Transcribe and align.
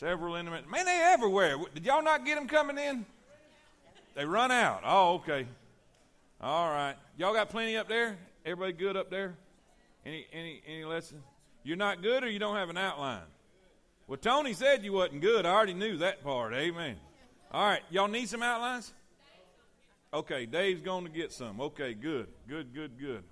Several 0.00 0.36
in 0.36 0.46
the 0.46 0.50
man, 0.50 0.86
they 0.86 0.98
everywhere. 1.12 1.58
Did 1.74 1.84
y'all 1.84 2.02
not 2.02 2.24
get 2.24 2.36
them 2.36 2.48
coming 2.48 2.78
in? 2.78 3.04
They 4.14 4.24
run 4.24 4.50
out. 4.50 4.80
Oh, 4.82 5.16
okay. 5.16 5.46
All 6.40 6.70
right. 6.70 6.94
Y'all 7.18 7.34
got 7.34 7.50
plenty 7.50 7.76
up 7.76 7.86
there? 7.86 8.16
Everybody 8.46 8.72
good 8.72 8.96
up 8.96 9.10
there? 9.10 9.34
Any 10.06 10.24
any 10.32 10.62
any 10.66 10.84
lessons? 10.86 11.22
You're 11.64 11.76
not 11.76 12.00
good 12.00 12.24
or 12.24 12.30
you 12.30 12.38
don't 12.38 12.56
have 12.56 12.70
an 12.70 12.78
outline? 12.78 13.20
Well, 14.06 14.16
Tony 14.16 14.54
said 14.54 14.82
you 14.84 14.94
wasn't 14.94 15.20
good. 15.20 15.44
I 15.44 15.50
already 15.50 15.74
knew 15.74 15.98
that 15.98 16.24
part. 16.24 16.54
Amen. 16.54 16.96
All 17.52 17.62
right. 17.62 17.82
Y'all 17.90 18.08
need 18.08 18.26
some 18.30 18.42
outlines? 18.42 18.94
Okay, 20.14 20.46
Dave's 20.46 20.80
going 20.80 21.04
to 21.04 21.10
get 21.10 21.30
some. 21.30 21.60
Okay, 21.60 21.92
good. 21.92 22.28
Good, 22.48 22.72
good, 22.72 22.98
good. 22.98 23.22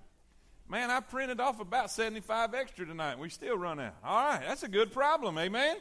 Man, 0.68 0.90
I 0.90 1.00
printed 1.00 1.40
off 1.40 1.60
about 1.60 1.90
75 1.90 2.52
extra 2.52 2.84
tonight. 2.84 3.18
We 3.18 3.30
still 3.30 3.56
run 3.56 3.80
out. 3.80 3.94
All 4.04 4.22
right, 4.22 4.44
that's 4.46 4.64
a 4.64 4.68
good 4.68 4.92
problem, 4.92 5.38
amen. 5.38 5.78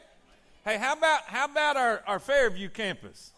Hey, 0.68 0.76
how 0.76 0.92
about 0.92 1.22
how 1.22 1.46
about 1.46 1.78
our, 1.78 2.02
our 2.06 2.18
Fairview 2.18 2.68
campus? 2.68 3.32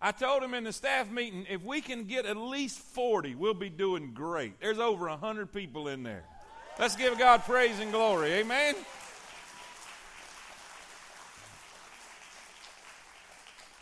I 0.00 0.12
told 0.12 0.44
him 0.44 0.54
in 0.54 0.62
the 0.62 0.72
staff 0.72 1.10
meeting, 1.10 1.44
if 1.50 1.60
we 1.64 1.80
can 1.80 2.04
get 2.04 2.24
at 2.24 2.36
least 2.36 2.78
40, 2.78 3.34
we'll 3.34 3.52
be 3.52 3.68
doing 3.68 4.14
great. 4.14 4.60
There's 4.60 4.78
over 4.78 5.08
100 5.08 5.52
people 5.52 5.88
in 5.88 6.04
there. 6.04 6.22
Let's 6.78 6.94
give 6.94 7.18
God 7.18 7.42
praise 7.42 7.80
and 7.80 7.90
glory. 7.90 8.30
Amen. 8.34 8.76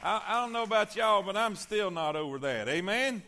I, 0.03 0.23
I 0.27 0.41
don't 0.41 0.55
know 0.55 0.63
about 0.63 0.97
y'all, 0.97 1.23
but 1.23 1.37
I'm 1.37 1.55
still 1.55 1.91
not 1.91 2.17
over 2.17 2.39
that. 2.39 2.67
Amen? 2.67 3.23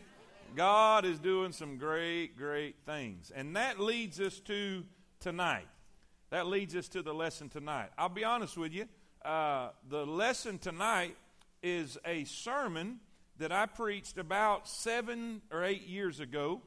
God 0.55 1.05
is 1.05 1.19
doing 1.19 1.51
some 1.51 1.77
great, 1.77 2.37
great 2.37 2.75
things. 2.85 3.31
And 3.35 3.55
that 3.55 3.79
leads 3.79 4.19
us 4.19 4.39
to 4.41 4.83
tonight. 5.19 5.67
That 6.29 6.47
leads 6.47 6.75
us 6.75 6.87
to 6.89 7.01
the 7.01 7.13
lesson 7.13 7.49
tonight. 7.49 7.89
I'll 7.97 8.09
be 8.09 8.23
honest 8.23 8.57
with 8.57 8.73
you. 8.73 8.85
Uh, 9.23 9.69
the 9.89 10.05
lesson 10.05 10.57
tonight 10.57 11.15
is 11.61 11.97
a 12.05 12.23
sermon 12.25 12.99
that 13.37 13.51
I 13.51 13.65
preached 13.65 14.17
about 14.17 14.67
seven 14.67 15.41
or 15.51 15.63
eight 15.63 15.87
years 15.87 16.19
ago. 16.19 16.61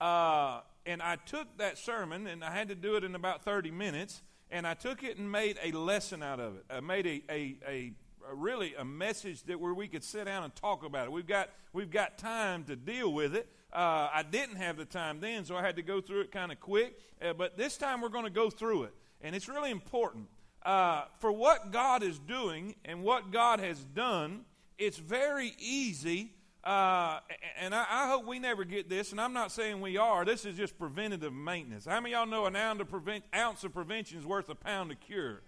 Uh, 0.00 0.60
and 0.84 1.02
I 1.02 1.16
took 1.16 1.58
that 1.58 1.78
sermon, 1.78 2.26
and 2.26 2.44
I 2.44 2.50
had 2.50 2.68
to 2.68 2.74
do 2.74 2.96
it 2.96 3.04
in 3.04 3.14
about 3.14 3.42
30 3.42 3.70
minutes, 3.70 4.22
and 4.50 4.66
I 4.66 4.74
took 4.74 5.02
it 5.02 5.18
and 5.18 5.30
made 5.30 5.58
a 5.62 5.72
lesson 5.72 6.22
out 6.22 6.38
of 6.38 6.56
it. 6.56 6.64
I 6.70 6.80
made 6.80 7.06
a, 7.06 7.22
a, 7.30 7.56
a 7.66 7.92
really 8.34 8.74
a 8.74 8.84
message 8.84 9.42
that 9.44 9.60
where 9.60 9.74
we 9.74 9.88
could 9.88 10.04
sit 10.04 10.24
down 10.24 10.44
and 10.44 10.54
talk 10.54 10.84
about 10.84 11.06
it. 11.06 11.12
We've 11.12 11.26
got 11.26 11.50
we've 11.72 11.90
got 11.90 12.18
time 12.18 12.64
to 12.64 12.76
deal 12.76 13.12
with 13.12 13.34
it. 13.34 13.48
Uh, 13.72 14.08
I 14.12 14.22
didn't 14.22 14.56
have 14.56 14.76
the 14.76 14.84
time 14.84 15.20
then, 15.20 15.44
so 15.44 15.56
I 15.56 15.62
had 15.62 15.76
to 15.76 15.82
go 15.82 16.00
through 16.00 16.22
it 16.22 16.32
kind 16.32 16.50
of 16.50 16.60
quick. 16.60 16.98
Uh, 17.20 17.32
but 17.32 17.56
this 17.56 17.76
time 17.76 18.00
we're 18.00 18.08
going 18.08 18.24
to 18.24 18.30
go 18.30 18.50
through 18.50 18.84
it, 18.84 18.94
and 19.20 19.34
it's 19.34 19.48
really 19.48 19.70
important 19.70 20.28
uh, 20.64 21.04
for 21.20 21.30
what 21.30 21.72
God 21.72 22.02
is 22.02 22.18
doing 22.18 22.74
and 22.84 23.02
what 23.02 23.30
God 23.30 23.60
has 23.60 23.78
done. 23.94 24.44
It's 24.78 24.98
very 24.98 25.52
easy. 25.58 26.32
Uh, 26.64 27.20
and 27.60 27.72
I, 27.72 27.86
I, 27.88 28.08
hope 28.08 28.26
we 28.26 28.40
never 28.40 28.64
get 28.64 28.88
this, 28.88 29.12
and 29.12 29.20
I'm 29.20 29.32
not 29.32 29.52
saying 29.52 29.80
we 29.80 29.98
are. 29.98 30.24
This 30.24 30.44
is 30.44 30.56
just 30.56 30.76
preventative 30.76 31.32
maintenance. 31.32 31.84
How 31.84 32.00
many 32.00 32.12
of 32.12 32.18
y'all 32.18 32.26
know 32.26 32.46
an 32.46 32.56
ounce 32.56 32.80
of, 32.80 32.90
prevent, 32.90 33.22
ounce 33.32 33.62
of 33.62 33.72
prevention 33.72 34.18
is 34.18 34.26
worth 34.26 34.48
a 34.48 34.56
pound 34.56 34.90
of 34.90 34.98
cure? 34.98 35.42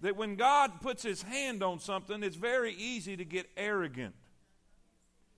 That 0.00 0.16
when 0.16 0.36
God 0.36 0.80
puts 0.80 1.02
his 1.02 1.22
hand 1.22 1.62
on 1.62 1.78
something, 1.78 2.22
it's 2.22 2.36
very 2.36 2.74
easy 2.74 3.16
to 3.16 3.24
get 3.24 3.48
arrogant. 3.56 4.14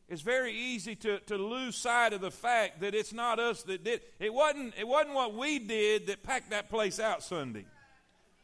It's 0.08 0.22
very 0.22 0.54
easy 0.54 0.96
to, 0.96 1.20
to 1.20 1.36
lose 1.36 1.76
sight 1.76 2.14
of 2.14 2.22
the 2.22 2.30
fact 2.30 2.80
that 2.80 2.94
it's 2.94 3.12
not 3.12 3.38
us 3.38 3.62
that 3.64 3.84
did. 3.84 4.00
It 4.18 4.32
wasn't, 4.32 4.74
it 4.78 4.88
wasn't 4.88 5.14
what 5.14 5.34
we 5.34 5.58
did 5.58 6.06
that 6.06 6.22
packed 6.22 6.50
that 6.50 6.70
place 6.70 6.98
out 6.98 7.22
Sunday. 7.22 7.66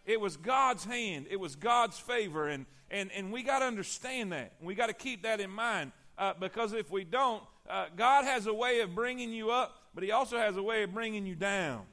It 0.04 0.20
was 0.20 0.36
God's 0.36 0.84
hand. 0.84 1.26
It 1.30 1.40
was 1.40 1.56
God's 1.56 1.98
favor. 1.98 2.48
And, 2.48 2.66
and, 2.90 3.10
and 3.12 3.32
we 3.32 3.42
got 3.42 3.60
to 3.60 3.64
understand 3.64 4.32
that. 4.32 4.52
We 4.60 4.74
got 4.74 4.88
to 4.88 4.92
keep 4.92 5.22
that 5.22 5.40
in 5.40 5.50
mind. 5.50 5.92
Uh, 6.18 6.34
because 6.38 6.74
if 6.74 6.90
we 6.90 7.02
don't, 7.02 7.42
uh, 7.68 7.86
God 7.96 8.26
has 8.26 8.46
a 8.46 8.54
way 8.54 8.80
of 8.80 8.94
bringing 8.94 9.32
you 9.32 9.50
up, 9.50 9.74
but 9.94 10.04
He 10.04 10.10
also 10.10 10.36
has 10.36 10.56
a 10.56 10.62
way 10.62 10.82
of 10.82 10.92
bringing 10.92 11.24
you 11.24 11.34
down. 11.34 11.86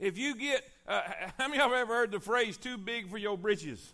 If 0.00 0.16
you 0.16 0.34
get, 0.34 0.64
uh, 0.88 1.02
how 1.38 1.48
many 1.48 1.60
of 1.60 1.70
you 1.70 1.76
ever 1.76 1.94
heard 1.94 2.10
the 2.10 2.20
phrase, 2.20 2.56
too 2.56 2.78
big 2.78 3.10
for 3.10 3.18
your 3.18 3.36
britches? 3.36 3.92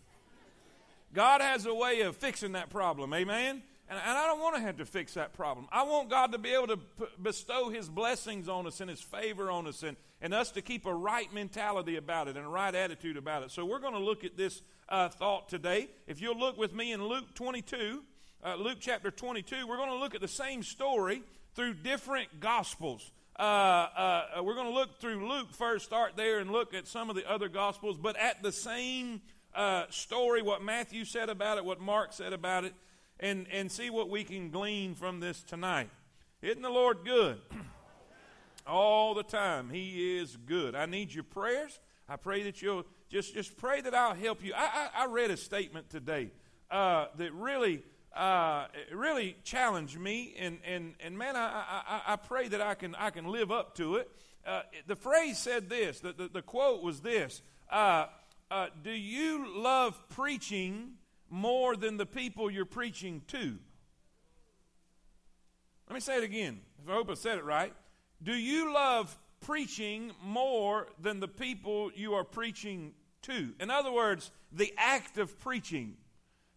God 1.12 1.41
has 1.41 1.67
a 1.67 1.75
way 1.75 2.03
of 2.03 2.17
fixing 2.17 2.53
that 2.53 2.71
problem, 2.71 3.12
amen? 3.12 3.62
And, 3.89 3.99
and 3.99 4.19
I 4.19 4.27
don't 4.27 4.41
want 4.41 4.56
to 4.56 4.62
have 4.62 4.78
to 4.78 4.84
fix 4.84 5.15
that 5.15 5.33
problem. 5.33 5.67
I 5.72 5.83
want 5.83 6.09
God 6.09 6.33
to 6.33 6.39
be 6.39 6.50
able 6.50 6.69
to 6.69 6.77
p- 6.77 7.05
bestow 7.21 7.71
His 7.71 7.89
blessings 7.89 8.49
on 8.49 8.67
us 8.67 8.81
and 8.81 8.89
His 8.89 9.00
favor 9.00 9.50
on 9.50 9.67
us 9.67 9.83
and, 9.83 9.97
and 10.21 10.33
us 10.33 10.53
to 10.53 10.62
keep 10.62 10.87
a 10.87 10.94
right 10.94 11.33
mentality 11.33 11.97
about 11.97 12.28
it 12.28 12.37
and 12.37 12.47
a 12.47 12.49
right 12.49 12.75
attitude 12.75 13.17
about 13.17 13.43
it. 13.43 13.50
So 13.50 13.65
we're 13.65 13.81
going 13.81 13.94
to 13.94 14.00
look 14.00 14.25
at 14.25 14.37
this 14.37 14.62
uh, 14.88 15.09
thought 15.09 15.49
today. 15.49 15.88
If 16.06 16.21
you'll 16.21 16.38
look 16.38 16.56
with 16.56 16.73
me 16.73 16.93
in 16.93 17.05
Luke 17.05 17.34
22, 17.34 18.03
uh, 18.44 18.55
Luke 18.56 18.78
chapter 18.81 19.11
22, 19.11 19.67
we're 19.67 19.77
going 19.77 19.91
to 19.91 19.97
look 19.97 20.15
at 20.15 20.21
the 20.21 20.28
same 20.28 20.62
story 20.62 21.23
through 21.55 21.75
different 21.75 22.41
gospels. 22.41 23.11
Uh, 23.38 23.42
uh, 23.42 24.42
we're 24.42 24.54
going 24.54 24.66
to 24.66 24.72
look 24.72 24.98
through 24.98 25.28
Luke 25.28 25.52
first, 25.52 25.84
start 25.84 26.16
there, 26.16 26.38
and 26.38 26.50
look 26.50 26.72
at 26.72 26.86
some 26.86 27.10
of 27.10 27.16
the 27.16 27.30
other 27.30 27.48
Gospels, 27.48 27.98
but 27.98 28.16
at 28.16 28.42
the 28.42 28.50
same 28.50 29.20
uh, 29.54 29.84
story, 29.91 30.41
what 30.41 30.62
Matthew 30.62 31.04
said 31.04 31.28
about 31.28 31.58
it, 31.58 31.64
what 31.64 31.78
Mark 31.78 32.14
said 32.14 32.32
about 32.32 32.64
it, 32.64 32.75
and, 33.20 33.46
and 33.52 33.70
see 33.70 33.91
what 33.91 34.08
we 34.08 34.25
can 34.25 34.48
glean 34.50 34.94
from 34.94 35.20
this 35.20 35.42
tonight. 35.42 35.91
Isn't 36.41 36.62
the 36.62 36.70
Lord 36.70 36.98
good? 37.04 37.38
All 38.66 39.12
the 39.12 39.22
time. 39.22 39.69
He 39.69 40.16
is 40.16 40.36
good. 40.36 40.75
I 40.75 40.86
need 40.86 41.12
your 41.12 41.25
prayers. 41.25 41.78
I 42.08 42.16
pray 42.16 42.42
that 42.44 42.62
you'll 42.62 42.84
just, 43.10 43.34
just 43.34 43.56
pray 43.58 43.82
that 43.82 43.94
I'll 43.94 44.14
help 44.14 44.42
you. 44.42 44.54
I, 44.56 44.88
I, 44.94 45.02
I 45.02 45.06
read 45.06 45.30
a 45.30 45.36
statement 45.36 45.91
today 45.91 46.30
uh, 46.70 47.06
that 47.16 47.34
really 47.34 47.82
uh, 48.16 48.66
really 48.93 49.37
challenged 49.44 49.99
me, 49.99 50.34
and, 50.38 50.59
and, 50.65 50.94
and 51.00 51.19
man, 51.19 51.37
I, 51.37 51.65
I, 51.87 52.12
I 52.12 52.16
pray 52.16 52.49
that 52.49 52.60
I 52.60 52.75
can, 52.75 52.94
I 52.94 53.10
can 53.10 53.27
live 53.27 53.50
up 53.50 53.77
to 53.77 53.97
it. 53.97 54.10
Uh, 54.47 54.62
the 54.87 54.97
phrase 54.97 55.38
said 55.38 55.69
this, 55.69 56.00
the, 56.00 56.12
the, 56.12 56.28
the 56.28 56.43
quote 56.43 56.82
was 56.82 57.00
this 57.00 57.43
uh, 57.71 58.06
uh, 58.50 58.69
Do 58.82 58.91
you 58.91 59.60
love 59.60 60.00
preaching 60.10 60.93
more 61.28 61.76
than 61.76 61.97
the 61.97 62.06
people 62.06 62.50
you're 62.50 62.65
preaching 62.65 63.22
to? 63.28 63.59
Let 65.88 65.94
me 65.94 66.00
say 66.00 66.19
it 66.19 66.25
again. 66.25 66.60
I 66.88 66.93
hope 66.93 67.10
I 67.10 67.15
said 67.15 67.38
it 67.38 67.44
right. 67.44 67.72
Do 68.22 68.34
you 68.34 68.72
love 68.72 69.16
preaching 69.41 70.12
more 70.22 70.88
than 71.00 71.21
the 71.21 71.28
people 71.28 71.91
you 71.94 72.15
are 72.15 72.25
preaching 72.25 72.93
to? 73.22 73.53
In 73.60 73.71
other 73.71 73.93
words, 73.93 74.31
the 74.53 74.72
act 74.76 75.19
of 75.19 75.38
preaching. 75.38 75.97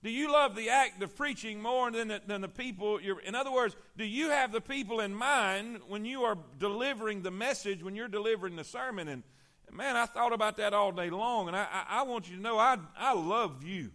Do 0.01 0.09
you 0.09 0.31
love 0.31 0.55
the 0.55 0.69
act 0.69 1.03
of 1.03 1.15
preaching 1.15 1.61
more 1.61 1.91
than 1.91 2.07
the, 2.07 2.21
than 2.25 2.39
the 2.39 2.47
people 2.47 2.97
in 2.97 3.35
other 3.35 3.51
words, 3.51 3.75
do 3.97 4.05
you 4.05 4.29
have 4.29 4.51
the 4.51 4.61
people 4.61 5.01
in 5.01 5.13
mind 5.13 5.79
when 5.87 6.05
you 6.05 6.23
are 6.23 6.37
delivering 6.57 7.21
the 7.21 7.31
message, 7.31 7.83
when 7.83 7.95
you're 7.95 8.07
delivering 8.07 8.55
the 8.55 8.63
sermon? 8.63 9.09
And 9.09 9.23
man, 9.71 9.97
I 9.97 10.05
thought 10.05 10.31
about 10.31 10.55
that 10.57 10.73
all 10.73 10.93
day 10.93 11.09
long, 11.09 11.47
and 11.47 11.55
I, 11.55 11.67
I, 11.71 11.99
I 11.99 12.03
want 12.03 12.29
you 12.29 12.37
to 12.37 12.41
know 12.41 12.57
I, 12.57 12.77
I 12.97 13.13
love 13.13 13.63
you. 13.63 13.91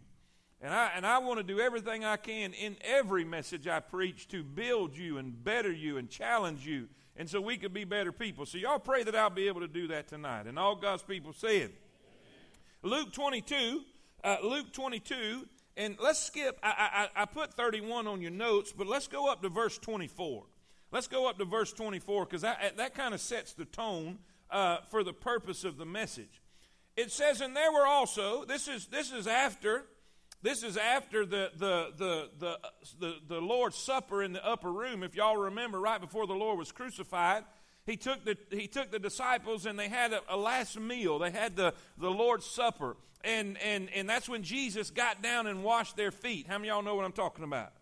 And 0.61 0.73
I, 0.73 0.91
and 0.97 1.07
I 1.07 1.19
want 1.19 1.39
to 1.39 1.43
do 1.43 1.61
everything 1.61 2.05
I 2.05 2.17
can 2.17 2.55
in 2.55 2.77
every 2.83 3.25
message 3.25 3.69
I 3.69 3.81
preach 3.81 4.29
to 4.29 4.43
build 4.43 4.97
you 4.97 5.19
and 5.19 5.45
better 5.45 5.71
you 5.71 5.99
and 5.99 6.09
challenge 6.09 6.67
you, 6.67 6.89
and 7.17 7.29
so 7.29 7.41
we 7.41 7.57
could 7.57 7.75
be 7.75 7.85
better 7.85 8.13
people. 8.13 8.47
So 8.47 8.59
y'all 8.59 8.79
pray 8.79 9.05
that 9.05 9.15
I'll 9.15 9.31
be 9.31 9.47
able 9.47 9.61
to 9.61 9.69
do 9.69 9.89
that 9.89 10.09
tonight. 10.09 10.47
And 10.47 10.59
all 10.59 10.75
God's 10.75 11.03
people 11.03 11.33
said. 11.33 11.73
Luke 12.83 13.13
22, 13.13 13.83
uh, 14.23 14.37
Luke 14.43 14.73
22 14.73 15.47
and 15.77 15.97
let's 16.01 16.21
skip, 16.21 16.59
I, 16.63 17.09
I, 17.17 17.23
I 17.23 17.25
put 17.25 17.55
31 17.55 18.07
on 18.07 18.21
your 18.21 18.31
notes, 18.31 18.73
but 18.77 18.87
let's 18.87 19.09
go 19.09 19.31
up 19.31 19.43
to 19.43 19.49
verse 19.49 19.77
24. 19.79 20.45
Let's 20.93 21.09
go 21.09 21.29
up 21.29 21.39
to 21.39 21.45
verse 21.45 21.73
24 21.73 22.27
because 22.27 22.43
that, 22.43 22.95
kind 22.95 23.15
of 23.15 23.21
sets 23.21 23.53
the 23.53 23.65
tone 23.65 24.19
uh, 24.51 24.79
for 24.91 25.03
the 25.03 25.13
purpose 25.13 25.65
of 25.65 25.77
the 25.77 25.85
message. 25.85 26.41
It 26.97 27.11
says, 27.11 27.41
and 27.41 27.57
there 27.57 27.73
were 27.73 27.87
also, 27.87 28.45
this 28.45 28.69
is, 28.69 28.87
this 28.87 29.11
is 29.11 29.27
after, 29.27 29.87
this 30.43 30.63
is 30.63 30.77
after 30.77 31.27
the, 31.27 31.51
the, 31.57 31.89
the, 31.97 32.31
the, 32.39 32.59
the, 33.01 33.15
the 33.27 33.41
Lord's 33.41 33.77
Supper 33.77 34.23
in 34.23 34.33
the 34.33 34.47
upper 34.47 34.71
room. 34.71 35.03
If 35.03 35.17
y'all 35.17 35.37
remember, 35.37 35.81
right 35.81 36.01
before 36.01 36.29
the 36.29 36.35
Lord 36.35 36.57
was 36.57 36.71
crucified, 36.71 37.43
he 37.87 37.97
took 37.97 38.25
the, 38.25 38.37
he 38.51 38.69
took 38.69 38.93
the 38.93 39.01
disciples 39.01 39.67
and 39.67 39.77
they 39.77 39.89
had 39.89 40.13
a, 40.13 40.21
a 40.29 40.37
last 40.37 40.79
meal. 40.79 41.19
They 41.19 41.33
had 41.33 41.57
the, 41.57 41.75
the 41.99 42.11
Lord's 42.11 42.47
Supper. 42.47 42.97
And, 43.25 43.57
and, 43.59 43.89
and 43.95 44.09
that's 44.09 44.29
when 44.29 44.43
Jesus 44.43 44.91
got 44.91 45.23
down 45.23 45.47
and 45.47 45.65
washed 45.65 45.97
their 45.97 46.11
feet. 46.11 46.47
How 46.47 46.59
many 46.59 46.69
y'all 46.69 46.83
know 46.83 46.95
what 46.95 47.05
I'm 47.05 47.13
talking 47.13 47.45
about? 47.45 47.73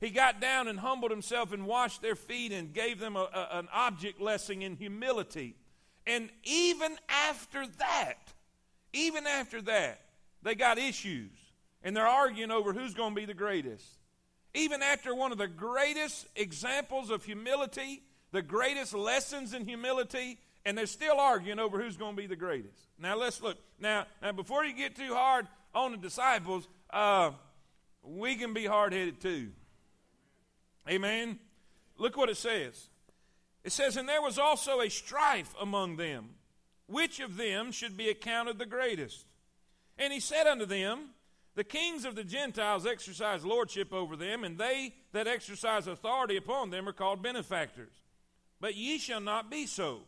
He 0.00 0.10
got 0.10 0.40
down 0.40 0.68
and 0.68 0.78
humbled 0.78 1.10
himself 1.10 1.52
and 1.52 1.66
washed 1.66 2.02
their 2.02 2.14
feet 2.14 2.52
and 2.52 2.72
gave 2.72 3.00
them 3.00 3.16
a, 3.16 3.28
a, 3.32 3.58
an 3.58 3.68
object 3.72 4.20
lesson 4.20 4.62
in 4.62 4.76
humility. 4.76 5.56
And 6.06 6.30
even 6.44 6.96
after 7.08 7.66
that, 7.78 8.32
even 8.92 9.26
after 9.26 9.60
that, 9.62 10.00
they 10.42 10.54
got 10.54 10.78
issues. 10.78 11.32
And 11.82 11.96
they're 11.96 12.06
arguing 12.06 12.50
over 12.50 12.72
who's 12.72 12.94
going 12.94 13.14
to 13.14 13.20
be 13.20 13.26
the 13.26 13.34
greatest. 13.34 13.84
Even 14.54 14.82
after 14.82 15.14
one 15.14 15.32
of 15.32 15.38
the 15.38 15.48
greatest 15.48 16.26
examples 16.36 17.10
of 17.10 17.24
humility 17.24 18.02
the 18.32 18.42
greatest 18.42 18.94
lessons 18.94 19.54
in 19.54 19.64
humility, 19.64 20.38
and 20.64 20.76
they're 20.76 20.86
still 20.86 21.18
arguing 21.18 21.58
over 21.58 21.80
who's 21.80 21.96
going 21.96 22.14
to 22.16 22.20
be 22.20 22.26
the 22.26 22.36
greatest. 22.36 22.85
Now 22.98 23.16
let's 23.16 23.42
look. 23.42 23.58
Now, 23.78 24.06
now 24.22 24.32
before 24.32 24.64
you 24.64 24.74
get 24.74 24.96
too 24.96 25.14
hard 25.14 25.46
on 25.74 25.92
the 25.92 25.98
disciples, 25.98 26.66
uh, 26.90 27.32
we 28.02 28.36
can 28.36 28.54
be 28.54 28.64
hard 28.64 28.92
headed 28.92 29.20
too. 29.20 29.50
Amen. 30.88 31.38
Look 31.98 32.16
what 32.16 32.28
it 32.28 32.36
says. 32.36 32.88
It 33.64 33.72
says, 33.72 33.96
And 33.96 34.08
there 34.08 34.22
was 34.22 34.38
also 34.38 34.80
a 34.80 34.88
strife 34.88 35.54
among 35.60 35.96
them, 35.96 36.30
which 36.86 37.20
of 37.20 37.36
them 37.36 37.72
should 37.72 37.96
be 37.96 38.08
accounted 38.08 38.58
the 38.58 38.66
greatest. 38.66 39.26
And 39.98 40.12
he 40.12 40.20
said 40.20 40.46
unto 40.46 40.66
them, 40.66 41.10
The 41.56 41.64
kings 41.64 42.04
of 42.04 42.14
the 42.14 42.24
Gentiles 42.24 42.86
exercise 42.86 43.44
lordship 43.44 43.92
over 43.92 44.14
them, 44.14 44.44
and 44.44 44.56
they 44.56 44.94
that 45.12 45.26
exercise 45.26 45.86
authority 45.86 46.36
upon 46.36 46.70
them 46.70 46.88
are 46.88 46.92
called 46.92 47.22
benefactors. 47.22 47.92
But 48.60 48.76
ye 48.76 48.98
shall 48.98 49.20
not 49.20 49.50
be 49.50 49.66
so. 49.66 50.02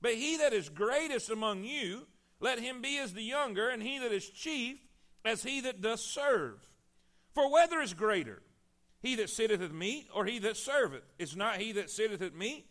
But 0.00 0.14
he 0.14 0.36
that 0.38 0.52
is 0.52 0.68
greatest 0.68 1.30
among 1.30 1.64
you, 1.64 2.06
let 2.42 2.58
him 2.58 2.82
be 2.82 2.98
as 2.98 3.14
the 3.14 3.22
younger, 3.22 3.70
and 3.70 3.82
he 3.82 3.98
that 4.00 4.12
is 4.12 4.28
chief 4.28 4.76
as 5.24 5.44
he 5.44 5.60
that 5.62 5.80
doth 5.80 6.00
serve. 6.00 6.58
For 7.34 7.50
whether 7.50 7.80
is 7.80 7.94
greater, 7.94 8.42
he 9.00 9.14
that 9.16 9.30
sitteth 9.30 9.62
at 9.62 9.72
meat, 9.72 10.08
or 10.14 10.26
he 10.26 10.40
that 10.40 10.56
serveth? 10.56 11.04
Is 11.18 11.36
not 11.36 11.56
he 11.56 11.72
that 11.72 11.88
sitteth 11.88 12.20
at 12.20 12.34
meat? 12.34 12.66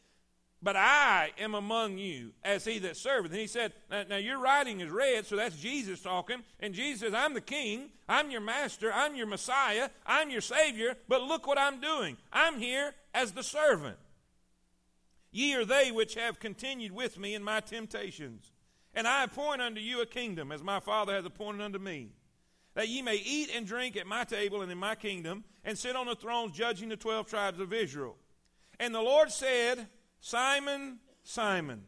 But 0.62 0.75
I 0.75 1.31
am 1.39 1.56
among 1.56 1.97
you 1.97 2.33
as 2.44 2.65
he 2.65 2.77
that 2.79 2.95
serveth. 2.95 3.31
And 3.31 3.39
he 3.39 3.47
said, 3.47 3.73
now, 3.89 4.03
now, 4.07 4.18
your 4.18 4.39
writing 4.39 4.81
is 4.81 4.91
red, 4.91 5.25
so 5.25 5.35
that's 5.35 5.56
Jesus 5.56 6.01
talking. 6.01 6.44
And 6.59 6.75
Jesus 6.75 7.00
says, 7.00 7.13
I'm 7.15 7.33
the 7.33 7.41
king, 7.41 7.89
I'm 8.07 8.29
your 8.29 8.41
master, 8.41 8.91
I'm 8.94 9.15
your 9.15 9.25
Messiah, 9.25 9.89
I'm 10.06 10.29
your 10.29 10.41
Savior, 10.41 10.97
but 11.07 11.24
look 11.24 11.47
what 11.47 11.57
I'm 11.57 11.79
doing. 11.79 12.17
I'm 12.31 12.59
here 12.59 12.94
as 13.13 13.31
the 13.31 13.41
servant. 13.41 13.97
Ye 15.31 15.56
are 15.56 15.65
they 15.65 15.91
which 15.91 16.15
have 16.15 16.39
continued 16.39 16.91
with 16.91 17.17
me 17.17 17.33
in 17.33 17.41
my 17.41 17.62
temptations. 17.62 18.50
And 18.93 19.07
I 19.07 19.23
appoint 19.23 19.61
unto 19.61 19.79
you 19.79 20.01
a 20.01 20.05
kingdom, 20.05 20.51
as 20.51 20.61
my 20.61 20.79
Father 20.79 21.13
hath 21.13 21.25
appointed 21.25 21.61
unto 21.61 21.79
me, 21.79 22.09
that 22.73 22.89
ye 22.89 23.01
may 23.01 23.15
eat 23.15 23.49
and 23.55 23.65
drink 23.65 23.95
at 23.95 24.05
my 24.05 24.23
table 24.23 24.61
and 24.61 24.71
in 24.71 24.77
my 24.77 24.95
kingdom, 24.95 25.43
and 25.63 25.77
sit 25.77 25.95
on 25.95 26.07
the 26.07 26.15
thrones 26.15 26.51
judging 26.51 26.89
the 26.89 26.97
twelve 26.97 27.27
tribes 27.27 27.59
of 27.59 27.71
Israel. 27.71 28.15
And 28.79 28.93
the 28.93 29.01
Lord 29.01 29.31
said, 29.31 29.88
Simon, 30.19 30.99
Simon. 31.23 31.83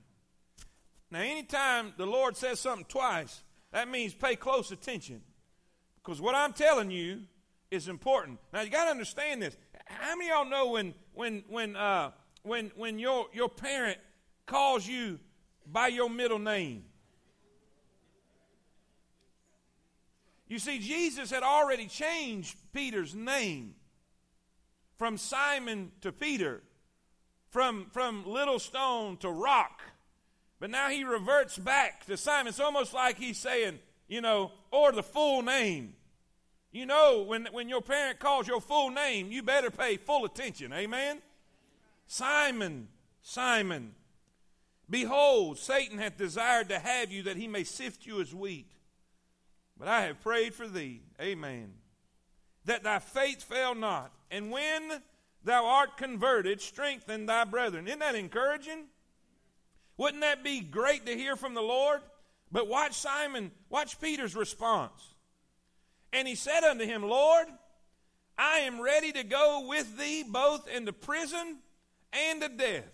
Now, 1.11 1.19
anytime 1.19 1.94
the 1.97 2.05
Lord 2.05 2.38
says 2.38 2.59
something 2.59 2.85
twice, 2.88 3.44
that 3.71 3.89
means 3.89 4.13
pay 4.13 4.35
close 4.35 4.71
attention. 4.71 5.21
Because 6.01 6.21
what 6.21 6.35
I'm 6.35 6.53
telling 6.53 6.91
you 6.91 7.21
is 7.71 7.88
important. 7.88 8.39
Now, 8.51 8.61
you 8.61 8.69
got 8.69 8.85
to 8.85 8.91
understand 8.91 9.41
this. 9.41 9.57
How 9.85 10.15
many 10.15 10.29
of 10.29 10.35
y'all 10.35 10.50
know 10.50 10.71
when, 10.71 10.94
when, 11.13 11.44
when, 11.50 11.75
uh, 11.75 12.11
when, 12.44 12.71
when 12.75 13.00
your, 13.00 13.27
your 13.33 13.50
parent 13.50 13.97
calls 14.45 14.88
you 14.88 15.19
by 15.65 15.88
your 15.88 16.09
middle 16.09 16.39
name? 16.39 16.83
You 20.53 20.59
see, 20.59 20.77
Jesus 20.77 21.31
had 21.31 21.41
already 21.41 21.88
changed 21.88 22.55
Peter's 22.73 23.15
name 23.15 23.73
from 25.00 25.17
Simon 25.17 25.91
to 26.01 26.11
Peter 26.11 26.61
from, 27.50 27.88
from 27.91 28.23
little 28.27 28.59
stone 28.59 29.17
to 29.17 29.31
rock. 29.31 29.81
But 30.59 30.69
now 30.69 30.89
he 30.89 31.05
reverts 31.05 31.57
back 31.57 32.05
to 32.05 32.17
Simon. 32.17 32.50
It's 32.50 32.59
almost 32.59 32.94
like 32.94 33.17
he's 33.17 33.39
saying, 33.39 33.79
you 34.07 34.21
know, 34.21 34.51
or 34.69 34.91
the 34.91 35.01
full 35.01 35.41
name. 35.41 35.95
You 36.71 36.85
know, 36.85 37.23
when, 37.23 37.47
when 37.51 37.67
your 37.67 37.81
parent 37.81 38.19
calls 38.19 38.47
your 38.47 38.61
full 38.61 38.91
name, 38.91 39.31
you 39.31 39.41
better 39.41 39.71
pay 39.71 39.97
full 39.97 40.23
attention. 40.23 40.71
Amen? 40.71 41.23
Simon, 42.05 42.89
Simon, 43.23 43.95
behold, 44.88 45.57
Satan 45.57 45.97
hath 45.97 46.15
desired 46.15 46.69
to 46.69 46.77
have 46.77 47.11
you 47.11 47.23
that 47.23 47.38
he 47.38 47.47
may 47.47 47.63
sift 47.63 48.05
you 48.05 48.21
as 48.21 48.35
wheat. 48.35 48.73
But 49.78 49.88
I 49.88 50.04
have 50.04 50.22
prayed 50.22 50.54
for 50.54 50.68
thee, 50.68 51.02
amen, 51.20 51.74
that 52.66 52.84
thy 52.84 53.00
faith 53.00 53.44
fail 53.44 53.75
not. 53.75 54.12
And 54.30 54.52
when 54.52 55.02
thou 55.44 55.66
art 55.66 55.98
converted, 55.98 56.62
strengthen 56.62 57.25
thy 57.25 57.44
brethren. 57.44 57.88
Isn't 57.88 58.00
that 58.00 58.16
encouraging? 58.16 58.86
Wouldn't 59.98 60.22
that 60.22 60.44
be 60.44 60.62
great 60.62 61.06
to 61.06 61.16
hear 61.16 61.36
from 61.36 61.54
the 61.54 61.62
Lord? 61.62 62.02
But 62.52 62.68
watch 62.68 62.94
Simon, 62.94 63.52
watch 63.70 64.00
Peter's 64.00 64.36
response. 64.36 65.14
And 66.12 66.28
he 66.28 66.36
said 66.36 66.64
unto 66.64 66.86
him, 66.86 67.04
Lord, 67.04 67.48
I 68.38 68.60
am 68.60 68.81
ready 68.81 69.12
to 69.12 69.24
go 69.24 69.66
with 69.68 69.98
thee 69.98 70.24
both 70.24 70.68
into 70.68 70.94
prison 70.94 71.58
and 72.12 72.42
to 72.42 72.50
death. 72.50 72.86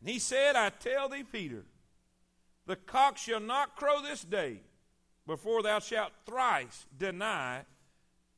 And 0.00 0.08
he 0.08 0.18
said, 0.18 0.56
I 0.56 0.70
tell 0.70 1.08
thee, 1.08 1.24
Peter, 1.24 1.64
the 2.66 2.76
cock 2.76 3.18
shall 3.18 3.40
not 3.40 3.76
crow 3.76 4.02
this 4.02 4.22
day 4.22 4.60
before 5.30 5.62
thou 5.62 5.78
shalt 5.78 6.10
thrice 6.26 6.86
deny 6.98 7.62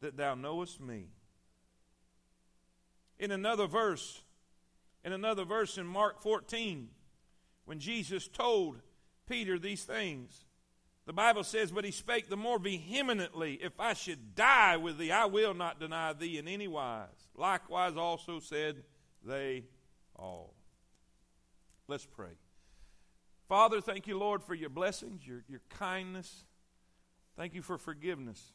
that 0.02 0.18
thou 0.18 0.34
knowest 0.34 0.78
me 0.78 1.06
in 3.18 3.30
another 3.30 3.66
verse, 3.66 4.20
in 5.02 5.14
another 5.14 5.46
verse 5.46 5.78
in 5.78 5.86
Mark 5.86 6.20
14, 6.20 6.90
when 7.64 7.78
Jesus 7.78 8.28
told 8.28 8.76
Peter 9.26 9.58
these 9.58 9.84
things, 9.84 10.44
the 11.06 11.14
Bible 11.14 11.44
says, 11.44 11.70
But 11.70 11.86
he 11.86 11.92
spake 11.92 12.28
the 12.28 12.36
more 12.36 12.58
vehemently, 12.58 13.54
If 13.54 13.80
I 13.80 13.94
should 13.94 14.34
die 14.34 14.76
with 14.76 14.98
thee, 14.98 15.12
I 15.12 15.24
will 15.24 15.54
not 15.54 15.80
deny 15.80 16.12
thee 16.12 16.36
in 16.36 16.46
any 16.46 16.68
wise. 16.68 17.08
Likewise 17.34 17.96
also 17.96 18.38
said 18.38 18.82
they 19.24 19.64
all. 20.14 20.52
Let's 21.88 22.04
pray. 22.04 22.36
Father, 23.48 23.80
thank 23.80 24.06
you, 24.06 24.18
Lord, 24.18 24.42
for 24.42 24.54
your 24.54 24.68
blessings, 24.68 25.26
your, 25.26 25.42
your 25.48 25.62
kindness. 25.70 26.44
Thank 27.36 27.54
you 27.54 27.62
for 27.62 27.78
forgiveness. 27.78 28.52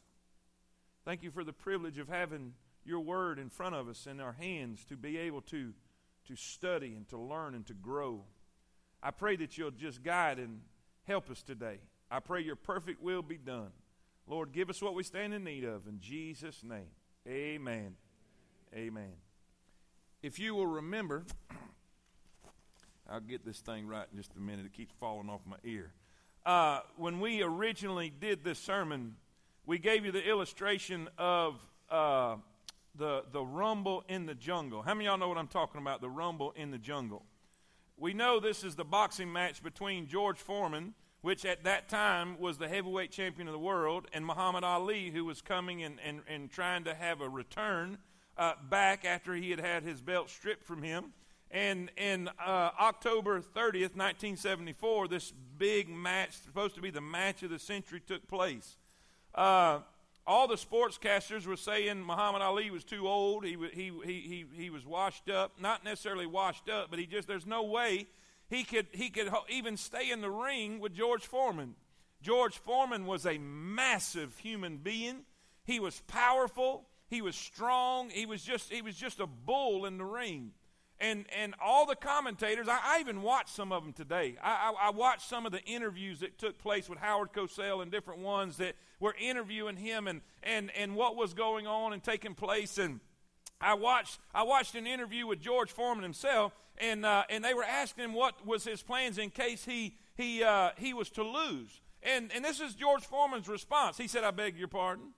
Thank 1.04 1.22
you 1.22 1.30
for 1.30 1.44
the 1.44 1.52
privilege 1.52 1.98
of 1.98 2.08
having 2.08 2.54
your 2.84 3.00
word 3.00 3.38
in 3.38 3.50
front 3.50 3.74
of 3.74 3.88
us 3.88 4.06
in 4.06 4.20
our 4.20 4.32
hands 4.32 4.84
to 4.86 4.96
be 4.96 5.18
able 5.18 5.42
to, 5.42 5.72
to 6.26 6.36
study 6.36 6.94
and 6.96 7.08
to 7.08 7.18
learn 7.18 7.54
and 7.54 7.66
to 7.66 7.74
grow. 7.74 8.24
I 9.02 9.10
pray 9.10 9.36
that 9.36 9.58
you'll 9.58 9.70
just 9.70 10.02
guide 10.02 10.38
and 10.38 10.60
help 11.04 11.30
us 11.30 11.42
today. 11.42 11.78
I 12.10 12.20
pray 12.20 12.42
your 12.42 12.56
perfect 12.56 13.02
will 13.02 13.22
be 13.22 13.36
done. 13.36 13.70
Lord, 14.26 14.52
give 14.52 14.70
us 14.70 14.82
what 14.82 14.94
we 14.94 15.02
stand 15.02 15.34
in 15.34 15.44
need 15.44 15.64
of. 15.64 15.86
In 15.86 16.00
Jesus' 16.00 16.62
name, 16.62 16.90
amen. 17.26 17.94
Amen. 18.74 19.12
If 20.22 20.38
you 20.38 20.54
will 20.54 20.66
remember, 20.66 21.24
I'll 23.10 23.20
get 23.20 23.44
this 23.44 23.60
thing 23.60 23.86
right 23.86 24.06
in 24.10 24.18
just 24.18 24.34
a 24.36 24.40
minute. 24.40 24.66
It 24.66 24.72
keeps 24.72 24.92
falling 25.00 25.30
off 25.30 25.40
my 25.46 25.56
ear. 25.64 25.92
Uh, 26.46 26.80
when 26.96 27.20
we 27.20 27.42
originally 27.42 28.10
did 28.10 28.44
this 28.44 28.58
sermon, 28.58 29.16
we 29.66 29.78
gave 29.78 30.04
you 30.04 30.12
the 30.12 30.26
illustration 30.26 31.08
of 31.18 31.60
uh, 31.90 32.36
the, 32.94 33.24
the 33.32 33.42
rumble 33.42 34.04
in 34.08 34.26
the 34.26 34.34
jungle. 34.34 34.82
How 34.82 34.94
many 34.94 35.06
of 35.06 35.10
y'all 35.10 35.18
know 35.18 35.28
what 35.28 35.38
I'm 35.38 35.48
talking 35.48 35.80
about? 35.80 36.00
The 36.00 36.08
rumble 36.08 36.52
in 36.56 36.70
the 36.70 36.78
jungle. 36.78 37.24
We 37.96 38.14
know 38.14 38.40
this 38.40 38.64
is 38.64 38.76
the 38.76 38.84
boxing 38.84 39.32
match 39.32 39.62
between 39.62 40.06
George 40.06 40.38
Foreman, 40.38 40.94
which 41.20 41.44
at 41.44 41.64
that 41.64 41.88
time 41.88 42.38
was 42.38 42.58
the 42.58 42.68
heavyweight 42.68 43.10
champion 43.10 43.48
of 43.48 43.52
the 43.52 43.58
world, 43.58 44.06
and 44.12 44.24
Muhammad 44.24 44.64
Ali, 44.64 45.10
who 45.10 45.24
was 45.24 45.42
coming 45.42 45.82
and, 45.82 45.98
and, 46.04 46.20
and 46.28 46.50
trying 46.50 46.84
to 46.84 46.94
have 46.94 47.20
a 47.20 47.28
return 47.28 47.98
uh, 48.36 48.52
back 48.70 49.04
after 49.04 49.34
he 49.34 49.50
had 49.50 49.60
had 49.60 49.82
his 49.82 50.00
belt 50.00 50.30
stripped 50.30 50.64
from 50.64 50.82
him. 50.82 51.12
And 51.50 51.90
in 51.96 52.28
uh, 52.28 52.70
October 52.78 53.40
30th, 53.40 53.96
1974, 53.96 55.08
this 55.08 55.32
big 55.56 55.88
match, 55.88 56.32
supposed 56.44 56.74
to 56.74 56.82
be 56.82 56.90
the 56.90 57.00
match 57.00 57.42
of 57.42 57.50
the 57.50 57.58
century, 57.58 58.02
took 58.06 58.28
place. 58.28 58.76
Uh, 59.34 59.80
all 60.26 60.46
the 60.46 60.56
sportscasters 60.56 61.46
were 61.46 61.56
saying 61.56 62.04
Muhammad 62.04 62.42
Ali 62.42 62.70
was 62.70 62.84
too 62.84 63.08
old. 63.08 63.44
He, 63.44 63.56
he, 63.72 63.90
he, 64.04 64.20
he, 64.20 64.44
he 64.54 64.70
was 64.70 64.84
washed 64.84 65.30
up. 65.30 65.52
Not 65.58 65.84
necessarily 65.84 66.26
washed 66.26 66.68
up, 66.68 66.90
but 66.90 66.98
he 66.98 67.06
just, 67.06 67.26
there's 67.26 67.46
no 67.46 67.62
way 67.62 68.06
he 68.50 68.64
could, 68.64 68.88
he 68.92 69.08
could 69.08 69.30
even 69.48 69.78
stay 69.78 70.10
in 70.10 70.20
the 70.20 70.30
ring 70.30 70.80
with 70.80 70.94
George 70.94 71.24
Foreman. 71.26 71.76
George 72.20 72.58
Foreman 72.58 73.06
was 73.06 73.24
a 73.24 73.38
massive 73.38 74.36
human 74.38 74.76
being. 74.76 75.20
He 75.64 75.80
was 75.80 76.02
powerful. 76.08 76.84
He 77.08 77.22
was 77.22 77.34
strong. 77.34 78.10
He 78.10 78.26
was 78.26 78.42
just, 78.42 78.70
he 78.70 78.82
was 78.82 78.96
just 78.96 79.20
a 79.20 79.26
bull 79.26 79.86
in 79.86 79.96
the 79.96 80.04
ring 80.04 80.52
and 81.00 81.26
and 81.36 81.54
all 81.62 81.86
the 81.86 81.94
commentators 81.94 82.68
I, 82.68 82.78
I, 82.82 83.00
even 83.00 83.22
watched 83.22 83.54
some 83.54 83.72
of 83.72 83.84
them 83.84 83.92
today. 83.92 84.36
I, 84.42 84.72
I, 84.72 84.88
I, 84.88 84.90
watched 84.90 85.28
some 85.28 85.46
of 85.46 85.52
the 85.52 85.62
interviews 85.62 86.20
that 86.20 86.38
took 86.38 86.58
place 86.58 86.88
with 86.88 86.98
howard 86.98 87.32
cosell 87.32 87.82
and 87.82 87.90
different 87.90 88.20
ones 88.20 88.56
that 88.56 88.74
were 89.00 89.14
interviewing 89.18 89.76
him 89.76 90.08
and 90.08 90.20
and 90.42 90.70
and 90.76 90.96
what 90.96 91.16
was 91.16 91.34
going 91.34 91.66
on 91.66 91.92
and 91.92 92.02
taking 92.02 92.34
place. 92.34 92.78
And 92.78 93.00
i 93.60 93.74
watched 93.74 94.20
i 94.34 94.42
watched 94.42 94.74
an 94.74 94.86
interview 94.86 95.26
with 95.26 95.40
george 95.40 95.70
foreman 95.70 96.04
himself 96.04 96.52
and 96.80 97.04
uh, 97.04 97.24
and 97.28 97.44
they 97.44 97.54
were 97.54 97.64
asking 97.64 98.04
him 98.04 98.12
what 98.12 98.46
was 98.46 98.64
his 98.64 98.82
plans 98.82 99.18
in 99.18 99.30
case 99.30 99.64
he 99.64 99.96
he 100.16 100.42
uh, 100.42 100.70
he 100.76 100.94
was 100.94 101.10
to 101.10 101.22
lose. 101.22 101.80
And 102.02 102.30
and 102.34 102.44
this 102.44 102.60
is 102.60 102.74
george 102.74 103.02
foreman's 103.04 103.48
response. 103.48 103.98
He 103.98 104.08
said 104.08 104.24
i 104.24 104.30
beg 104.30 104.56
your 104.56 104.68
pardon. 104.68 105.12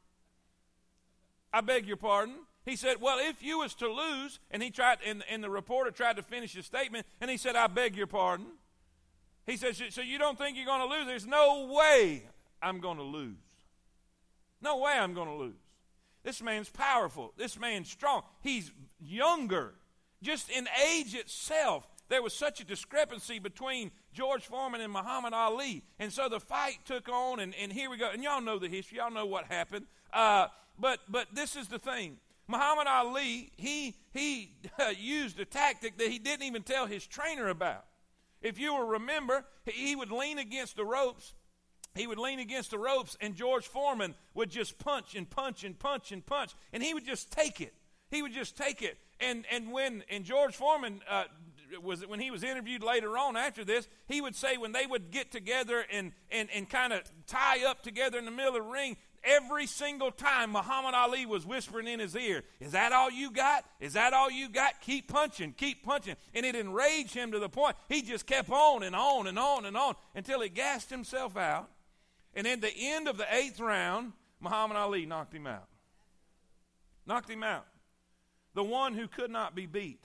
I 1.53 1.63
beg 1.63 1.87
your 1.87 1.97
pardon 1.97 2.37
He 2.71 2.77
said, 2.77 3.01
Well, 3.01 3.19
if 3.21 3.43
you 3.43 3.59
was 3.59 3.75
to 3.75 3.93
lose, 3.93 4.39
and 4.53 4.63
he 4.63 4.71
tried, 4.71 4.99
and, 5.05 5.25
and 5.29 5.43
the 5.43 5.51
reporter 5.51 5.91
tried 5.91 6.15
to 6.19 6.23
finish 6.23 6.55
his 6.55 6.67
statement, 6.67 7.05
and 7.21 7.29
he 7.29 7.37
said, 7.37 7.57
I 7.57 7.67
beg 7.67 7.97
your 7.97 8.07
pardon. 8.07 8.47
He 9.45 9.57
said, 9.57 9.75
So 9.75 10.03
you 10.03 10.19
don't 10.19 10.39
think 10.39 10.57
you're 10.57 10.67
going 10.67 10.89
to 10.89 10.97
lose? 10.97 11.05
There's 11.05 11.27
no 11.27 11.67
way 11.77 12.23
I'm 12.63 12.79
going 12.79 12.99
to 12.99 13.03
lose. 13.03 13.35
No 14.63 14.79
way 14.79 14.93
I'm 14.93 15.15
going 15.15 15.27
to 15.27 15.35
lose. 15.35 15.57
This 16.23 16.41
man's 16.41 16.69
powerful. 16.69 17.33
This 17.37 17.59
man's 17.59 17.91
strong. 17.91 18.23
He's 18.41 18.71
younger. 19.01 19.75
Just 20.23 20.49
in 20.49 20.69
age 20.89 21.17
itself, 21.17 21.89
there 22.09 22.23
was 22.23 22.35
such 22.35 22.61
a 22.61 22.65
discrepancy 22.65 23.41
between 23.41 23.91
George 24.13 24.45
Foreman 24.45 24.81
and 24.81 24.93
Muhammad 24.93 25.33
Ali. 25.33 25.83
And 25.99 26.13
so 26.13 26.29
the 26.29 26.39
fight 26.39 26.79
took 26.85 27.09
on, 27.09 27.41
and, 27.41 27.53
and 27.61 27.73
here 27.73 27.91
we 27.91 27.97
go. 27.97 28.11
And 28.13 28.23
y'all 28.23 28.41
know 28.41 28.61
the 28.61 28.69
history, 28.69 28.99
y'all 28.99 29.11
know 29.11 29.27
what 29.27 29.47
happened. 29.47 29.87
Uh, 30.13 30.47
but, 30.79 31.01
but 31.09 31.27
this 31.35 31.57
is 31.57 31.67
the 31.67 31.81
thing 31.81 32.19
Muhammad 32.51 32.87
Ali, 32.89 33.53
he, 33.57 33.97
he 34.13 34.57
used 34.99 35.39
a 35.39 35.45
tactic 35.45 35.99
that 35.99 36.09
he 36.09 36.19
didn't 36.19 36.45
even 36.45 36.63
tell 36.63 36.87
his 36.87 37.07
trainer 37.07 37.49
about. 37.49 37.85
If 38.43 38.59
you 38.59 38.75
will 38.75 38.87
remember, 38.87 39.45
he 39.65 39.95
would 39.95 40.11
lean 40.11 40.39
against 40.39 40.77
the 40.77 40.85
ropes. 40.85 41.35
He 41.95 42.07
would 42.07 42.19
lean 42.19 42.39
against 42.39 42.71
the 42.71 42.79
ropes, 42.79 43.17
and 43.21 43.35
George 43.35 43.67
Foreman 43.67 44.15
would 44.35 44.51
just 44.51 44.79
punch 44.79 45.15
and 45.15 45.29
punch 45.29 45.65
and 45.65 45.79
punch 45.79 46.13
and 46.13 46.25
punch, 46.25 46.53
and 46.73 46.83
he 46.83 46.95
would 46.95 47.05
just 47.05 47.33
take 47.33 47.61
it. 47.61 47.75
He 48.11 48.23
would 48.23 48.33
just 48.33 48.57
take 48.57 48.83
it. 48.83 48.99
And 49.21 49.45
and 49.51 49.73
when 49.73 50.03
and 50.09 50.25
George 50.25 50.57
Foreman 50.57 51.01
uh, 51.09 51.25
was 51.83 52.07
when 52.07 52.21
he 52.21 52.31
was 52.31 52.43
interviewed 52.43 52.83
later 52.83 53.19
on 53.19 53.37
after 53.37 53.65
this, 53.65 53.89
he 54.07 54.21
would 54.21 54.35
say 54.35 54.57
when 54.57 54.73
they 54.73 54.87
would 54.87 55.11
get 55.11 55.31
together 55.31 55.85
and 55.93 56.13
and 56.31 56.49
and 56.55 56.69
kind 56.69 56.93
of 56.93 57.03
tie 57.27 57.65
up 57.65 57.83
together 57.83 58.19
in 58.19 58.25
the 58.25 58.31
middle 58.31 58.57
of 58.57 58.65
the 58.65 58.71
ring, 58.71 58.97
every 59.25 59.67
single 59.67 60.11
time 60.11 60.53
Muhammad 60.53 60.95
Ali 60.95 61.27
was 61.27 61.47
whispering 61.47 61.87
in 61.87 62.01
his 62.01 62.17
ear, 62.17 62.43
Is 62.61 62.73
that 62.73 62.93
all 62.93 63.11
you 63.11 63.31
got? 63.31 63.65
Is 63.81 63.95
that 63.95 64.13
all 64.13 64.31
you 64.31 64.49
got? 64.49 64.81
Keep 64.81 65.09
punching, 65.09 65.55
keep 65.57 65.85
punching. 65.85 66.17
And 66.35 66.47
it 66.47 66.55
enraged 66.55 67.15
him 67.15 67.33
to 67.33 67.39
the 67.39 67.49
point 67.49 67.77
he 67.89 68.03
just 68.03 68.27
kept 68.27 68.51
on 68.51 68.83
and 68.83 68.97
on 68.97 69.27
and 69.27 69.39
on 69.39 69.65
and 69.65 69.77
on 69.77 69.95
until 70.15 70.41
he 70.41 70.49
gassed 70.49 70.91
himself 70.91 71.37
out. 71.37 71.69
And 72.35 72.47
at 72.47 72.61
the 72.61 72.73
end 72.75 73.09
of 73.09 73.17
the 73.19 73.27
eighth 73.35 73.61
round, 73.61 74.13
Muhammad 74.41 74.77
Ali 74.77 75.07
knocked 75.07 75.35
him 75.35 75.47
out. 75.47 75.69
Knocked 77.07 77.31
him 77.31 77.43
out. 77.43 77.67
The 78.55 78.65
one 78.65 78.95
who 78.95 79.09
could 79.09 79.31
not 79.31 79.55
be 79.55 79.67
beat. 79.67 80.03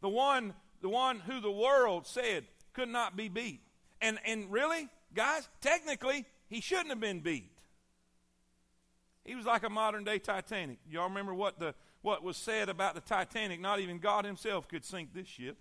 The 0.00 0.08
one, 0.08 0.54
the 0.80 0.88
one 0.88 1.20
who 1.20 1.40
the 1.40 1.50
world 1.50 2.06
said 2.06 2.44
could 2.72 2.88
not 2.88 3.16
be 3.16 3.28
beat. 3.28 3.60
And, 4.00 4.18
and 4.26 4.50
really, 4.50 4.88
guys, 5.14 5.48
technically, 5.60 6.26
he 6.48 6.60
shouldn't 6.60 6.88
have 6.88 7.00
been 7.00 7.20
beat. 7.20 7.51
He 9.24 9.34
was 9.34 9.46
like 9.46 9.62
a 9.62 9.70
modern 9.70 10.04
day 10.04 10.18
Titanic. 10.18 10.78
Y'all 10.90 11.08
remember 11.08 11.34
what, 11.34 11.58
the, 11.58 11.74
what 12.02 12.22
was 12.22 12.36
said 12.36 12.68
about 12.68 12.94
the 12.94 13.00
Titanic? 13.00 13.60
Not 13.60 13.80
even 13.80 13.98
God 13.98 14.24
Himself 14.24 14.66
could 14.68 14.84
sink 14.84 15.14
this 15.14 15.28
ship. 15.28 15.56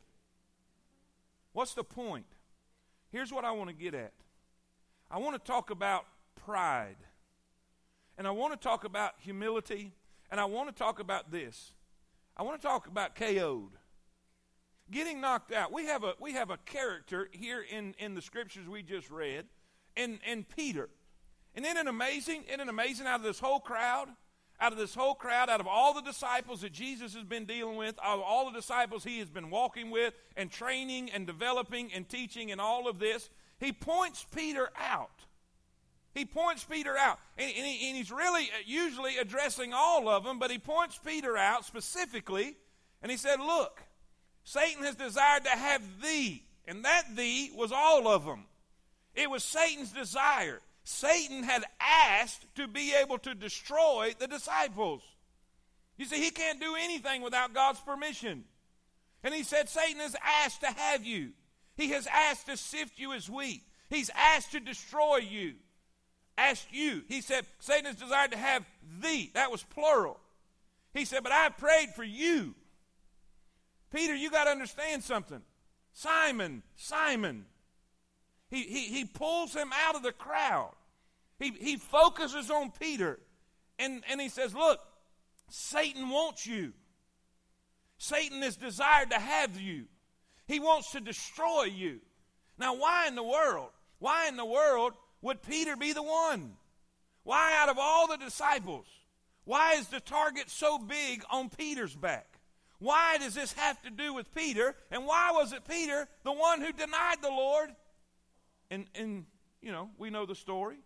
What's 1.53 1.73
the 1.73 1.83
point? 1.83 2.25
Here's 3.11 3.31
what 3.31 3.45
I 3.45 3.51
want 3.51 3.69
to 3.69 3.75
get 3.75 3.93
at 3.93 4.13
I 5.09 5.17
want 5.17 5.43
to 5.43 5.51
talk 5.51 5.69
about 5.69 6.05
pride, 6.45 6.95
and 8.17 8.25
I 8.25 8.31
want 8.31 8.53
to 8.53 8.57
talk 8.57 8.85
about 8.85 9.13
humility, 9.19 9.91
and 10.31 10.39
I 10.39 10.45
want 10.45 10.69
to 10.69 10.75
talk 10.75 10.99
about 10.99 11.31
this. 11.31 11.73
I 12.37 12.43
want 12.43 12.59
to 12.61 12.67
talk 12.67 12.87
about 12.87 13.15
KO'd. 13.15 13.77
Getting 14.89 15.21
knocked 15.21 15.53
out. 15.53 15.71
We 15.71 15.85
have 15.85 16.03
a, 16.03 16.15
we 16.19 16.33
have 16.33 16.49
a 16.49 16.57
character 16.57 17.29
here 17.31 17.63
in, 17.69 17.93
in 17.99 18.15
the 18.15 18.21
scriptures 18.21 18.67
we 18.67 18.81
just 18.81 19.09
read, 19.09 19.45
and, 19.95 20.19
and 20.25 20.47
Peter. 20.47 20.89
And 21.55 21.65
isn't 21.65 21.77
it 21.77 21.87
amazing? 21.87 22.43
Isn't 22.47 22.61
it 22.61 22.69
amazing 22.69 23.07
out 23.07 23.19
of 23.19 23.23
this 23.23 23.39
whole 23.39 23.59
crowd? 23.59 24.07
Out 24.59 24.71
of 24.71 24.77
this 24.77 24.93
whole 24.93 25.15
crowd, 25.15 25.49
out 25.49 25.59
of 25.59 25.65
all 25.65 25.93
the 25.95 26.01
disciples 26.01 26.61
that 26.61 26.71
Jesus 26.71 27.15
has 27.15 27.23
been 27.23 27.45
dealing 27.45 27.77
with, 27.77 27.97
out 28.03 28.19
of 28.19 28.23
all 28.23 28.51
the 28.51 28.59
disciples 28.59 29.03
he 29.03 29.17
has 29.17 29.27
been 29.27 29.49
walking 29.49 29.89
with 29.89 30.13
and 30.37 30.51
training 30.51 31.09
and 31.09 31.25
developing 31.25 31.91
and 31.93 32.07
teaching 32.07 32.51
and 32.51 32.61
all 32.61 32.87
of 32.87 32.99
this, 32.99 33.29
he 33.59 33.73
points 33.73 34.23
Peter 34.35 34.69
out. 34.79 35.25
He 36.13 36.25
points 36.25 36.63
Peter 36.63 36.97
out. 36.97 37.19
And, 37.37 37.51
and, 37.55 37.65
he, 37.65 37.87
and 37.87 37.97
he's 37.97 38.11
really 38.11 38.43
uh, 38.43 38.63
usually 38.65 39.17
addressing 39.17 39.73
all 39.73 40.09
of 40.09 40.23
them, 40.23 40.39
but 40.39 40.51
he 40.51 40.57
points 40.57 40.99
Peter 41.03 41.37
out 41.37 41.65
specifically. 41.65 42.55
And 43.01 43.09
he 43.09 43.17
said, 43.17 43.39
Look, 43.39 43.81
Satan 44.43 44.83
has 44.83 44.95
desired 44.95 45.45
to 45.45 45.51
have 45.51 45.81
thee. 46.01 46.43
And 46.67 46.85
that 46.85 47.15
thee 47.15 47.51
was 47.55 47.71
all 47.71 48.07
of 48.07 48.25
them. 48.25 48.45
It 49.15 49.29
was 49.29 49.43
Satan's 49.43 49.91
desire. 49.91 50.61
Satan 50.83 51.43
had 51.43 51.63
asked 51.79 52.45
to 52.55 52.67
be 52.67 52.93
able 52.93 53.17
to 53.19 53.35
destroy 53.35 54.13
the 54.17 54.27
disciples. 54.27 55.01
You 55.97 56.05
see, 56.05 56.21
he 56.21 56.31
can't 56.31 56.59
do 56.59 56.75
anything 56.79 57.21
without 57.21 57.53
God's 57.53 57.79
permission. 57.79 58.43
And 59.23 59.33
he 59.33 59.43
said, 59.43 59.69
Satan 59.69 60.01
has 60.01 60.15
asked 60.43 60.61
to 60.61 60.67
have 60.67 61.05
you. 61.05 61.31
He 61.75 61.89
has 61.89 62.07
asked 62.07 62.47
to 62.47 62.57
sift 62.57 62.97
you 62.97 63.13
as 63.13 63.29
wheat. 63.29 63.61
He's 63.89 64.09
asked 64.15 64.53
to 64.53 64.59
destroy 64.59 65.17
you. 65.17 65.53
Asked 66.37 66.67
you. 66.71 67.03
He 67.07 67.21
said, 67.21 67.45
Satan 67.59 67.85
has 67.85 67.95
desired 67.95 68.31
to 68.31 68.37
have 68.37 68.65
thee. 69.01 69.31
That 69.35 69.51
was 69.51 69.63
plural. 69.63 70.19
He 70.93 71.05
said, 71.05 71.23
But 71.23 71.31
I 71.31 71.49
prayed 71.49 71.89
for 71.95 72.03
you. 72.03 72.55
Peter, 73.93 74.15
you 74.15 74.31
got 74.31 74.45
to 74.45 74.51
understand 74.51 75.03
something. 75.03 75.41
Simon, 75.93 76.63
Simon, 76.75 77.45
he, 78.51 78.63
he, 78.63 78.85
he 78.87 79.05
pulls 79.05 79.55
him 79.55 79.71
out 79.87 79.95
of 79.95 80.03
the 80.03 80.11
crowd. 80.11 80.73
He, 81.39 81.51
he 81.51 81.77
focuses 81.77 82.51
on 82.51 82.71
Peter. 82.71 83.17
And, 83.79 84.03
and 84.09 84.21
he 84.21 84.29
says, 84.29 84.53
Look, 84.53 84.79
Satan 85.49 86.09
wants 86.09 86.45
you. 86.45 86.73
Satan 87.97 88.43
is 88.43 88.57
desired 88.57 89.11
to 89.11 89.19
have 89.19 89.59
you. 89.59 89.85
He 90.47 90.59
wants 90.59 90.91
to 90.91 90.99
destroy 90.99 91.63
you. 91.63 91.99
Now, 92.57 92.75
why 92.75 93.07
in 93.07 93.15
the 93.15 93.23
world? 93.23 93.69
Why 93.99 94.27
in 94.27 94.35
the 94.35 94.45
world 94.45 94.93
would 95.21 95.41
Peter 95.41 95.75
be 95.75 95.93
the 95.93 96.03
one? 96.03 96.53
Why, 97.23 97.53
out 97.59 97.69
of 97.69 97.77
all 97.79 98.07
the 98.07 98.17
disciples, 98.17 98.87
why 99.45 99.75
is 99.75 99.87
the 99.87 99.99
target 99.99 100.49
so 100.49 100.77
big 100.77 101.23
on 101.31 101.49
Peter's 101.49 101.95
back? 101.95 102.39
Why 102.79 103.17
does 103.19 103.35
this 103.35 103.53
have 103.53 103.81
to 103.83 103.91
do 103.91 104.13
with 104.13 104.33
Peter? 104.33 104.75
And 104.89 105.05
why 105.05 105.31
was 105.31 105.53
it 105.53 105.67
Peter, 105.69 106.07
the 106.23 106.31
one 106.31 106.61
who 106.61 106.71
denied 106.73 107.21
the 107.21 107.29
Lord, 107.29 107.69
and, 108.71 108.85
and 108.95 109.25
you 109.61 109.71
know, 109.71 109.89
we 109.99 110.09
know 110.09 110.25
the 110.25 110.33
story. 110.33 110.77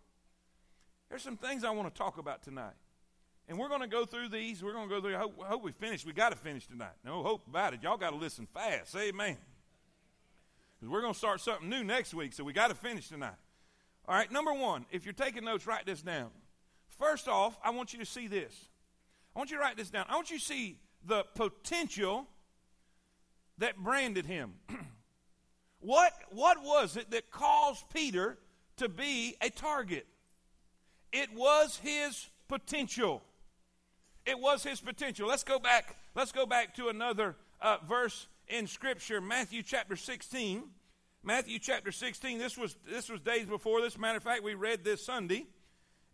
There's 1.08 1.22
some 1.22 1.36
things 1.36 1.64
I 1.64 1.70
want 1.70 1.92
to 1.92 1.96
talk 1.96 2.18
about 2.18 2.42
tonight. 2.42 2.74
And 3.48 3.58
we're 3.58 3.68
going 3.68 3.80
to 3.80 3.86
go 3.86 4.04
through 4.04 4.28
these. 4.28 4.62
We're 4.62 4.72
going 4.72 4.88
to 4.88 4.94
go 4.94 5.00
through. 5.00 5.14
I 5.14 5.18
hope, 5.18 5.40
I 5.42 5.46
hope 5.46 5.62
we 5.62 5.70
finish. 5.70 6.04
We 6.04 6.12
got 6.12 6.30
to 6.30 6.36
finish 6.36 6.66
tonight. 6.66 6.94
No 7.04 7.22
hope 7.22 7.46
about 7.46 7.74
it. 7.74 7.82
Y'all 7.82 7.96
got 7.96 8.10
to 8.10 8.16
listen 8.16 8.48
fast. 8.52 8.94
Amen. 8.96 9.36
Because 10.78 10.92
we're 10.92 11.00
going 11.00 11.12
to 11.12 11.18
start 11.18 11.40
something 11.40 11.68
new 11.68 11.84
next 11.84 12.12
week, 12.12 12.32
so 12.32 12.42
we 12.42 12.52
got 12.52 12.68
to 12.68 12.74
finish 12.74 13.08
tonight. 13.08 13.38
All 14.08 14.14
right, 14.14 14.30
number 14.30 14.52
one, 14.52 14.84
if 14.90 15.04
you're 15.04 15.14
taking 15.14 15.44
notes, 15.44 15.66
write 15.66 15.86
this 15.86 16.02
down. 16.02 16.30
First 16.98 17.28
off, 17.28 17.56
I 17.64 17.70
want 17.70 17.92
you 17.92 18.00
to 18.00 18.04
see 18.04 18.26
this. 18.26 18.52
I 19.34 19.38
want 19.38 19.50
you 19.50 19.58
to 19.58 19.62
write 19.62 19.76
this 19.76 19.90
down. 19.90 20.06
I 20.08 20.16
want 20.16 20.30
you 20.30 20.38
to 20.38 20.44
see 20.44 20.78
the 21.04 21.24
potential 21.34 22.26
that 23.58 23.76
branded 23.78 24.26
him. 24.26 24.54
What, 25.86 26.12
what 26.30 26.64
was 26.64 26.96
it 26.96 27.12
that 27.12 27.30
caused 27.30 27.88
Peter 27.94 28.38
to 28.78 28.88
be 28.88 29.36
a 29.40 29.50
target? 29.50 30.04
It 31.12 31.32
was 31.32 31.76
his 31.80 32.26
potential. 32.48 33.22
It 34.24 34.36
was 34.36 34.64
his 34.64 34.80
potential. 34.80 35.28
Let's 35.28 35.44
go 35.44 35.60
back. 35.60 35.94
Let's 36.16 36.32
go 36.32 36.44
back 36.44 36.74
to 36.74 36.88
another 36.88 37.36
uh, 37.60 37.76
verse 37.88 38.26
in 38.48 38.66
Scripture, 38.66 39.20
Matthew 39.20 39.62
chapter 39.62 39.94
16. 39.94 40.64
Matthew 41.22 41.60
chapter 41.60 41.92
16. 41.92 42.40
This 42.40 42.58
was 42.58 42.74
this 42.84 43.08
was 43.08 43.20
days 43.20 43.46
before 43.46 43.80
this. 43.80 43.96
Matter 43.96 44.16
of 44.16 44.24
fact, 44.24 44.42
we 44.42 44.54
read 44.54 44.82
this 44.82 45.04
Sunday. 45.04 45.46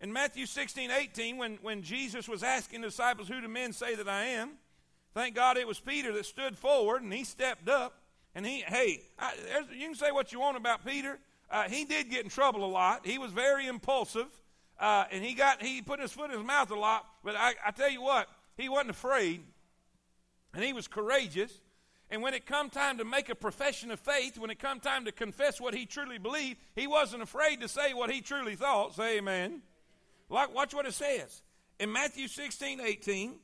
In 0.02 0.12
Matthew 0.12 0.45
16, 0.45 0.91
18, 0.91 1.38
when, 1.38 1.59
when 1.62 1.81
Jesus 1.81 2.29
was 2.29 2.43
asking 2.43 2.83
the 2.83 2.88
disciples, 2.88 3.26
Who 3.26 3.41
do 3.41 3.49
men 3.49 3.73
say 3.73 3.95
that 3.95 4.07
I 4.07 4.25
am? 4.25 4.50
Thank 5.14 5.35
God 5.35 5.57
it 5.57 5.67
was 5.67 5.81
Peter 5.81 6.12
that 6.12 6.26
stood 6.26 6.59
forward 6.59 7.00
and 7.00 7.11
he 7.11 7.25
stepped 7.25 7.71
up. 7.71 8.02
And 8.35 8.47
he, 8.47 8.62
hey, 8.67 9.03
I, 9.19 9.33
you 9.77 9.87
can 9.87 9.95
say 9.95 10.11
what 10.11 10.33
you 10.33 10.41
want 10.41 10.57
about 10.57 10.85
Peter. 10.85 11.19
Uh, 11.51 11.65
he 11.69 11.85
did 11.85 12.09
get 12.11 12.25
in 12.25 12.31
trouble 12.31 12.65
a 12.65 12.67
lot. 12.67 13.07
He 13.07 13.19
was 13.19 13.31
very 13.31 13.67
impulsive, 13.67 14.29
uh, 14.81 15.05
and 15.11 15.23
he 15.23 15.35
got 15.35 15.62
he 15.62 15.83
put 15.83 16.01
his 16.01 16.12
foot 16.12 16.31
in 16.31 16.39
his 16.39 16.47
mouth 16.47 16.71
a 16.71 16.75
lot. 16.75 17.07
But 17.23 17.37
I, 17.37 17.55
I 17.67 17.71
tell 17.73 17.91
you 17.91 18.01
what, 18.01 18.27
he 18.57 18.71
wasn't 18.71 18.91
afraid, 18.91 19.43
and 20.55 20.65
he 20.65 20.73
was 20.73 20.89
courageous. 20.89 21.53
And 22.11 22.21
when 22.21 22.35
it 22.35 22.45
come 22.45 22.69
time 22.69 22.99
to 22.99 23.05
make 23.05 23.31
a 23.31 23.35
profession 23.35 23.91
of 23.91 23.99
faith, 23.99 24.39
when 24.39 24.51
it 24.51 24.59
come 24.59 24.81
time 24.81 25.07
to 25.07 25.12
confess 25.12 25.59
what 25.59 25.75
he 25.75 25.87
truly 25.87 26.19
believed, 26.19 26.59
he 26.77 26.87
wasn't 26.87 27.23
afraid 27.23 27.61
to 27.62 27.69
say 27.69 27.95
what 27.95 28.11
he 28.11 28.21
truly 28.21 28.55
thought. 28.55 28.95
Say 28.95 29.17
amen. 29.17 29.62
Like, 30.29 30.55
watch 30.55 30.75
what 30.75 30.85
it 30.85 30.93
says. 30.93 31.43
In 31.79 31.91
Matthew 31.91 32.29
16, 32.29 32.81
18, 32.81 33.35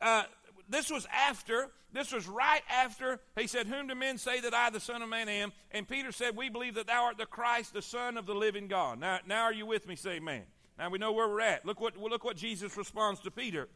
uh, 0.00 0.22
this 0.68 0.90
was 0.90 1.06
after, 1.12 1.70
this 1.92 2.12
was 2.12 2.26
right 2.26 2.62
after 2.70 3.20
he 3.38 3.46
said, 3.46 3.66
Whom 3.66 3.86
do 3.86 3.94
men 3.94 4.18
say 4.18 4.40
that 4.40 4.54
I, 4.54 4.70
the 4.70 4.80
Son 4.80 5.02
of 5.02 5.08
Man, 5.08 5.28
am? 5.28 5.52
And 5.70 5.88
Peter 5.88 6.12
said, 6.12 6.36
We 6.36 6.48
believe 6.48 6.74
that 6.74 6.86
thou 6.86 7.04
art 7.04 7.18
the 7.18 7.26
Christ, 7.26 7.74
the 7.74 7.82
Son 7.82 8.16
of 8.16 8.26
the 8.26 8.34
living 8.34 8.68
God. 8.68 8.98
Now, 8.98 9.20
now 9.26 9.42
are 9.42 9.52
you 9.52 9.66
with 9.66 9.86
me? 9.86 9.96
Say 9.96 10.12
amen. 10.12 10.42
Now 10.78 10.90
we 10.90 10.98
know 10.98 11.12
where 11.12 11.28
we're 11.28 11.40
at. 11.40 11.64
Look 11.64 11.80
what, 11.80 11.96
look 11.96 12.24
what 12.24 12.36
Jesus 12.36 12.76
responds 12.76 13.20
to 13.20 13.30
Peter. 13.30 13.68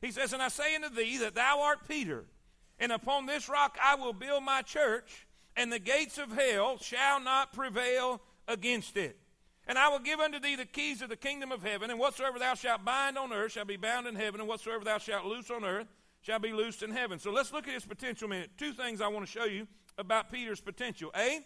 He 0.00 0.10
says, 0.10 0.32
And 0.32 0.42
I 0.42 0.48
say 0.48 0.74
unto 0.74 0.90
thee 0.90 1.18
that 1.18 1.34
thou 1.34 1.62
art 1.62 1.88
Peter, 1.88 2.24
and 2.78 2.92
upon 2.92 3.26
this 3.26 3.48
rock 3.48 3.78
I 3.82 3.94
will 3.96 4.12
build 4.12 4.44
my 4.44 4.62
church, 4.62 5.26
and 5.56 5.72
the 5.72 5.78
gates 5.78 6.18
of 6.18 6.32
hell 6.32 6.78
shall 6.78 7.20
not 7.20 7.52
prevail 7.52 8.20
against 8.46 8.96
it. 8.96 9.18
And 9.66 9.78
I 9.78 9.88
will 9.88 9.98
give 9.98 10.20
unto 10.20 10.38
thee 10.38 10.56
the 10.56 10.66
keys 10.66 11.00
of 11.00 11.08
the 11.08 11.16
kingdom 11.16 11.50
of 11.50 11.62
heaven, 11.62 11.90
and 11.90 11.98
whatsoever 11.98 12.38
thou 12.38 12.54
shalt 12.54 12.84
bind 12.84 13.16
on 13.16 13.32
earth 13.32 13.52
shall 13.52 13.64
be 13.64 13.78
bound 13.78 14.06
in 14.06 14.14
heaven, 14.14 14.40
and 14.40 14.48
whatsoever 14.48 14.84
thou 14.84 14.98
shalt 14.98 15.24
loose 15.24 15.50
on 15.50 15.64
earth 15.64 15.88
shall 16.24 16.38
be 16.38 16.52
loosed 16.52 16.82
in 16.82 16.90
heaven. 16.90 17.18
So 17.18 17.30
let's 17.30 17.52
look 17.52 17.68
at 17.68 17.74
his 17.74 17.84
potential 17.84 18.28
minute. 18.28 18.50
Two 18.56 18.72
things 18.72 19.02
I 19.02 19.08
want 19.08 19.26
to 19.26 19.30
show 19.30 19.44
you 19.44 19.68
about 19.98 20.32
Peter's 20.32 20.60
potential. 20.60 21.10
A, 21.14 21.40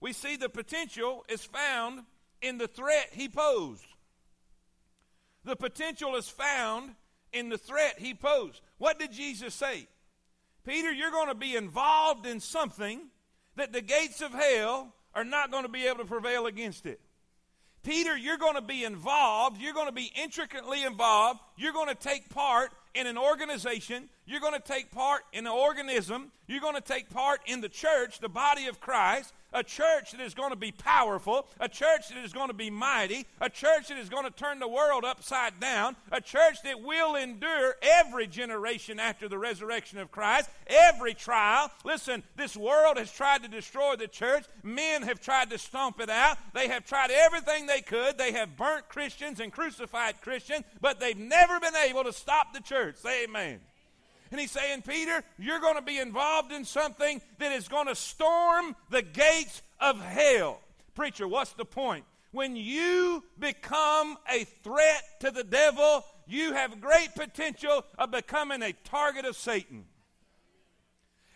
we 0.00 0.14
see 0.14 0.36
the 0.36 0.48
potential 0.48 1.24
is 1.28 1.44
found 1.44 2.00
in 2.40 2.56
the 2.56 2.66
threat 2.66 3.10
he 3.12 3.28
posed. 3.28 3.84
The 5.44 5.54
potential 5.54 6.16
is 6.16 6.28
found 6.28 6.94
in 7.32 7.50
the 7.50 7.58
threat 7.58 7.96
he 7.98 8.14
posed. 8.14 8.62
What 8.78 8.98
did 8.98 9.12
Jesus 9.12 9.54
say? 9.54 9.86
Peter, 10.64 10.90
you're 10.90 11.10
going 11.10 11.28
to 11.28 11.34
be 11.34 11.54
involved 11.54 12.24
in 12.24 12.40
something 12.40 13.00
that 13.56 13.72
the 13.72 13.82
gates 13.82 14.22
of 14.22 14.32
hell 14.32 14.94
are 15.14 15.24
not 15.24 15.50
going 15.50 15.64
to 15.64 15.68
be 15.68 15.86
able 15.86 15.98
to 15.98 16.04
prevail 16.06 16.46
against 16.46 16.86
it. 16.86 17.00
Peter, 17.82 18.16
you're 18.16 18.38
going 18.38 18.54
to 18.54 18.62
be 18.62 18.84
involved. 18.84 19.60
You're 19.60 19.74
going 19.74 19.88
to 19.88 19.92
be 19.92 20.10
intricately 20.16 20.84
involved. 20.84 21.40
You're 21.56 21.72
going 21.72 21.88
to 21.88 21.94
take 21.96 22.30
part 22.30 22.70
in 22.94 23.06
an 23.06 23.18
organization. 23.18 24.08
You're 24.26 24.40
going 24.40 24.54
to 24.54 24.60
take 24.60 24.90
part 24.90 25.22
in 25.32 25.46
an 25.46 25.52
organism. 25.52 26.32
You're 26.46 26.60
going 26.60 26.74
to 26.74 26.80
take 26.80 27.10
part 27.10 27.40
in 27.46 27.60
the 27.60 27.68
church, 27.68 28.20
the 28.20 28.28
body 28.28 28.66
of 28.66 28.80
Christ 28.80 29.32
a 29.52 29.62
church 29.62 30.12
that 30.12 30.20
is 30.20 30.34
going 30.34 30.50
to 30.50 30.56
be 30.56 30.72
powerful, 30.72 31.46
a 31.60 31.68
church 31.68 32.08
that 32.08 32.18
is 32.24 32.32
going 32.32 32.48
to 32.48 32.54
be 32.54 32.70
mighty, 32.70 33.26
a 33.40 33.50
church 33.50 33.88
that 33.88 33.98
is 33.98 34.08
going 34.08 34.24
to 34.24 34.30
turn 34.30 34.58
the 34.58 34.68
world 34.68 35.04
upside 35.04 35.60
down, 35.60 35.96
a 36.10 36.20
church 36.20 36.62
that 36.64 36.82
will 36.82 37.16
endure 37.16 37.76
every 37.82 38.26
generation 38.26 38.98
after 38.98 39.28
the 39.28 39.38
resurrection 39.38 39.98
of 39.98 40.10
Christ, 40.10 40.48
every 40.66 41.14
trial. 41.14 41.70
Listen, 41.84 42.22
this 42.36 42.56
world 42.56 42.98
has 42.98 43.12
tried 43.12 43.42
to 43.42 43.48
destroy 43.48 43.96
the 43.96 44.08
church. 44.08 44.44
Men 44.62 45.02
have 45.02 45.20
tried 45.20 45.50
to 45.50 45.58
stomp 45.58 46.00
it 46.00 46.10
out. 46.10 46.38
They 46.54 46.68
have 46.68 46.86
tried 46.86 47.10
everything 47.10 47.66
they 47.66 47.82
could. 47.82 48.18
They 48.18 48.32
have 48.32 48.56
burnt 48.56 48.88
Christians 48.88 49.40
and 49.40 49.52
crucified 49.52 50.20
Christians, 50.20 50.64
but 50.80 51.00
they've 51.00 51.18
never 51.18 51.60
been 51.60 51.76
able 51.76 52.04
to 52.04 52.12
stop 52.12 52.52
the 52.52 52.60
church. 52.60 52.96
Say 52.96 53.24
amen. 53.24 53.60
And 54.32 54.40
he's 54.40 54.50
saying, 54.50 54.82
Peter, 54.82 55.22
you're 55.38 55.60
going 55.60 55.76
to 55.76 55.82
be 55.82 55.98
involved 55.98 56.52
in 56.52 56.64
something 56.64 57.20
that 57.38 57.52
is 57.52 57.68
going 57.68 57.86
to 57.86 57.94
storm 57.94 58.74
the 58.88 59.02
gates 59.02 59.60
of 59.78 60.00
hell. 60.00 60.58
Preacher, 60.94 61.28
what's 61.28 61.52
the 61.52 61.66
point? 61.66 62.06
When 62.30 62.56
you 62.56 63.22
become 63.38 64.16
a 64.26 64.44
threat 64.64 65.20
to 65.20 65.30
the 65.30 65.44
devil, 65.44 66.02
you 66.26 66.54
have 66.54 66.80
great 66.80 67.14
potential 67.14 67.84
of 67.98 68.10
becoming 68.10 68.62
a 68.62 68.72
target 68.84 69.26
of 69.26 69.36
Satan. 69.36 69.84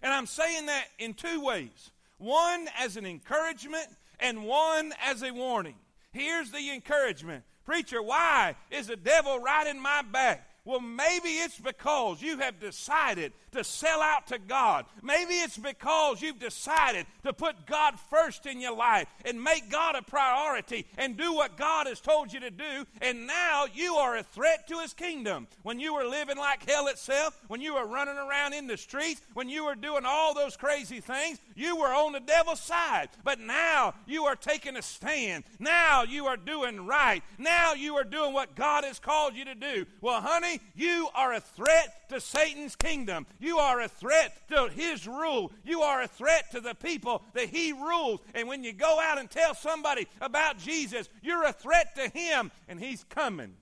And 0.03 0.11
I'm 0.11 0.26
saying 0.26 0.65
that 0.67 0.87
in 0.99 1.12
two 1.12 1.43
ways 1.43 1.91
one 2.17 2.67
as 2.79 2.97
an 2.97 3.05
encouragement, 3.05 3.88
and 4.21 4.45
one 4.45 4.95
as 5.05 5.23
a 5.23 5.33
warning. 5.33 5.75
Here's 6.12 6.50
the 6.50 6.71
encouragement 6.71 7.45
Preacher, 7.67 8.03
why 8.03 8.57
is 8.71 8.87
the 8.87 8.97
devil 8.97 9.38
right 9.38 9.67
in 9.67 9.79
my 9.79 10.00
back? 10.00 10.49
Well, 10.66 10.80
maybe 10.80 11.28
it's 11.28 11.61
because 11.61 12.20
you 12.20 12.38
have 12.38 12.58
decided 12.58 13.32
to 13.57 13.65
sell 13.65 14.01
out 14.01 14.29
to 14.29 14.39
God. 14.39 14.87
Maybe 15.03 15.35
it's 15.35 15.59
because 15.59 16.23
you've 16.23 16.39
decided 16.39 17.07
to 17.25 17.33
put 17.33 17.67
God 17.67 17.95
first 18.11 18.47
in 18.47 18.61
your 18.61 18.77
life 18.77 19.09
and 19.25 19.43
make 19.43 19.71
God 19.71 19.97
a 19.97 20.03
priority 20.03 20.87
and 20.97 21.17
do 21.17 21.35
what 21.35 21.57
God 21.57 21.87
has 21.87 22.01
told 22.01 22.33
you 22.33 22.41
to 22.41 22.51
do. 22.51 22.87
And 23.01 23.27
now 23.27 23.67
you 23.73 23.95
are 23.95 24.17
a 24.17 24.23
threat 24.23 24.69
to 24.69 24.79
His 24.81 24.95
kingdom. 24.95 25.49
When 25.63 25.81
you 25.81 25.95
were 25.95 26.05
living 26.05 26.37
like 26.37 26.69
hell 26.69 26.87
itself, 26.87 27.39
when 27.49 27.61
you 27.61 27.75
were 27.75 27.87
running 27.87 28.17
around 28.17 28.53
in 28.53 28.67
the 28.67 28.77
streets, 28.77 29.21
when 29.35 29.49
you 29.49 29.65
were 29.65 29.75
doing 29.75 30.05
all 30.07 30.35
those 30.35 30.57
crazy 30.57 31.01
things, 31.01 31.39
you 31.55 31.77
were 31.77 31.95
on 31.95 32.13
the 32.13 32.21
devil's 32.21 32.61
side. 32.61 33.09
But 33.25 33.41
now 33.41 33.95
you 34.07 34.25
are 34.25 34.37
taking 34.37 34.77
a 34.77 34.83
stand. 34.83 35.45
Now 35.59 36.03
you 36.03 36.27
are 36.27 36.37
doing 36.37 36.87
right. 36.87 37.23
Now 37.38 37.75
you 37.75 37.97
are 37.97 38.05
doing 38.05 38.33
what 38.33 38.55
God 38.55 38.85
has 38.85 38.99
called 38.99 39.35
you 39.35 39.45
to 39.47 39.55
do. 39.55 39.87
Well, 40.01 40.21
honey, 40.21 40.61
you 40.75 41.09
are 41.14 41.33
a 41.33 41.40
threat 41.40 42.09
to 42.11 42.21
Satan's 42.21 42.77
kingdom. 42.77 43.27
You 43.38 43.45
are 43.59 43.80
a 43.80 43.88
threat 43.88 44.48
to 44.48 44.68
his 44.68 45.06
rule. 45.06 45.52
You 45.64 45.82
are 45.82 46.02
a 46.02 46.09
threat 46.09 46.50
to 46.52 46.61
the 46.61 46.74
people 46.74 47.22
that 47.35 47.48
he 47.48 47.72
rules. 47.72 48.20
And 48.35 48.48
when 48.48 48.64
you 48.64 48.72
go 48.72 48.98
out 49.00 49.18
and 49.18 49.30
tell 49.30 49.54
somebody 49.54 50.06
about 50.20 50.59
Jesus, 50.59 51.09
you're 51.22 51.44
a 51.44 51.52
threat 51.52 51.96
to 51.96 52.09
him, 52.09 52.50
and 52.68 52.80
he's 52.80 53.04
coming. 53.04 53.54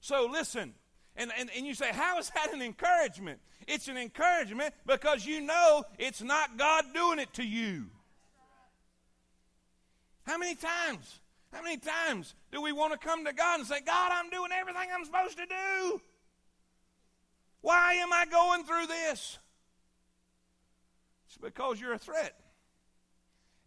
So 0.00 0.28
listen, 0.30 0.74
and, 1.16 1.30
and, 1.38 1.50
and 1.56 1.66
you 1.66 1.74
say, 1.74 1.90
How 1.92 2.18
is 2.18 2.30
that 2.34 2.52
an 2.52 2.62
encouragement? 2.62 3.40
It's 3.66 3.88
an 3.88 3.96
encouragement 3.96 4.74
because 4.86 5.24
you 5.24 5.40
know 5.40 5.84
it's 5.98 6.22
not 6.22 6.56
God 6.56 6.84
doing 6.94 7.18
it 7.18 7.32
to 7.34 7.44
you. 7.44 7.86
How 10.24 10.38
many 10.38 10.54
times 10.54 11.20
how 11.52 11.62
many 11.62 11.76
times 11.76 12.34
do 12.50 12.62
we 12.62 12.72
want 12.72 12.92
to 12.92 12.98
come 12.98 13.24
to 13.26 13.32
God 13.32 13.60
and 13.60 13.68
say, 13.68 13.80
God, 13.84 14.10
I'm 14.12 14.30
doing 14.30 14.50
everything 14.52 14.88
I'm 14.92 15.04
supposed 15.04 15.36
to 15.36 15.46
do? 15.46 16.00
Why 17.62 17.94
am 17.94 18.12
I 18.12 18.26
going 18.26 18.64
through 18.64 18.86
this? 18.86 19.38
It's 21.26 21.38
because 21.38 21.80
you're 21.80 21.94
a 21.94 21.98
threat. 21.98 22.38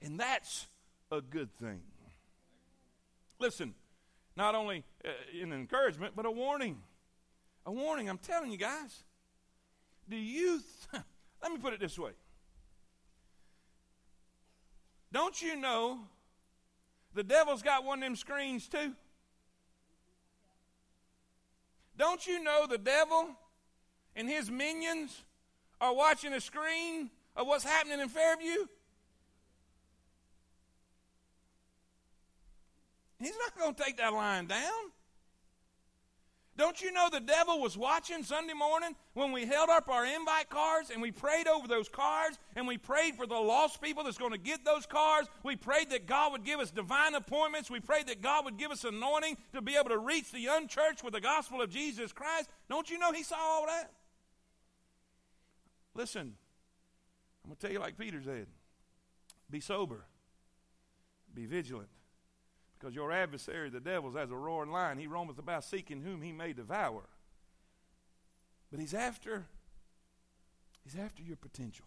And 0.01 0.19
that's 0.19 0.67
a 1.11 1.21
good 1.21 1.51
thing. 1.57 1.81
Listen, 3.39 3.73
not 4.35 4.53
only 4.53 4.83
uh, 5.03 5.09
an 5.41 5.51
encouragement, 5.51 6.13
but 6.15 6.25
a 6.25 6.31
warning. 6.31 6.77
A 7.65 7.71
warning. 7.71 8.09
I'm 8.09 8.17
telling 8.17 8.51
you 8.51 8.57
guys. 8.57 9.03
Do 10.07 10.15
you, 10.15 10.61
th- 10.91 11.03
let 11.41 11.51
me 11.51 11.57
put 11.57 11.73
it 11.73 11.79
this 11.79 11.97
way. 11.97 12.11
Don't 15.11 15.41
you 15.41 15.55
know 15.55 15.99
the 17.13 17.23
devil's 17.23 17.61
got 17.61 17.85
one 17.85 17.99
of 17.99 18.03
them 18.03 18.15
screens 18.17 18.67
too. 18.67 18.91
Don't 21.97 22.27
you 22.27 22.43
know 22.43 22.67
the 22.69 22.77
devil 22.77 23.29
and 24.15 24.29
his 24.29 24.49
minions 24.49 25.23
are 25.81 25.93
watching 25.93 26.33
a 26.33 26.41
screen 26.41 27.09
of 27.35 27.47
what's 27.47 27.63
happening 27.63 27.99
in 27.99 28.09
Fairview? 28.09 28.65
He's 33.19 33.35
not 33.37 33.57
going 33.57 33.73
to 33.73 33.83
take 33.83 33.97
that 33.97 34.13
line 34.13 34.47
down. 34.47 34.91
Don't 36.57 36.81
you 36.81 36.93
know 36.93 37.09
the 37.11 37.19
devil 37.19 37.59
was 37.59 37.77
watching 37.77 38.23
Sunday 38.23 38.53
morning 38.53 38.95
when 39.13 39.33
we 39.33 39.45
held 39.45 39.69
up 39.69 39.89
our 39.89 40.05
invite 40.05 40.49
cards 40.49 40.89
and 40.89 41.01
we 41.01 41.11
prayed 41.11 41.47
over 41.47 41.67
those 41.67 41.89
cards 41.89 42.39
and 42.55 42.65
we 42.65 42.77
prayed 42.77 43.15
for 43.15 43.27
the 43.27 43.35
lost 43.35 43.81
people 43.81 44.05
that's 44.05 44.17
going 44.17 44.31
to 44.31 44.37
get 44.37 44.63
those 44.63 44.85
cards? 44.85 45.27
We 45.43 45.57
prayed 45.57 45.89
that 45.89 46.05
God 46.05 46.31
would 46.31 46.45
give 46.45 46.61
us 46.61 46.71
divine 46.71 47.13
appointments. 47.13 47.69
We 47.69 47.81
prayed 47.81 48.07
that 48.07 48.21
God 48.21 48.45
would 48.45 48.55
give 48.55 48.71
us 48.71 48.85
anointing 48.85 49.35
to 49.53 49.61
be 49.61 49.75
able 49.75 49.89
to 49.89 49.97
reach 49.97 50.31
the 50.31 50.47
unchurched 50.47 51.03
with 51.03 51.13
the 51.13 51.19
gospel 51.19 51.61
of 51.61 51.69
Jesus 51.69 52.13
Christ. 52.13 52.49
Don't 52.69 52.89
you 52.89 52.99
know 52.99 53.11
he 53.11 53.23
saw 53.23 53.35
all 53.37 53.65
that? 53.67 53.91
Listen, 55.95 56.33
I'm 57.43 57.49
going 57.49 57.55
to 57.55 57.61
tell 57.61 57.71
you 57.71 57.79
like 57.79 57.97
Peter 57.97 58.21
said 58.23 58.47
be 59.49 59.59
sober, 59.59 60.05
be 61.33 61.45
vigilant. 61.45 61.89
Because 62.77 62.93
your 62.93 63.11
adversary, 63.11 63.69
the 63.69 63.79
devil, 63.79 64.09
is 64.09 64.15
as 64.15 64.31
a 64.31 64.35
roaring 64.35 64.71
lion. 64.71 64.97
He 64.97 65.07
roameth 65.07 65.39
about 65.39 65.63
seeking 65.63 66.01
whom 66.01 66.21
he 66.21 66.31
may 66.31 66.51
devour. 66.51 67.03
But 68.69 68.79
he's 68.79 68.93
after, 68.93 69.45
he's 70.83 70.99
after 70.99 71.23
your 71.23 71.37
potential. 71.37 71.85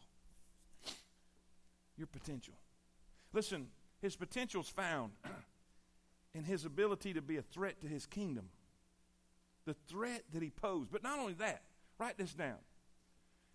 Your 1.96 2.06
potential. 2.06 2.54
Listen, 3.32 3.68
his 4.00 4.16
potential's 4.16 4.68
found 4.68 5.12
in 6.34 6.44
his 6.44 6.64
ability 6.64 7.12
to 7.14 7.20
be 7.20 7.36
a 7.36 7.42
threat 7.42 7.80
to 7.82 7.86
his 7.86 8.06
kingdom. 8.06 8.48
The 9.66 9.74
threat 9.88 10.22
that 10.32 10.42
he 10.42 10.50
posed. 10.50 10.90
But 10.90 11.02
not 11.02 11.18
only 11.18 11.34
that, 11.34 11.62
write 11.98 12.16
this 12.16 12.32
down. 12.32 12.56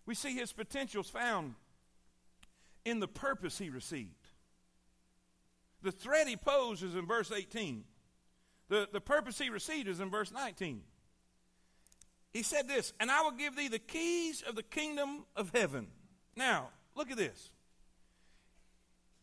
We 0.06 0.14
see 0.14 0.34
his 0.34 0.52
potential's 0.52 1.08
found 1.08 1.54
in 2.84 3.00
the 3.00 3.08
purpose 3.08 3.58
he 3.58 3.70
received. 3.70 4.28
The 5.82 5.92
threat 5.92 6.28
he 6.28 6.36
posed 6.36 6.82
is 6.82 6.94
in 6.94 7.06
verse 7.06 7.30
18. 7.30 7.84
The, 8.68 8.88
the 8.90 9.00
purpose 9.00 9.38
he 9.38 9.50
received 9.50 9.88
is 9.88 10.00
in 10.00 10.10
verse 10.10 10.32
19. 10.32 10.82
He 12.32 12.42
said 12.42 12.66
this, 12.66 12.92
and 12.98 13.10
I 13.10 13.22
will 13.22 13.32
give 13.32 13.54
thee 13.54 13.68
the 13.68 13.78
keys 13.78 14.42
of 14.42 14.56
the 14.56 14.62
kingdom 14.62 15.24
of 15.36 15.50
heaven. 15.54 15.88
Now, 16.36 16.70
look 16.94 17.10
at 17.10 17.16
this. 17.16 17.50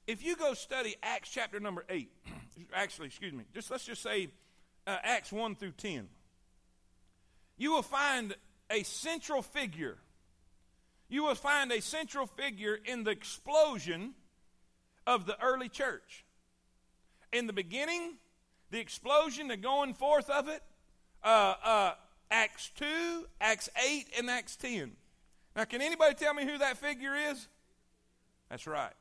If 0.07 0.23
you 0.23 0.35
go 0.35 0.53
study 0.53 0.95
Acts 1.03 1.29
chapter 1.29 1.59
number 1.59 1.85
8, 1.89 2.09
actually, 2.73 3.07
excuse 3.07 3.33
me, 3.33 3.43
just 3.53 3.69
let's 3.69 3.85
just 3.85 4.01
say 4.01 4.29
uh, 4.87 4.97
Acts 5.03 5.31
1 5.31 5.55
through 5.55 5.71
10, 5.71 6.07
you 7.57 7.71
will 7.71 7.81
find 7.81 8.35
a 8.69 8.83
central 8.83 9.41
figure. 9.41 9.97
You 11.12 11.26
will 11.26 11.36
find 11.36 11.74
a 11.74 11.82
central 11.82 12.26
figure 12.26 12.80
in 12.86 13.04
the 13.04 13.12
explosion 13.12 14.13
of 15.06 15.26
the 15.26 15.38
early 15.43 15.67
church 15.67 16.24
in 17.34 17.47
the 17.47 17.54
beginning, 17.54 18.13
the 18.69 18.80
explosion, 18.80 19.50
the 19.50 19.58
going 19.58 19.93
forth 19.93 20.30
of 20.30 20.47
it, 20.47 20.63
uh, 21.21 21.56
uh, 21.65 21.91
Acts 22.32 22.71
2, 22.78 22.86
Acts 23.41 23.67
8, 23.86 24.08
and 24.17 24.30
Acts 24.30 24.56
10. 24.56 24.93
Now, 25.54 25.65
can 25.65 25.82
anybody 25.82 26.15
tell 26.15 26.34
me 26.34 26.45
who 26.45 26.58
that 26.60 26.78
figure 26.78 27.13
is? 27.13 27.50
That's 28.50 28.65
right. 28.65 28.93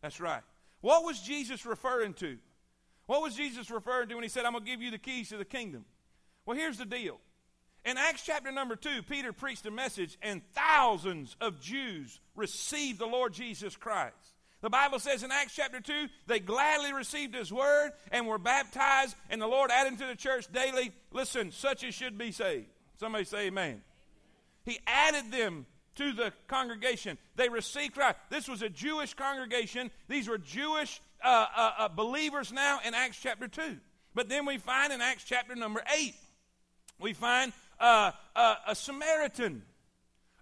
That's 0.00 0.18
right. 0.18 0.42
What 0.80 1.04
was 1.04 1.20
Jesus 1.20 1.64
referring 1.64 2.14
to? 2.14 2.38
What 3.06 3.22
was 3.22 3.36
Jesus 3.36 3.70
referring 3.70 4.08
to 4.08 4.16
when 4.16 4.24
he 4.24 4.28
said, 4.28 4.44
I'm 4.44 4.52
going 4.52 4.64
to 4.64 4.70
give 4.70 4.82
you 4.82 4.90
the 4.90 4.98
keys 4.98 5.28
to 5.28 5.36
the 5.36 5.44
kingdom? 5.44 5.84
Well, 6.44 6.56
here's 6.56 6.78
the 6.78 6.86
deal. 6.86 7.20
In 7.84 7.98
Acts 7.98 8.22
chapter 8.24 8.52
number 8.52 8.76
2, 8.76 9.02
Peter 9.08 9.32
preached 9.32 9.66
a 9.66 9.70
message, 9.70 10.16
and 10.22 10.40
thousands 10.52 11.36
of 11.40 11.60
Jews 11.60 12.20
received 12.36 13.00
the 13.00 13.06
Lord 13.06 13.32
Jesus 13.32 13.76
Christ. 13.76 14.14
The 14.60 14.70
Bible 14.70 15.00
says 15.00 15.24
in 15.24 15.32
Acts 15.32 15.56
chapter 15.56 15.80
2, 15.80 16.06
they 16.28 16.38
gladly 16.38 16.92
received 16.92 17.34
his 17.34 17.52
word 17.52 17.90
and 18.12 18.28
were 18.28 18.38
baptized, 18.38 19.16
and 19.28 19.42
the 19.42 19.48
Lord 19.48 19.72
added 19.72 19.98
to 19.98 20.06
the 20.06 20.14
church 20.14 20.46
daily, 20.52 20.92
listen, 21.12 21.50
such 21.50 21.82
as 21.82 21.94
should 21.94 22.16
be 22.16 22.30
saved. 22.30 22.68
Somebody 23.00 23.24
say 23.24 23.46
amen. 23.46 23.82
He 24.64 24.78
added 24.86 25.32
them 25.32 25.66
to 25.96 26.12
the 26.12 26.32
congregation. 26.46 27.18
They 27.34 27.48
received 27.48 27.94
Christ. 27.94 28.16
This 28.30 28.46
was 28.46 28.62
a 28.62 28.68
Jewish 28.68 29.14
congregation. 29.14 29.90
These 30.08 30.28
were 30.28 30.38
Jewish 30.38 31.00
uh, 31.24 31.46
uh, 31.56 31.70
uh, 31.78 31.88
believers 31.88 32.52
now 32.52 32.78
in 32.86 32.94
Acts 32.94 33.18
chapter 33.20 33.48
2. 33.48 33.78
But 34.14 34.28
then 34.28 34.46
we 34.46 34.58
find 34.58 34.92
in 34.92 35.00
Acts 35.00 35.24
chapter 35.24 35.56
number 35.56 35.82
8, 35.92 36.14
we 37.00 37.14
find 37.14 37.52
a 37.82 38.74
Samaritan. 38.74 39.62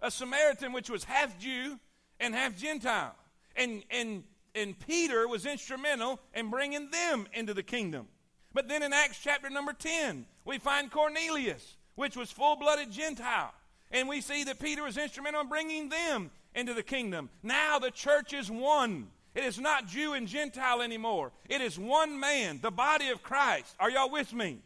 A 0.02 0.10
Samaritan 0.10 0.72
which 0.72 0.90
was 0.90 1.04
half 1.04 1.38
Jew 1.38 1.78
and 2.18 2.34
half 2.34 2.56
Gentile. 2.56 3.14
And, 3.56 3.82
and, 3.90 4.24
and 4.54 4.78
Peter 4.86 5.26
was 5.26 5.46
instrumental 5.46 6.20
in 6.34 6.50
bringing 6.50 6.90
them 6.90 7.26
into 7.32 7.54
the 7.54 7.62
kingdom. 7.62 8.06
But 8.52 8.68
then 8.68 8.82
in 8.82 8.92
Acts 8.92 9.20
chapter 9.22 9.48
number 9.50 9.72
10, 9.72 10.26
we 10.44 10.58
find 10.58 10.90
Cornelius, 10.90 11.76
which 11.94 12.16
was 12.16 12.30
full 12.30 12.56
blooded 12.56 12.90
Gentile. 12.90 13.52
And 13.90 14.08
we 14.08 14.20
see 14.20 14.44
that 14.44 14.60
Peter 14.60 14.82
was 14.82 14.96
instrumental 14.96 15.42
in 15.42 15.48
bringing 15.48 15.88
them 15.88 16.30
into 16.54 16.74
the 16.74 16.82
kingdom. 16.82 17.28
Now 17.42 17.78
the 17.78 17.90
church 17.90 18.32
is 18.32 18.50
one. 18.50 19.08
It 19.34 19.44
is 19.44 19.58
not 19.58 19.86
Jew 19.86 20.14
and 20.14 20.26
Gentile 20.26 20.82
anymore. 20.82 21.32
It 21.48 21.60
is 21.60 21.78
one 21.78 22.18
man, 22.18 22.58
the 22.62 22.72
body 22.72 23.08
of 23.08 23.22
Christ. 23.22 23.74
Are 23.78 23.90
y'all 23.90 24.10
with 24.10 24.32
me? 24.32 24.58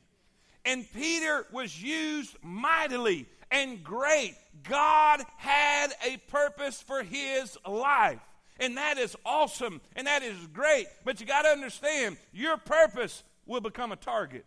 And 0.65 0.91
Peter 0.93 1.47
was 1.53 1.83
used 1.83 2.37
mightily 2.43 3.27
and 3.51 3.83
great. 3.85 4.35
God 4.69 5.23
had 5.37 5.93
a 6.07 6.17
purpose 6.31 6.81
for 6.81 7.03
his 7.03 7.57
life. 7.69 8.21
And 8.59 8.77
that 8.77 8.99
is 8.99 9.17
awesome 9.27 9.81
and 9.97 10.07
that 10.07 10.23
is 10.23 10.37
great. 10.53 10.87
But 11.05 11.21
you 11.21 11.27
got 11.27 11.43
to 11.43 11.49
understand 11.49 12.17
your 12.33 12.57
purpose 12.57 13.23
will 13.47 13.61
become 13.61 13.93
a 13.93 13.97
target. 13.97 14.45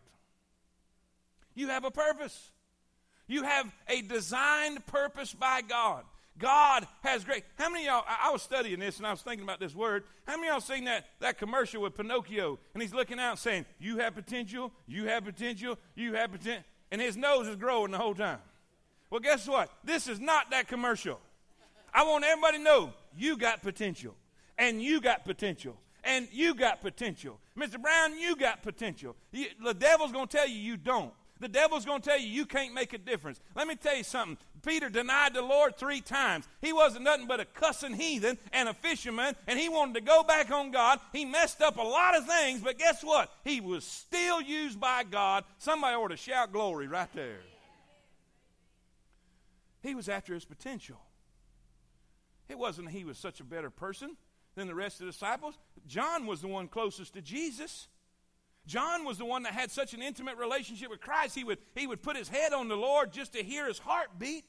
You 1.55 1.67
have 1.69 1.83
a 1.83 1.91
purpose. 1.91 2.51
You 3.27 3.43
have 3.43 3.71
a 3.87 4.01
designed 4.01 4.85
purpose 4.85 5.33
by 5.33 5.61
God. 5.61 6.03
God 6.37 6.87
has 7.01 7.23
great. 7.23 7.43
How 7.55 7.69
many 7.69 7.85
y'all, 7.85 8.03
I, 8.07 8.31
was 8.31 8.41
studying 8.41 8.79
this 8.79 8.97
and 8.97 9.07
I 9.07 9.11
was 9.11 9.21
thinking 9.21 9.43
about 9.43 9.59
this 9.59 9.73
word. 9.73 10.03
How 10.25 10.35
many 10.35 10.47
y'all 10.49 10.61
seen 10.61 10.85
that, 10.85 11.05
that 11.19 11.37
commercial 11.37 11.81
with 11.81 11.95
Pinocchio 11.95 12.59
and 12.73 12.81
he's 12.81 12.93
looking 12.93 13.19
out 13.19 13.39
saying, 13.39 13.65
You 13.79 13.97
have 13.97 14.15
potential, 14.15 14.71
you 14.87 15.05
have 15.05 15.25
potential, 15.25 15.79
you 15.95 16.13
have 16.13 16.31
potential, 16.31 16.63
and 16.91 17.01
his 17.01 17.17
nose 17.17 17.47
is 17.47 17.55
growing 17.55 17.91
the 17.91 17.97
whole 17.97 18.13
time? 18.13 18.39
Well, 19.09 19.19
guess 19.19 19.47
what? 19.47 19.71
This 19.83 20.07
is 20.07 20.19
not 20.19 20.51
that 20.51 20.67
commercial. 20.67 21.19
I 21.93 22.03
want 22.03 22.25
everybody 22.25 22.57
to 22.57 22.63
know 22.63 22.93
you 23.17 23.37
got 23.37 23.63
potential, 23.63 24.15
and 24.57 24.81
you 24.81 25.01
got 25.01 25.25
potential, 25.25 25.77
and 26.03 26.27
you 26.31 26.53
got 26.53 26.81
potential. 26.81 27.39
Mr. 27.57 27.81
Brown, 27.81 28.19
you 28.19 28.35
got 28.35 28.61
potential. 28.61 29.15
You, 29.31 29.47
the 29.63 29.73
devil's 29.73 30.11
going 30.11 30.27
to 30.27 30.37
tell 30.37 30.47
you 30.47 30.59
you 30.59 30.77
don't. 30.77 31.13
The 31.39 31.47
devil's 31.47 31.85
going 31.85 32.01
to 32.01 32.09
tell 32.09 32.19
you 32.19 32.27
you 32.27 32.45
can't 32.45 32.73
make 32.73 32.93
a 32.93 32.97
difference. 32.97 33.39
Let 33.55 33.67
me 33.67 33.75
tell 33.75 33.95
you 33.95 34.03
something. 34.03 34.37
Peter 34.63 34.89
denied 34.89 35.33
the 35.33 35.41
Lord 35.41 35.77
three 35.77 36.01
times. 36.01 36.47
He 36.61 36.73
wasn't 36.73 37.03
nothing 37.03 37.27
but 37.27 37.39
a 37.39 37.45
cussing 37.45 37.93
heathen 37.93 38.37
and 38.51 38.69
a 38.69 38.73
fisherman, 38.73 39.35
and 39.47 39.59
he 39.59 39.69
wanted 39.69 39.95
to 39.95 40.01
go 40.01 40.23
back 40.23 40.51
on 40.51 40.71
God. 40.71 40.99
He 41.13 41.25
messed 41.25 41.61
up 41.61 41.77
a 41.77 41.81
lot 41.81 42.17
of 42.17 42.25
things, 42.25 42.61
but 42.61 42.77
guess 42.79 43.03
what? 43.03 43.31
He 43.43 43.61
was 43.61 43.83
still 43.83 44.41
used 44.41 44.79
by 44.79 45.03
God. 45.03 45.43
Somebody 45.57 45.95
ought 45.95 46.09
to 46.09 46.17
shout 46.17 46.51
glory 46.51 46.87
right 46.87 47.11
there. 47.13 47.39
He 49.83 49.95
was 49.95 50.09
after 50.09 50.33
his 50.33 50.45
potential. 50.45 50.97
It 52.49 52.57
wasn't 52.57 52.89
he 52.89 53.03
was 53.03 53.17
such 53.17 53.39
a 53.39 53.43
better 53.43 53.69
person 53.69 54.17
than 54.55 54.67
the 54.67 54.75
rest 54.75 54.99
of 54.99 55.05
the 55.05 55.11
disciples. 55.11 55.57
John 55.87 56.25
was 56.25 56.41
the 56.41 56.47
one 56.47 56.67
closest 56.67 57.13
to 57.13 57.21
Jesus. 57.21 57.87
John 58.67 59.05
was 59.05 59.17
the 59.17 59.25
one 59.25 59.43
that 59.43 59.53
had 59.53 59.71
such 59.71 59.93
an 59.93 60.01
intimate 60.01 60.37
relationship 60.37 60.89
with 60.89 60.99
Christ, 60.99 61.33
he 61.33 61.45
would, 61.45 61.57
he 61.73 61.87
would 61.87 62.03
put 62.03 62.17
his 62.17 62.27
head 62.27 62.51
on 62.51 62.67
the 62.67 62.75
Lord 62.75 63.13
just 63.13 63.33
to 63.33 63.41
hear 63.41 63.65
his 63.65 63.79
heartbeat. 63.79 64.43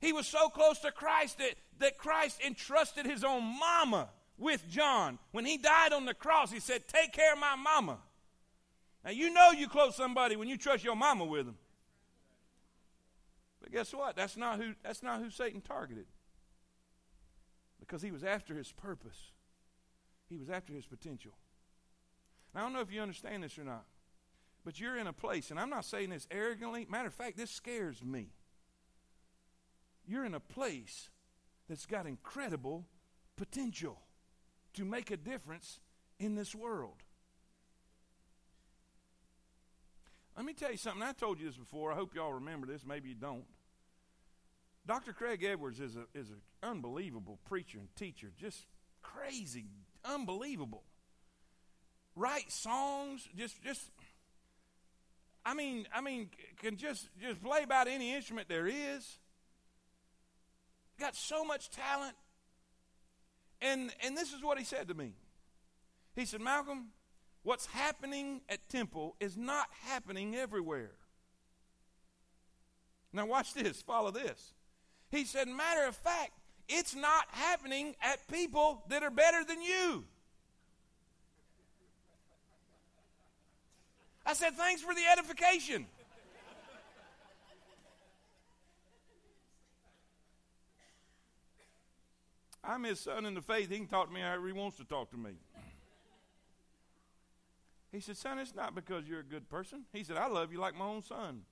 He 0.00 0.12
was 0.12 0.26
so 0.26 0.48
close 0.48 0.78
to 0.80 0.92
Christ 0.92 1.38
that, 1.38 1.54
that 1.78 1.98
Christ 1.98 2.40
entrusted 2.46 3.06
his 3.06 3.24
own 3.24 3.42
mama 3.58 4.10
with 4.36 4.68
John. 4.68 5.18
When 5.32 5.46
he 5.46 5.56
died 5.56 5.92
on 5.92 6.04
the 6.04 6.14
cross, 6.14 6.52
he 6.52 6.60
said, 6.60 6.86
Take 6.86 7.12
care 7.12 7.32
of 7.32 7.40
my 7.40 7.56
mama. 7.56 7.98
Now, 9.04 9.10
you 9.10 9.32
know 9.32 9.50
you 9.50 9.68
close 9.68 9.96
somebody 9.96 10.36
when 10.36 10.48
you 10.48 10.58
trust 10.58 10.84
your 10.84 10.94
mama 10.94 11.24
with 11.24 11.46
them. 11.46 11.56
But 13.62 13.72
guess 13.72 13.92
what? 13.94 14.14
That's 14.14 14.36
not 14.36 14.60
who, 14.60 14.74
that's 14.84 15.02
not 15.02 15.20
who 15.20 15.30
Satan 15.30 15.62
targeted. 15.62 16.06
Because 17.80 18.02
he 18.02 18.10
was 18.10 18.22
after 18.22 18.54
his 18.54 18.70
purpose, 18.72 19.32
he 20.28 20.36
was 20.36 20.50
after 20.50 20.74
his 20.74 20.84
potential. 20.84 21.32
I 22.54 22.60
don't 22.60 22.72
know 22.72 22.80
if 22.80 22.92
you 22.92 23.00
understand 23.00 23.42
this 23.42 23.58
or 23.58 23.64
not, 23.64 23.84
but 24.64 24.80
you're 24.80 24.96
in 24.96 25.06
a 25.06 25.12
place, 25.12 25.50
and 25.50 25.60
I'm 25.60 25.70
not 25.70 25.84
saying 25.84 26.10
this 26.10 26.26
arrogantly. 26.30 26.86
Matter 26.88 27.08
of 27.08 27.14
fact, 27.14 27.36
this 27.36 27.50
scares 27.50 28.02
me. 28.02 28.28
You're 30.06 30.24
in 30.24 30.34
a 30.34 30.40
place 30.40 31.10
that's 31.68 31.86
got 31.86 32.06
incredible 32.06 32.86
potential 33.36 34.00
to 34.74 34.84
make 34.84 35.10
a 35.10 35.16
difference 35.16 35.80
in 36.18 36.34
this 36.34 36.54
world. 36.54 37.02
Let 40.36 40.46
me 40.46 40.54
tell 40.54 40.70
you 40.70 40.76
something. 40.76 41.02
I 41.02 41.12
told 41.12 41.40
you 41.40 41.46
this 41.46 41.56
before. 41.56 41.92
I 41.92 41.96
hope 41.96 42.14
y'all 42.14 42.32
remember 42.32 42.66
this. 42.66 42.86
Maybe 42.86 43.08
you 43.08 43.14
don't. 43.14 43.44
Dr. 44.86 45.12
Craig 45.12 45.44
Edwards 45.44 45.80
is, 45.80 45.96
a, 45.96 46.06
is 46.18 46.30
an 46.30 46.40
unbelievable 46.62 47.38
preacher 47.44 47.78
and 47.78 47.94
teacher. 47.96 48.32
Just 48.38 48.66
crazy, 49.02 49.66
unbelievable 50.04 50.84
write 52.18 52.50
songs, 52.50 53.28
just 53.36 53.62
just 53.62 53.90
I 55.44 55.54
mean, 55.54 55.86
I 55.94 56.00
mean, 56.00 56.28
can 56.60 56.76
just 56.76 57.08
just 57.20 57.42
play 57.42 57.62
about 57.62 57.88
any 57.88 58.14
instrument 58.14 58.48
there 58.48 58.66
is. 58.66 59.18
Got 60.98 61.14
so 61.14 61.44
much 61.44 61.70
talent. 61.70 62.14
And 63.60 63.92
and 64.04 64.16
this 64.16 64.32
is 64.32 64.42
what 64.42 64.58
he 64.58 64.64
said 64.64 64.88
to 64.88 64.94
me. 64.94 65.12
He 66.14 66.24
said, 66.26 66.40
Malcolm, 66.40 66.88
what's 67.44 67.66
happening 67.66 68.40
at 68.48 68.68
Temple 68.68 69.16
is 69.20 69.36
not 69.36 69.68
happening 69.86 70.34
everywhere. 70.34 70.90
Now 73.12 73.26
watch 73.26 73.54
this, 73.54 73.80
follow 73.80 74.10
this. 74.10 74.52
He 75.10 75.24
said, 75.24 75.48
matter 75.48 75.86
of 75.86 75.96
fact, 75.96 76.32
it's 76.68 76.94
not 76.94 77.24
happening 77.30 77.94
at 78.02 78.28
people 78.28 78.84
that 78.90 79.02
are 79.02 79.10
better 79.10 79.44
than 79.44 79.62
you. 79.62 80.04
I 84.28 84.34
said, 84.34 84.54
Thanks 84.56 84.82
for 84.82 84.94
the 84.94 85.00
edification. 85.10 85.86
I'm 92.62 92.84
his 92.84 93.00
son 93.00 93.24
in 93.24 93.32
the 93.32 93.40
faith. 93.40 93.70
He 93.70 93.78
can 93.78 93.86
talk 93.86 94.08
to 94.08 94.12
me 94.12 94.20
however 94.20 94.46
he 94.46 94.52
wants 94.52 94.76
to 94.76 94.84
talk 94.84 95.10
to 95.12 95.16
me. 95.16 95.30
He 97.90 98.00
said, 98.00 98.18
Son, 98.18 98.38
it's 98.38 98.54
not 98.54 98.74
because 98.74 99.08
you're 99.08 99.20
a 99.20 99.24
good 99.24 99.48
person. 99.48 99.84
He 99.94 100.04
said, 100.04 100.18
I 100.18 100.26
love 100.26 100.52
you 100.52 100.60
like 100.60 100.76
my 100.76 100.84
own 100.84 101.02
son. 101.02 101.44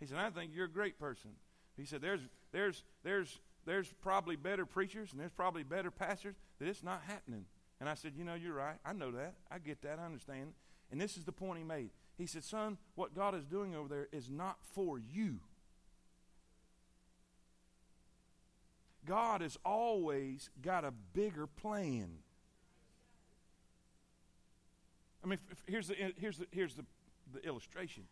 He 0.00 0.06
said, 0.06 0.18
I 0.18 0.28
think 0.30 0.50
you're 0.52 0.64
a 0.64 0.68
great 0.68 0.98
person. 0.98 1.30
He 1.76 1.84
said, 1.84 2.02
There's, 2.02 2.22
there's, 2.50 2.82
there's, 3.04 3.38
there's 3.64 3.94
probably 4.02 4.34
better 4.34 4.66
preachers 4.66 5.12
and 5.12 5.20
there's 5.20 5.30
probably 5.30 5.62
better 5.62 5.92
pastors 5.92 6.34
that 6.58 6.66
it's 6.66 6.82
not 6.82 7.02
happening. 7.06 7.44
And 7.78 7.88
I 7.88 7.94
said, 7.94 8.14
You 8.16 8.24
know, 8.24 8.34
you're 8.34 8.54
right. 8.54 8.78
I 8.84 8.92
know 8.92 9.12
that. 9.12 9.34
I 9.52 9.60
get 9.60 9.82
that. 9.82 10.00
I 10.00 10.04
understand. 10.06 10.54
And 10.90 11.00
this 11.00 11.16
is 11.16 11.22
the 11.22 11.32
point 11.32 11.60
he 11.60 11.64
made. 11.64 11.90
He 12.16 12.26
said, 12.26 12.44
Son, 12.44 12.78
what 12.94 13.14
God 13.14 13.34
is 13.34 13.44
doing 13.44 13.74
over 13.74 13.88
there 13.88 14.08
is 14.12 14.30
not 14.30 14.58
for 14.72 14.98
you. 14.98 15.40
God 19.04 19.40
has 19.40 19.58
always 19.64 20.48
got 20.62 20.84
a 20.84 20.92
bigger 21.12 21.46
plan. 21.46 22.18
I 25.22 25.26
mean, 25.26 25.38
here's 25.66 25.88
the, 25.88 25.94
here's 26.16 26.38
the, 26.38 26.46
here's 26.50 26.74
the, 26.74 26.84
the 27.32 27.46
illustration. 27.46 28.04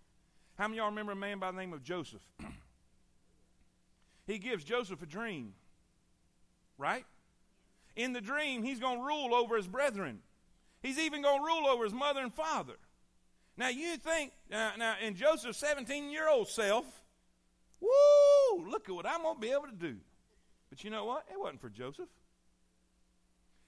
How 0.59 0.65
many 0.65 0.79
of 0.79 0.83
y'all 0.83 0.91
remember 0.91 1.12
a 1.12 1.17
man 1.17 1.38
by 1.38 1.51
the 1.51 1.59
name 1.59 1.73
of 1.73 1.83
Joseph? 1.83 2.23
he 4.27 4.38
gives 4.38 4.65
Joseph 4.65 5.03
a 5.03 5.07
dream, 5.07 5.55
right? 6.77 7.05
In 7.97 8.12
the 8.12 8.21
dream, 8.21 8.62
he's 8.62 8.81
going 8.81 8.99
to 8.99 9.05
rule 9.05 9.35
over 9.35 9.57
his 9.57 9.67
brethren. 9.67 10.21
He's 10.83 10.99
even 10.99 11.23
going 11.23 11.41
to 11.41 11.47
rule 11.47 11.67
over 11.67 11.85
his 11.85 11.93
mother 11.93 12.21
and 12.21 12.33
father. 12.33 12.77
Now 13.57 13.69
you 13.69 13.97
think 13.97 14.33
now, 14.51 14.73
now 14.79 14.95
in 15.05 15.15
Joseph's 15.15 15.59
17 15.59 16.11
year 16.11 16.29
old 16.29 16.49
self, 16.49 16.85
woo, 17.81 18.71
look 18.71 18.88
at 18.88 18.95
what 18.95 19.07
I'm 19.07 19.23
to 19.23 19.41
be 19.41 19.51
able 19.51 19.67
to 19.67 19.73
do. 19.73 19.97
But 20.71 20.83
you 20.85 20.91
know 20.91 21.05
what? 21.05 21.27
It 21.31 21.38
wasn't 21.38 21.61
for 21.61 21.69
Joseph. 21.69 22.09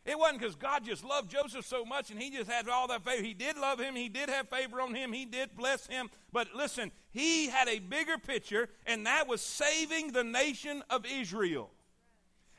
It 0.06 0.18
wasn't 0.18 0.40
because 0.40 0.54
God 0.54 0.84
just 0.84 1.02
loved 1.02 1.30
Joseph 1.30 1.64
so 1.64 1.84
much 1.84 2.10
and 2.10 2.20
he 2.20 2.30
just 2.30 2.50
had 2.50 2.68
all 2.68 2.88
that 2.88 3.04
favor. 3.04 3.22
He 3.22 3.32
did 3.32 3.56
love 3.56 3.78
him, 3.78 3.94
he 3.94 4.08
did 4.08 4.28
have 4.28 4.48
favor 4.48 4.80
on 4.80 4.94
him, 4.94 5.12
he 5.12 5.24
did 5.24 5.56
bless 5.56 5.86
him. 5.86 6.10
But 6.30 6.54
listen, 6.54 6.90
he 7.10 7.48
had 7.48 7.68
a 7.68 7.78
bigger 7.78 8.18
picture, 8.18 8.68
and 8.86 9.06
that 9.06 9.28
was 9.28 9.40
saving 9.40 10.12
the 10.12 10.24
nation 10.24 10.82
of 10.90 11.06
Israel. 11.06 11.70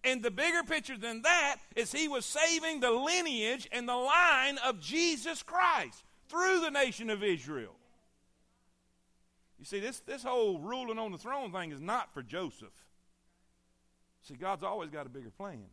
And 0.04 0.24
the 0.24 0.32
bigger 0.32 0.64
picture 0.64 0.98
than 0.98 1.24
that 1.24 1.58
is 1.76 1.92
he 1.92 2.08
was 2.08 2.26
saving 2.26 2.80
the 2.80 2.92
lineage 2.92 3.68
and 3.72 3.88
the 3.88 3.96
line 3.96 4.58
of 4.66 4.80
Jesus 4.80 5.44
Christ 5.44 6.05
through 6.30 6.62
the 6.62 6.72
nation 6.72 7.10
of 7.10 7.24
Israel. 7.24 7.76
You 9.58 9.66
see, 9.66 9.80
this, 9.80 10.00
this 10.02 10.24
whole 10.24 10.60
ruling 10.60 11.00
on 11.00 11.12
the 11.12 11.18
throne 11.18 11.52
thing 11.52 11.72
is 11.72 11.82
not 11.82 12.14
for 12.14 12.22
Joseph. 12.22 12.74
See, 14.22 14.36
God's 14.36 14.64
always 14.64 14.90
got 14.90 15.06
a 15.06 15.10
bigger 15.10 15.30
plan. 15.30 15.66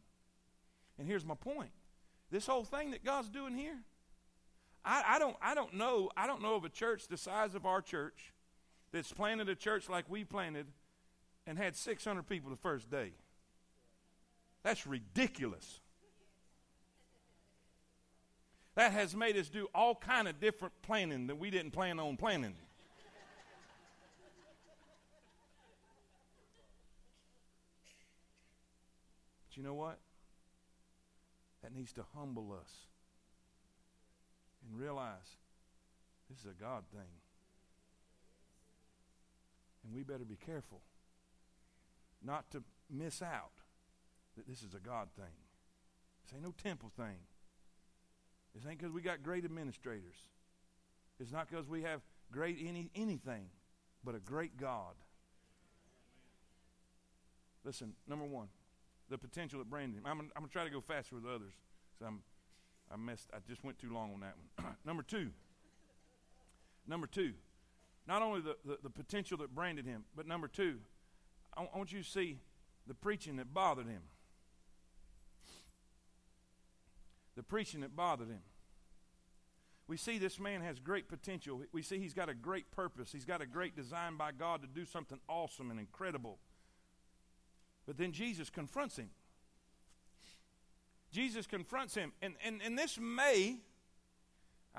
And 0.99 1.07
here's 1.07 1.25
my 1.25 1.35
point. 1.35 1.71
This 2.31 2.47
whole 2.47 2.65
thing 2.65 2.93
that 2.93 3.05
God's 3.05 3.29
doing 3.29 3.55
here, 3.55 3.77
I, 4.85 5.03
I, 5.07 5.19
don't, 5.19 5.37
I 5.43 5.55
don't 5.55 5.75
know. 5.75 6.11
I 6.17 6.27
don't 6.27 6.43
know 6.43 6.55
of 6.55 6.65
a 6.65 6.69
church 6.69 7.09
the 7.09 7.17
size 7.17 7.55
of 7.55 7.67
our 7.67 7.81
church 7.81 8.33
that's 8.93 9.13
planted 9.13 9.49
a 9.49 9.55
church 9.55 9.89
like 9.89 10.09
we 10.09 10.25
planted 10.25 10.67
and 11.47 11.59
had 11.59 11.77
600 11.77 12.23
people 12.29 12.51
the 12.51 12.57
first 12.57 12.91
day. 12.91 13.13
That's 14.63 14.87
ridiculous. 14.87 15.81
That 18.75 18.93
has 18.93 19.15
made 19.15 19.37
us 19.37 19.49
do 19.49 19.69
all 19.75 19.95
kind 19.95 20.27
of 20.27 20.41
different 20.41 20.73
planning 20.83 21.27
that 21.27 21.37
we 21.37 21.51
didn't 21.51 21.73
plan 21.73 22.01
on 22.01 22.17
planning. 22.17 22.55
But 29.49 29.57
you 29.57 29.63
know 29.63 29.75
what? 29.75 29.99
That 31.63 31.75
needs 31.75 31.93
to 31.93 32.05
humble 32.15 32.57
us 32.59 32.71
and 34.67 34.81
realize 34.81 35.37
this 36.31 36.39
is 36.39 36.47
a 36.47 36.61
God 36.61 36.85
thing. 36.91 37.03
And 39.85 39.95
we 39.95 40.03
better 40.03 40.25
be 40.25 40.37
careful 40.37 40.81
not 42.25 42.51
to 42.53 42.63
miss 42.89 43.21
out 43.21 43.53
that 44.37 44.49
this 44.49 44.63
is 44.63 44.75
a 44.75 44.81
God 44.81 45.09
thing. 45.15 45.35
This 46.25 46.33
ain't 46.35 46.45
no 46.45 46.55
temple 46.63 46.91
thing. 46.97 47.19
This 48.55 48.65
ain't 48.69 48.79
because 48.79 48.93
we 48.93 49.01
got 49.01 49.23
great 49.23 49.45
administrators. 49.45 50.17
It's 51.19 51.33
not 51.33 51.49
because 51.49 51.69
we 51.69 51.83
have 51.83 52.01
great 52.31 52.59
any 52.61 52.91
anything, 52.95 53.47
but 54.05 54.15
a 54.15 54.19
great 54.19 54.57
God. 54.57 54.95
Listen, 57.65 57.93
number 58.09 58.25
one, 58.25 58.49
the 59.09 59.19
potential 59.19 59.59
that 59.61 59.71
Brandon. 59.71 60.01
I'm, 60.05 60.21
I'm 60.21 60.31
going 60.35 60.49
to 60.49 60.53
try 60.53 60.65
to 60.65 60.71
go 60.71 60.81
faster 60.81 61.15
with 61.15 61.25
others. 61.25 61.53
So 61.99 62.07
I'm, 62.07 62.23
I 62.93 62.97
messed. 62.97 63.29
I 63.33 63.39
just 63.47 63.63
went 63.63 63.79
too 63.79 63.93
long 63.93 64.13
on 64.15 64.21
that 64.21 64.35
one. 64.59 64.75
number 64.85 65.03
two. 65.03 65.31
Number 66.87 67.07
two, 67.07 67.33
not 68.09 68.23
only 68.23 68.41
the, 68.41 68.57
the, 68.65 68.79
the, 68.83 68.91
potential 68.91 69.39
that 69.39 69.55
branded 69.55 69.87
him, 69.87 70.05
but 70.17 70.27
number 70.27 70.49
two, 70.49 70.79
I, 71.57 71.63
I 71.63 71.77
want 71.77 71.93
you 71.93 72.03
to 72.03 72.09
see 72.09 72.39
the 72.89 72.95
preaching 72.95 73.37
that 73.37 73.55
bothered 73.55 73.87
him. 73.87 74.03
The 77.37 77.43
preaching 77.43 77.81
that 77.81 77.97
bothered 77.97 78.29
him. 78.29 78.43
We 79.89 79.97
see 79.97 80.19
this 80.19 80.39
man 80.39 80.63
has 80.63 80.79
great 80.79 81.09
potential. 81.09 81.61
We 81.73 81.83
see 81.83 81.99
he's 81.99 82.15
got 82.15 82.29
a 82.29 82.35
great 82.35 82.71
purpose. 82.71 83.13
He's 83.13 83.25
got 83.25 83.43
a 83.43 83.47
great 83.47 83.77
design 83.77 84.17
by 84.17 84.33
God 84.33 84.63
to 84.63 84.69
do 84.69 84.85
something 84.85 85.19
awesome 85.29 85.71
and 85.71 85.79
incredible. 85.79 86.39
But 87.87 87.99
then 87.99 88.13
Jesus 88.13 88.49
confronts 88.49 88.97
him. 88.97 89.11
Jesus 91.11 91.47
confronts 91.47 91.95
him. 91.95 92.13
And, 92.23 92.35
and, 92.45 92.63
and 92.65 92.79
this 92.79 92.99
may, 92.99 93.59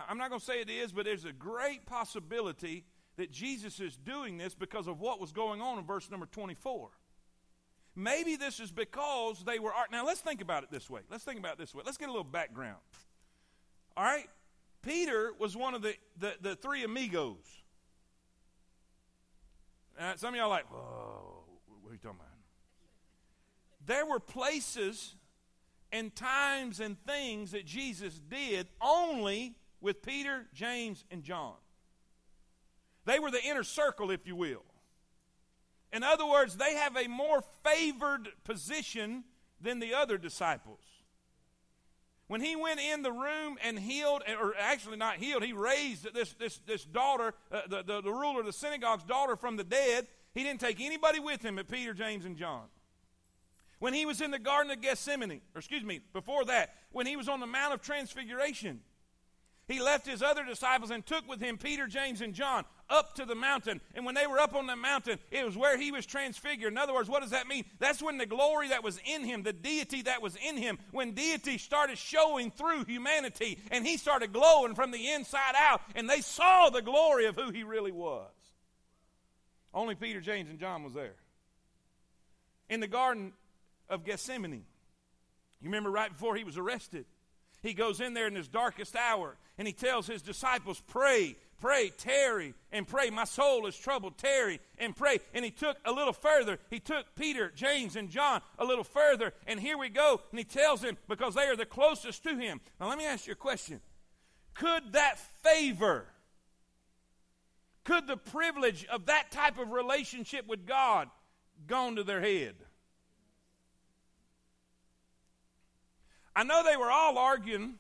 I'm 0.10 0.18
not 0.18 0.30
going 0.30 0.40
to 0.40 0.46
say 0.46 0.62
it 0.62 0.70
is, 0.70 0.92
but 0.92 1.06
there's 1.06 1.26
a 1.26 1.34
great 1.34 1.86
possibility 1.86 2.86
that 3.18 3.32
Jesus 3.32 3.80
is 3.80 3.96
doing 3.96 4.38
this 4.38 4.56
because 4.56 4.88
of 4.88 5.00
what 5.00 5.20
was 5.20 5.32
going 5.32 5.62
on 5.62 5.78
in 5.78 5.86
verse 5.86 6.10
number 6.10 6.26
24. 6.26 6.90
Maybe 7.96 8.36
this 8.36 8.60
is 8.60 8.72
because 8.72 9.44
they 9.44 9.60
were. 9.60 9.72
Now, 9.92 10.06
let's 10.06 10.22
think 10.22 10.42
about 10.42 10.64
it 10.64 10.72
this 10.72 10.90
way. 10.90 11.02
Let's 11.12 11.24
think 11.24 11.40
about 11.40 11.54
it 11.54 11.58
this 11.60 11.76
way. 11.76 11.84
Let's 11.86 11.98
get 11.98 12.10
a 12.10 12.12
little 12.12 12.24
background. 12.24 12.80
All 13.96 14.04
right? 14.04 14.30
Peter 14.82 15.32
was 15.40 15.56
one 15.56 15.76
of 15.76 15.82
the, 15.82 15.94
the, 16.20 16.34
the 16.42 16.56
three 16.56 16.84
amigos. 16.84 17.38
Uh, 20.00 20.16
some 20.16 20.34
of 20.34 20.36
y'all 20.36 20.46
are 20.46 20.50
like, 20.50 20.70
whoa, 20.72 21.44
what 21.82 21.90
are 21.90 21.94
you 21.94 22.00
talking 22.00 22.18
about? 22.20 22.34
there 23.86 24.06
were 24.06 24.20
places 24.20 25.16
and 25.92 26.16
times 26.16 26.80
and 26.80 26.98
things 27.06 27.52
that 27.52 27.66
Jesus 27.66 28.20
did 28.30 28.68
only 28.82 29.56
with 29.82 30.02
Peter, 30.02 30.46
James, 30.54 31.04
and 31.12 31.24
John. 31.24 31.56
They 33.06 33.20
were 33.20 33.32
the 33.32 33.44
inner 33.44 33.64
circle, 33.64 34.12
if 34.12 34.26
you 34.26 34.36
will. 34.36 34.64
In 35.94 36.02
other 36.02 36.26
words, 36.26 36.58
they 36.58 36.74
have 36.74 36.98
a 36.98 37.08
more 37.08 37.44
favored 37.64 38.28
position 38.44 39.24
than 39.62 39.80
the 39.80 39.94
other 39.94 40.18
disciples. 40.18 40.80
When 42.28 42.42
he 42.42 42.56
went 42.56 42.80
in 42.80 43.04
the 43.04 43.12
room 43.12 43.58
and 43.64 43.78
healed, 43.78 44.24
or 44.28 44.56
actually 44.58 44.98
not 44.98 45.18
healed, 45.18 45.44
he 45.44 45.54
raised 45.54 46.12
this, 46.16 46.34
this, 46.34 46.60
this 46.66 46.84
daughter, 46.84 47.36
uh, 47.52 47.62
the, 47.70 47.84
the, 47.84 48.02
the 48.02 48.12
ruler 48.12 48.40
of 48.40 48.48
the 48.48 48.54
synagogue's 48.54 49.04
daughter 49.04 49.36
from 49.36 49.56
the 49.56 49.64
dead. 49.64 50.08
He 50.34 50.42
didn't 50.42 50.62
take 50.62 50.82
anybody 50.82 51.20
with 51.20 51.46
him 51.46 51.58
but 51.58 51.68
Peter, 51.68 51.94
James, 51.94 52.26
and 52.26 52.36
John. 52.36 52.64
When 53.78 53.94
he 53.94 54.08
was 54.08 54.20
in 54.20 54.32
the 54.32 54.40
Garden 54.40 54.72
of 54.72 54.82
Gethsemane, 54.82 55.42
or 55.54 55.60
excuse 55.60 55.84
me, 55.84 56.00
before 56.12 56.46
that, 56.46 56.74
when 56.92 57.06
he 57.06 57.18
was 57.18 57.30
on 57.30 57.40
the 57.40 57.46
Mount 57.46 57.74
of 57.74 57.82
Transfiguration, 57.82 58.80
he 59.68 59.80
left 59.80 60.08
his 60.08 60.24
other 60.24 60.44
disciples 60.44 60.90
and 60.90 61.06
took 61.06 61.28
with 61.28 61.40
him 61.40 61.58
Peter, 61.58 61.86
James, 61.86 62.22
and 62.22 62.34
John 62.34 62.66
up 62.90 63.16
to 63.16 63.26
the 63.26 63.36
mountain. 63.36 63.82
And 63.96 64.06
when 64.06 64.16
they 64.16 64.28
were 64.28 64.40
up 64.40 64.56
on 64.56 64.68
the 64.68 64.76
mountain, 64.76 65.20
it 65.32 65.46
was 65.46 65.58
where 65.58 65.78
he 65.78 65.92
was 65.92 66.06
transfigured. 66.06 66.72
In 66.72 66.78
other 66.78 66.94
words, 66.94 67.10
what 67.10 67.22
does 67.22 67.32
that 67.32 67.48
mean? 67.48 67.66
That's 67.80 68.02
when 68.02 68.18
the 68.18 68.26
glory 68.26 68.70
that 68.70 68.84
was 68.84 69.00
in 69.06 69.24
him, 69.24 69.44
the 69.44 69.54
deity 69.54 70.04
that 70.04 70.22
was 70.22 70.36
in 70.36 70.58
him, 70.58 70.78
when 70.92 71.14
deity 71.14 71.58
started 71.58 71.98
showing 71.98 72.52
through 72.52 72.86
humanity 72.86 73.60
and 73.72 73.86
he 73.86 73.98
started 73.98 74.34
glowing 74.34 74.76
from 74.76 74.92
the 74.92 75.12
inside 75.12 75.56
out, 75.58 75.82
and 75.96 76.10
they 76.10 76.22
saw 76.22 76.70
the 76.70 76.82
glory 76.82 77.26
of 77.26 77.36
who 77.36 77.52
he 77.52 77.64
really 77.64 77.92
was. 77.92 78.30
Only 79.74 79.96
Peter, 79.96 80.22
James, 80.22 80.50
and 80.50 80.60
John 80.60 80.84
was 80.84 80.94
there. 80.94 81.16
In 82.70 82.80
the 82.80 82.88
garden, 82.88 83.34
of 83.90 84.04
Gethsemane. 84.04 84.64
You 85.62 85.70
remember 85.70 85.92
right 85.92 86.12
before 86.12 86.36
he 86.36 86.44
was 86.44 86.58
arrested? 86.58 87.06
He 87.62 87.74
goes 87.74 88.02
in 88.02 88.14
there 88.14 88.28
in 88.28 88.36
his 88.36 88.48
darkest 88.48 88.96
hour 88.96 89.38
and 89.58 89.68
he 89.68 89.74
tells 89.74 90.08
his 90.08 90.22
disciples, 90.22 90.82
Pray, 90.88 91.38
pray, 91.64 91.94
tarry, 91.98 92.54
and 92.74 92.86
pray. 92.86 93.10
My 93.10 93.24
soul 93.24 93.68
is 93.68 93.78
troubled, 93.78 94.18
tarry 94.18 94.60
and 94.78 94.94
pray. 94.94 95.20
And 95.34 95.46
he 95.46 95.52
took 95.52 95.78
a 95.86 95.94
little 95.94 96.12
further. 96.12 96.60
He 96.70 96.82
took 96.82 97.06
Peter, 97.16 97.54
James, 97.56 97.96
and 97.96 98.10
John 98.10 98.42
a 98.60 98.66
little 98.66 98.84
further. 98.84 99.32
And 99.48 99.58
here 99.58 99.78
we 99.78 99.88
go. 99.88 100.20
And 100.32 100.38
he 100.38 100.44
tells 100.44 100.82
them, 100.82 100.98
because 101.08 101.36
they 101.36 101.46
are 101.46 101.56
the 101.56 101.66
closest 101.66 102.22
to 102.24 102.36
him. 102.36 102.60
Now, 102.82 102.90
let 102.90 102.98
me 102.98 103.06
ask 103.06 103.28
you 103.28 103.32
a 103.32 103.38
question 103.38 103.80
Could 104.56 104.92
that 104.92 105.18
favor, 105.42 106.06
could 107.86 108.08
the 108.08 108.18
privilege 108.18 108.86
of 108.88 109.06
that 109.06 109.32
type 109.32 109.58
of 109.58 109.70
relationship 109.70 110.46
with 110.46 110.68
God 110.68 111.08
gone 111.66 111.96
to 111.96 112.04
their 112.04 112.20
head? 112.20 112.56
I 116.36 116.44
know 116.44 116.62
they 116.62 116.76
were 116.76 116.92
all 116.92 117.18
arguing 117.18 117.76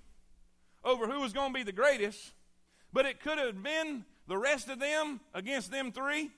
over 0.85 1.05
who 1.05 1.19
was 1.19 1.33
going 1.33 1.51
to 1.51 1.59
be 1.59 1.63
the 1.63 1.73
greatest, 1.73 2.31
but 2.93 3.06
it 3.06 3.19
could 3.19 3.39
have 3.39 3.62
been 3.62 4.06
the 4.27 4.38
rest 4.38 4.69
of 4.69 4.79
them 4.79 5.19
against 5.34 5.71
them 5.71 5.91
three. 5.91 6.32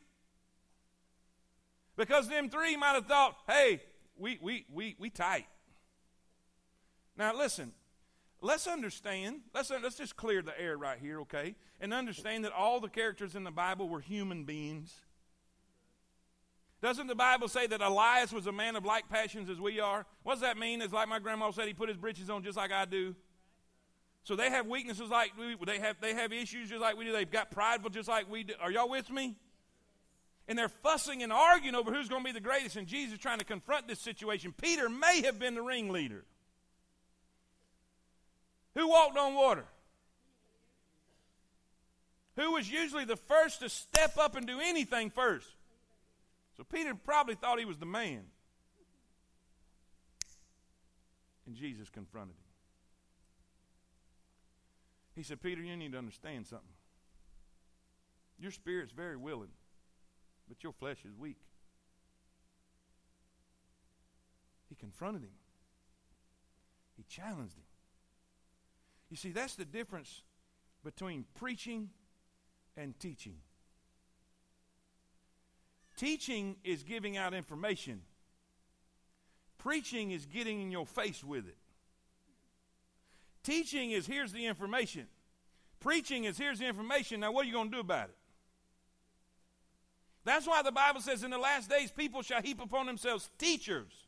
Because 1.97 2.27
them 2.27 2.49
three 2.49 2.75
might 2.75 2.93
have 2.93 3.05
thought, 3.05 3.35
hey, 3.47 3.81
we, 4.17 4.39
we, 4.41 4.65
we, 4.73 4.95
we 4.97 5.09
tight. 5.09 5.45
Now, 7.17 7.35
listen, 7.35 7.71
let's 8.41 8.67
understand, 8.67 9.41
let's, 9.53 9.69
let's 9.69 9.95
just 9.95 10.15
clear 10.15 10.41
the 10.41 10.59
air 10.59 10.77
right 10.77 10.99
here, 10.99 11.21
okay? 11.21 11.55
And 11.79 11.93
understand 11.93 12.43
that 12.45 12.51
all 12.51 12.79
the 12.79 12.89
characters 12.89 13.35
in 13.35 13.43
the 13.43 13.51
Bible 13.51 13.87
were 13.87 14.01
human 14.01 14.43
beings. 14.43 14.93
Doesn't 16.81 17.07
the 17.07 17.15
Bible 17.15 17.47
say 17.47 17.67
that 17.67 17.81
Elias 17.81 18.31
was 18.31 18.47
a 18.47 18.51
man 18.51 18.75
of 18.75 18.85
like 18.85 19.09
passions 19.09 19.49
as 19.49 19.59
we 19.59 19.79
are? 19.79 20.05
What 20.23 20.33
does 20.33 20.41
that 20.41 20.57
mean? 20.57 20.81
It's 20.81 20.93
like 20.93 21.07
my 21.07 21.19
grandma 21.19 21.51
said, 21.51 21.67
he 21.67 21.73
put 21.73 21.89
his 21.89 21.97
britches 21.97 22.29
on 22.29 22.43
just 22.43 22.57
like 22.57 22.71
I 22.71 22.85
do. 22.85 23.15
So 24.25 24.35
they 24.35 24.49
have 24.49 24.67
weaknesses 24.67 25.09
like 25.09 25.31
we, 25.37 25.55
they 25.65 25.79
have, 25.79 25.95
they 26.01 26.13
have 26.13 26.33
issues 26.33 26.69
just 26.69 26.81
like 26.81 26.97
we 26.97 27.05
do. 27.05 27.13
They've 27.13 27.29
got 27.29 27.51
prideful 27.51 27.89
just 27.89 28.09
like 28.09 28.29
we 28.29 28.43
do. 28.43 28.53
Are 28.59 28.71
y'all 28.71 28.89
with 28.89 29.09
me? 29.09 29.37
And 30.47 30.57
they're 30.57 30.67
fussing 30.67 31.23
and 31.23 31.31
arguing 31.31 31.75
over 31.75 31.93
who's 31.93 32.09
going 32.09 32.21
to 32.21 32.25
be 32.25 32.33
the 32.33 32.41
greatest. 32.41 32.75
And 32.75 32.87
Jesus 32.87 33.17
trying 33.17 33.39
to 33.39 33.45
confront 33.45 33.87
this 33.87 33.99
situation. 33.99 34.53
Peter 34.59 34.89
may 34.89 35.21
have 35.21 35.39
been 35.39 35.55
the 35.55 35.61
ringleader. 35.61 36.25
Who 38.75 38.89
walked 38.89 39.17
on 39.17 39.33
water? 39.33 39.65
who 42.35 42.51
was 42.51 42.69
usually 42.69 43.05
the 43.05 43.15
first 43.15 43.61
to 43.61 43.69
step 43.69 44.17
up 44.17 44.35
and 44.35 44.45
do 44.45 44.59
anything 44.59 45.09
first. 45.09 45.47
So 46.57 46.63
Peter 46.63 46.93
probably 46.93 47.35
thought 47.35 47.59
he 47.59 47.65
was 47.65 47.77
the 47.77 47.85
man. 47.85 48.23
And 51.45 51.55
Jesus 51.55 51.89
confronted 51.89 52.35
him. 52.35 52.44
He 55.15 55.23
said, 55.23 55.41
Peter, 55.41 55.61
you 55.61 55.75
need 55.77 55.93
to 55.93 55.97
understand 55.97 56.45
something. 56.45 56.67
Your 58.37 58.51
spirit's 58.51 58.91
very 58.91 59.15
willing, 59.15 59.51
but 60.47 60.61
your 60.61 60.73
flesh 60.73 60.97
is 61.05 61.15
weak. 61.17 61.37
He 64.67 64.75
confronted 64.75 65.21
him, 65.21 65.29
he 66.97 67.03
challenged 67.03 67.55
him. 67.55 67.63
You 69.09 69.15
see, 69.15 69.31
that's 69.31 69.55
the 69.55 69.65
difference 69.65 70.23
between 70.83 71.25
preaching 71.35 71.89
and 72.75 72.99
teaching. 72.99 73.37
Teaching 75.95 76.57
is 76.63 76.83
giving 76.83 77.15
out 77.15 77.33
information. 77.33 78.01
Preaching 79.57 80.11
is 80.11 80.25
getting 80.25 80.61
in 80.61 80.71
your 80.71 80.85
face 80.85 81.23
with 81.23 81.47
it. 81.47 81.57
Teaching 83.45 83.91
is 83.91 84.07
here's 84.07 84.31
the 84.31 84.47
information. 84.47 85.05
Preaching 85.79 86.23
is 86.23 86.35
here's 86.35 86.57
the 86.57 86.65
information. 86.65 87.19
Now, 87.19 87.31
what 87.31 87.45
are 87.45 87.47
you 87.47 87.53
going 87.53 87.69
to 87.69 87.75
do 87.75 87.79
about 87.79 88.09
it? 88.09 88.15
That's 90.23 90.47
why 90.47 90.63
the 90.63 90.71
Bible 90.71 90.99
says 90.99 91.23
in 91.23 91.29
the 91.29 91.37
last 91.37 91.69
days 91.69 91.91
people 91.91 92.23
shall 92.23 92.41
heap 92.41 92.59
upon 92.59 92.87
themselves 92.87 93.29
teachers 93.37 94.07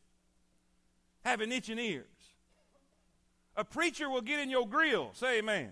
having 1.24 1.52
itching 1.52 1.78
ears. 1.78 2.06
A 3.56 3.64
preacher 3.64 4.10
will 4.10 4.22
get 4.22 4.40
in 4.40 4.50
your 4.50 4.66
grill. 4.66 5.10
Say 5.14 5.38
amen. 5.38 5.70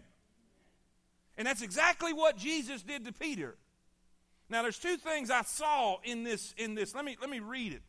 And 1.37 1.45
that's 1.45 1.63
exactly 1.63 2.13
what 2.13 2.37
Jesus 2.37 2.83
did 2.83 3.05
to 3.05 3.13
Peter. 3.13 3.57
Now 4.49 4.63
there's 4.63 4.79
two 4.79 4.97
things 4.97 5.29
I 5.29 5.43
saw 5.43 5.97
in 6.05 6.23
this 6.23 6.55
in 6.57 6.77
this. 6.77 6.95
Let 6.95 7.05
me 7.05 7.17
let 7.21 7.31
me 7.31 7.41
read 7.41 7.73
it. 7.73 7.83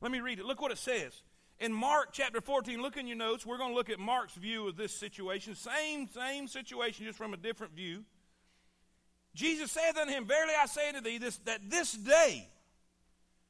Let 0.00 0.10
me 0.10 0.20
read 0.20 0.38
it. 0.38 0.46
Look 0.46 0.62
what 0.62 0.72
it 0.72 0.78
says. 0.78 1.20
In 1.62 1.72
Mark 1.72 2.08
chapter 2.10 2.40
14, 2.40 2.82
look 2.82 2.96
in 2.96 3.06
your 3.06 3.16
notes. 3.16 3.46
We're 3.46 3.56
going 3.56 3.70
to 3.70 3.76
look 3.76 3.88
at 3.88 4.00
Mark's 4.00 4.34
view 4.34 4.66
of 4.66 4.76
this 4.76 4.92
situation. 4.92 5.54
Same, 5.54 6.08
same 6.08 6.48
situation, 6.48 7.06
just 7.06 7.16
from 7.16 7.34
a 7.34 7.36
different 7.36 7.76
view. 7.76 8.02
Jesus 9.32 9.70
saith 9.70 9.96
unto 9.96 10.12
him, 10.12 10.26
Verily 10.26 10.54
I 10.60 10.66
say 10.66 10.88
unto 10.88 11.00
thee, 11.00 11.18
this, 11.18 11.36
that 11.44 11.70
this 11.70 11.92
day, 11.92 12.48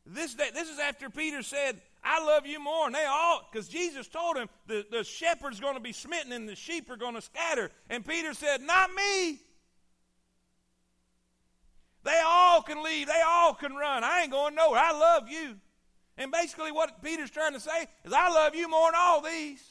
this 0.04 0.34
day, 0.34 0.50
this 0.52 0.68
is 0.68 0.78
after 0.78 1.08
Peter 1.08 1.42
said, 1.42 1.80
I 2.04 2.22
love 2.22 2.46
you 2.46 2.60
more. 2.60 2.84
And 2.84 2.94
they 2.94 3.06
all, 3.08 3.48
because 3.50 3.66
Jesus 3.66 4.08
told 4.08 4.36
him 4.36 4.50
the, 4.66 4.84
the 4.90 5.04
shepherd's 5.04 5.58
going 5.58 5.76
to 5.76 5.80
be 5.80 5.92
smitten 5.92 6.32
and 6.32 6.46
the 6.46 6.54
sheep 6.54 6.90
are 6.90 6.98
going 6.98 7.14
to 7.14 7.22
scatter. 7.22 7.70
And 7.88 8.06
Peter 8.06 8.34
said, 8.34 8.60
Not 8.60 8.90
me. 8.92 9.40
They 12.04 12.20
all 12.22 12.60
can 12.60 12.84
leave. 12.84 13.06
They 13.06 13.22
all 13.26 13.54
can 13.54 13.74
run. 13.74 14.04
I 14.04 14.22
ain't 14.22 14.32
going 14.32 14.54
nowhere. 14.54 14.80
I 14.80 14.92
love 14.92 15.30
you. 15.30 15.56
And 16.16 16.30
basically, 16.30 16.72
what 16.72 17.02
Peter's 17.02 17.30
trying 17.30 17.54
to 17.54 17.60
say 17.60 17.86
is, 18.04 18.12
I 18.12 18.28
love 18.28 18.54
you 18.54 18.68
more 18.68 18.90
than 18.90 19.00
all 19.00 19.20
these. 19.20 19.62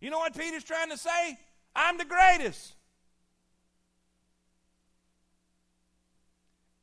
You 0.00 0.10
know 0.10 0.18
what 0.18 0.36
Peter's 0.36 0.64
trying 0.64 0.90
to 0.90 0.98
say? 0.98 1.38
I'm 1.74 1.98
the 1.98 2.04
greatest. 2.04 2.74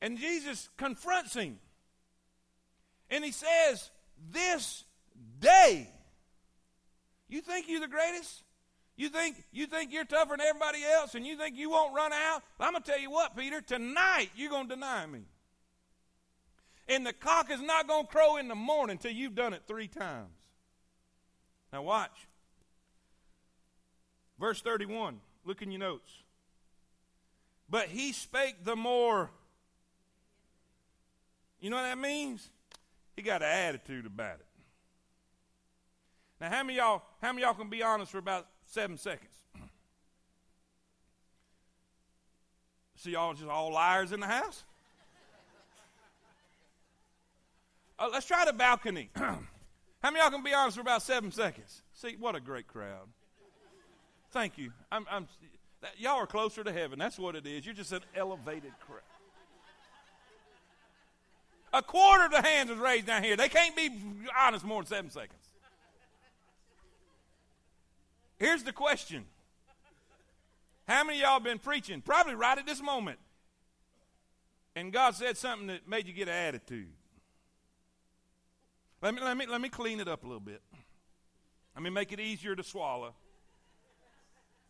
And 0.02 0.18
Jesus 0.18 0.70
confronts 0.78 1.34
him. 1.34 1.60
And 3.10 3.24
he 3.24 3.32
says, 3.32 3.90
This 4.32 4.84
day, 5.40 5.90
you 7.30 7.42
think 7.42 7.70
you're 7.70 7.80
the 7.80 7.88
greatest? 7.88 8.44
You 8.96 9.10
think 9.10 9.44
you 9.52 9.66
think 9.66 9.92
you're 9.92 10.06
tougher 10.06 10.36
than 10.38 10.42
everybody 10.42 10.84
else 10.84 11.16
and 11.16 11.26
you 11.26 11.38
think 11.38 11.58
you 11.58 11.70
won't 11.70 11.96
run 11.96 12.14
out? 12.14 12.44
I'm 12.60 12.74
going 12.74 12.84
to 12.84 12.92
tell 12.92 13.00
you 13.00 13.10
what, 13.10 13.36
Peter, 13.36 13.62
tonight 13.62 14.30
you're 14.36 14.52
going 14.52 14.68
to 14.68 14.76
deny 14.76 15.06
me. 15.06 15.22
And 16.88 17.06
the 17.06 17.14
cock 17.14 17.50
is 17.50 17.62
not 17.62 17.88
going 17.88 18.06
to 18.06 18.12
crow 18.12 18.38
in 18.38 18.48
the 18.48 18.56
morning 18.56 18.98
until 18.98 19.12
you've 19.12 19.36
done 19.36 19.54
it 19.54 19.64
three 19.68 19.88
times. 19.88 20.36
Now, 21.72 21.82
watch. 21.84 22.28
Verse 24.40 24.62
31. 24.62 25.20
Look 25.46 25.62
in 25.62 25.72
your 25.72 25.80
notes. 25.80 26.12
But 27.70 27.88
he 27.88 28.12
spake 28.12 28.64
the 28.64 28.76
more. 28.76 29.32
You 31.60 31.70
know 31.70 31.78
what 31.78 31.84
that 31.84 31.98
means? 31.98 32.50
He 33.16 33.22
got 33.22 33.42
an 33.42 33.50
attitude 33.50 34.06
about 34.06 34.36
it. 34.36 34.46
Now, 36.42 36.50
how 36.50 36.64
many 36.64 36.78
y'all, 36.78 37.04
how 37.22 37.32
many 37.32 37.44
y'all 37.44 37.54
can 37.54 37.70
be 37.70 37.82
honest 37.82 38.12
for 38.12 38.18
about 38.18 38.48
seven 38.66 38.98
seconds? 38.98 39.34
See 42.98 43.12
y'all 43.12 43.34
just 43.34 43.48
all 43.48 43.72
liars 43.72 44.12
in 44.12 44.20
the 44.20 44.28
house? 44.28 44.64
Uh, 48.04 48.10
let's 48.12 48.26
try 48.26 48.44
the 48.44 48.52
balcony. 48.52 49.10
how 49.16 49.38
many 50.04 50.20
y'all 50.20 50.30
can 50.30 50.44
be 50.44 50.54
honest 50.54 50.76
for 50.76 50.82
about 50.82 51.02
seven 51.02 51.32
seconds? 51.32 51.84
See, 51.94 52.18
what 52.20 52.36
a 52.36 52.42
great 52.42 52.68
crowd. 52.68 53.08
Thank 54.32 54.58
you. 54.58 54.74
I'm, 54.92 55.06
I'm, 55.10 55.26
that, 55.80 55.92
y'all 55.98 56.18
are 56.18 56.28
closer 56.28 56.66
to 56.66 56.74
heaven. 56.74 57.00
That's 57.00 57.18
what 57.18 57.34
it 57.38 57.48
is. 57.48 57.66
You're 57.66 57.76
just 57.76 57.94
an 57.94 58.02
elevated 58.14 58.74
crowd. 58.86 59.00
A 61.72 61.82
quarter 61.82 62.26
of 62.26 62.32
the 62.32 62.42
hands 62.42 62.70
is 62.72 62.78
raised 62.78 63.08
down 63.08 63.24
here. 63.24 63.38
They 63.38 63.48
can't 63.48 63.74
be 63.74 63.90
honest 64.38 64.66
more 64.66 64.82
than 64.82 64.90
seven 64.90 65.10
seconds. 65.10 65.40
Here's 68.38 68.64
the 68.64 68.74
question 68.74 69.24
How 70.90 71.06
many 71.06 71.22
y'all 71.22 71.40
been 71.40 71.58
preaching? 71.58 72.02
Probably 72.02 72.36
right 72.36 72.58
at 72.58 72.66
this 72.66 72.82
moment. 72.82 73.20
And 74.76 74.92
God 74.92 75.16
said 75.16 75.38
something 75.38 75.68
that 75.68 75.88
made 75.88 76.06
you 76.06 76.14
get 76.14 76.28
an 76.28 76.34
attitude. 76.34 76.90
Let 79.04 79.16
me, 79.16 79.22
let 79.22 79.36
me, 79.36 79.46
let 79.46 79.60
me 79.60 79.68
clean 79.68 80.00
it 80.00 80.08
up 80.08 80.24
a 80.24 80.26
little 80.26 80.40
bit. 80.40 80.62
Let 81.76 81.84
me 81.84 81.90
make 81.90 82.14
it 82.14 82.22
easier 82.22 82.56
to 82.56 82.64
swallow. 82.64 83.14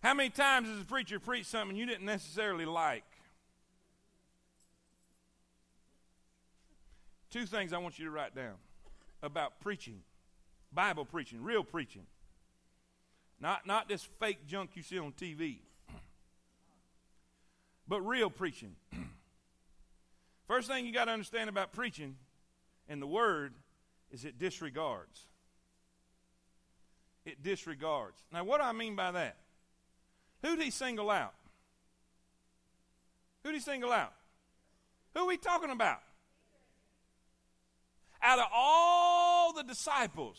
How 0.01 0.15
many 0.15 0.31
times 0.31 0.67
has 0.69 0.81
a 0.81 0.85
preacher 0.85 1.19
preached 1.19 1.51
something 1.51 1.77
you 1.77 1.85
didn't 1.85 2.05
necessarily 2.05 2.65
like? 2.65 3.03
Two 7.29 7.45
things 7.45 7.73
I 7.73 7.77
want 7.77 7.99
you 7.99 8.05
to 8.05 8.11
write 8.11 8.35
down 8.35 8.55
about 9.21 9.59
preaching 9.59 9.99
Bible 10.73 11.05
preaching, 11.05 11.43
real 11.43 11.63
preaching. 11.63 12.07
Not, 13.39 13.67
not 13.67 13.87
this 13.87 14.01
fake 14.19 14.47
junk 14.47 14.71
you 14.73 14.81
see 14.81 14.97
on 14.97 15.11
TV, 15.11 15.57
but 17.87 18.01
real 18.01 18.31
preaching. 18.31 18.75
First 20.47 20.69
thing 20.69 20.87
you 20.87 20.91
got 20.91 21.05
to 21.05 21.11
understand 21.11 21.51
about 21.51 21.71
preaching 21.71 22.15
and 22.89 22.99
the 22.99 23.05
Word 23.05 23.53
is 24.13 24.23
it 24.25 24.37
disregards. 24.37 25.25
It 27.25 27.41
disregards. 27.41 28.21
Now, 28.31 28.43
what 28.43 28.61
do 28.61 28.63
I 28.63 28.71
mean 28.71 28.95
by 28.95 29.11
that? 29.11 29.37
Who 30.43 30.55
did 30.55 30.63
he 30.63 30.71
single 30.71 31.09
out? 31.09 31.33
Who 33.43 33.51
did 33.51 33.57
he 33.57 33.63
single 33.63 33.91
out? 33.91 34.13
Who 35.15 35.21
are 35.21 35.27
we 35.27 35.37
talking 35.37 35.71
about? 35.71 35.99
Out 38.21 38.39
of 38.39 38.45
all 38.53 39.51
the 39.51 39.63
disciples, 39.63 40.37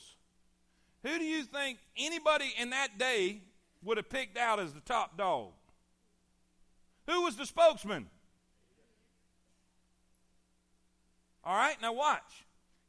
who 1.03 1.19
do 1.19 1.25
you 1.25 1.43
think 1.43 1.79
anybody 1.99 2.55
in 2.59 2.71
that 2.71 2.97
day 2.97 3.41
would 3.83 3.97
have 3.97 4.09
picked 4.09 4.39
out 4.39 4.61
as 4.61 4.73
the 4.73 4.81
top 4.81 5.19
dog? 5.19 5.51
Who 7.09 7.23
was 7.23 7.37
the 7.37 7.45
spokesman? 7.45 8.07
All 11.45 11.57
right, 11.57 11.77
now 11.83 11.93
watch. 11.93 12.45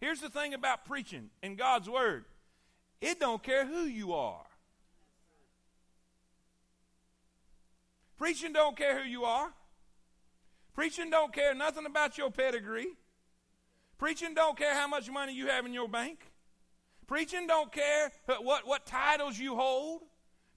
Here's 0.06 0.22
the 0.22 0.30
thing 0.30 0.54
about 0.54 0.86
preaching 0.86 1.32
in 1.42 1.56
God's 1.56 1.90
Word 1.90 2.26
it 3.02 3.20
don't 3.20 3.42
care 3.42 3.66
who 3.66 3.86
you 3.86 4.14
are. 4.14 4.46
Preaching 8.16 8.54
don't 8.54 8.78
care 8.78 9.02
who 9.02 9.10
you 9.10 9.24
are. 9.24 9.52
Preaching 10.76 11.10
don't 11.10 11.34
care 11.34 11.56
nothing 11.56 11.88
about 11.88 12.20
your 12.20 12.30
pedigree. 12.30 12.90
Preaching 13.98 14.36
don't 14.36 14.56
care 14.56 14.76
how 14.76 14.88
much 14.88 15.10
money 15.10 15.34
you 15.34 15.48
have 15.48 15.66
in 15.66 15.74
your 15.74 15.90
bank. 15.90 16.20
Preaching 17.08 17.48
don't 17.48 17.72
care 17.72 18.12
what, 18.44 18.68
what 18.68 18.86
titles 18.86 19.40
you 19.40 19.56
hold. 19.56 20.04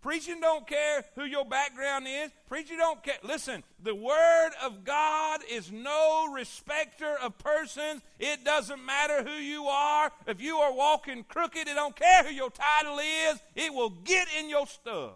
Preaching 0.01 0.41
don't 0.41 0.65
care 0.67 1.05
who 1.17 1.25
your 1.25 1.45
background 1.45 2.07
is. 2.09 2.31
Preaching 2.49 2.79
don't 2.79 3.03
care. 3.03 3.19
Listen, 3.25 3.65
the 3.83 3.95
Word 3.95 4.51
of 4.63 4.85
God 4.85 5.41
is 5.51 5.73
no 5.73 6.33
respecter 6.33 7.17
of 7.21 7.37
persons. 7.39 8.01
It 8.21 8.45
doesn't 8.45 8.85
matter 8.85 9.25
who 9.25 9.35
you 9.35 9.65
are. 9.65 10.13
If 10.29 10.41
you 10.41 10.59
are 10.59 10.73
walking 10.73 11.25
crooked, 11.25 11.67
it 11.67 11.75
don't 11.75 11.97
care 11.97 12.23
who 12.23 12.33
your 12.33 12.51
title 12.51 12.99
is. 13.01 13.41
It 13.57 13.75
will 13.75 13.91
get 13.91 14.29
in 14.39 14.49
your 14.49 14.69
stuff. 14.69 15.15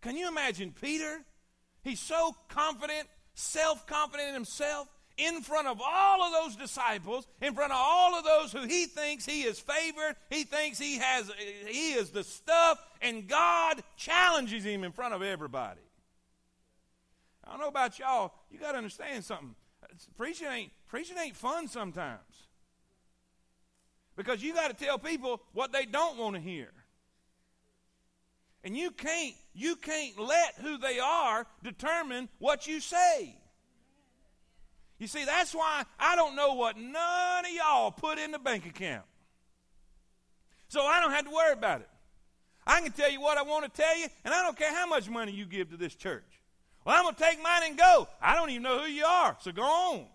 Can 0.00 0.16
you 0.16 0.28
imagine 0.28 0.72
Peter? 0.80 1.22
He's 1.82 1.98
so 1.98 2.36
confident, 2.48 3.08
self 3.34 3.88
confident 3.88 4.28
in 4.28 4.34
himself 4.34 4.86
in 5.18 5.42
front 5.42 5.66
of 5.66 5.82
all 5.84 6.22
of 6.22 6.32
those 6.32 6.56
disciples, 6.56 7.26
in 7.42 7.54
front 7.54 7.72
of 7.72 7.78
all 7.78 8.16
of 8.16 8.24
those 8.24 8.52
who 8.52 8.62
he 8.66 8.86
thinks 8.86 9.26
he 9.26 9.42
is 9.42 9.58
favored, 9.58 10.16
he 10.30 10.44
thinks 10.44 10.78
he 10.78 10.98
has 10.98 11.30
he 11.66 11.92
is 11.92 12.10
the 12.10 12.24
stuff, 12.24 12.78
and 13.02 13.28
God 13.28 13.82
challenges 13.96 14.64
him 14.64 14.84
in 14.84 14.92
front 14.92 15.14
of 15.14 15.22
everybody. 15.22 15.80
I 17.44 17.50
don't 17.50 17.60
know 17.60 17.68
about 17.68 17.98
y'all, 17.98 18.32
you 18.50 18.58
got 18.58 18.72
to 18.72 18.78
understand 18.78 19.24
something. 19.24 19.54
Preaching 20.16 20.48
ain't 20.48 20.72
preaching 20.86 21.16
ain't 21.18 21.36
fun 21.36 21.66
sometimes. 21.66 22.20
Because 24.16 24.42
you 24.42 24.52
got 24.52 24.76
to 24.76 24.84
tell 24.84 24.98
people 24.98 25.40
what 25.52 25.72
they 25.72 25.84
don't 25.84 26.18
want 26.18 26.34
to 26.34 26.40
hear. 26.40 26.70
And 28.64 28.76
you 28.76 28.90
can't 28.90 29.34
you 29.54 29.76
can't 29.76 30.18
let 30.18 30.56
who 30.56 30.78
they 30.78 30.98
are 30.98 31.46
determine 31.62 32.28
what 32.38 32.66
you 32.66 32.80
say. 32.80 33.36
You 34.98 35.06
see, 35.06 35.24
that's 35.24 35.54
why 35.54 35.84
I 35.98 36.16
don't 36.16 36.34
know 36.34 36.54
what 36.54 36.76
none 36.76 37.44
of 37.44 37.50
y'all 37.52 37.92
put 37.92 38.18
in 38.18 38.32
the 38.32 38.38
bank 38.38 38.66
account. 38.66 39.04
So 40.68 40.82
I 40.82 41.00
don't 41.00 41.12
have 41.12 41.24
to 41.24 41.30
worry 41.30 41.52
about 41.52 41.80
it. 41.80 41.88
I 42.66 42.80
can 42.80 42.92
tell 42.92 43.10
you 43.10 43.20
what 43.20 43.38
I 43.38 43.42
want 43.42 43.64
to 43.64 43.70
tell 43.70 43.96
you, 43.96 44.06
and 44.24 44.34
I 44.34 44.42
don't 44.42 44.56
care 44.56 44.74
how 44.74 44.86
much 44.86 45.08
money 45.08 45.32
you 45.32 45.46
give 45.46 45.70
to 45.70 45.76
this 45.76 45.94
church. 45.94 46.24
Well, 46.84 46.96
I'm 46.96 47.04
going 47.04 47.14
to 47.14 47.20
take 47.20 47.42
mine 47.42 47.62
and 47.64 47.78
go. 47.78 48.08
I 48.20 48.34
don't 48.34 48.50
even 48.50 48.62
know 48.62 48.80
who 48.80 48.88
you 48.88 49.04
are, 49.04 49.36
so 49.40 49.52
go 49.52 49.62
on. 49.62 50.06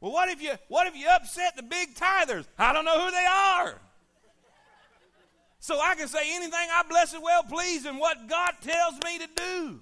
well, 0.00 0.12
what 0.12 0.28
if 0.28 0.42
you 0.42 0.52
what 0.68 0.86
if 0.86 0.96
you 0.96 1.06
upset 1.08 1.56
the 1.56 1.62
big 1.62 1.94
tithers? 1.94 2.46
I 2.58 2.72
don't 2.72 2.84
know 2.84 3.04
who 3.04 3.10
they 3.10 3.26
are. 3.28 3.80
So 5.60 5.78
I 5.78 5.94
can 5.94 6.08
say 6.08 6.34
anything 6.34 6.68
I 6.72 6.82
bless 6.88 7.12
and 7.12 7.22
well 7.22 7.42
please 7.42 7.84
and 7.84 7.98
what 7.98 8.28
God 8.28 8.52
tells 8.62 8.94
me 9.04 9.18
to 9.18 9.28
do. 9.36 9.80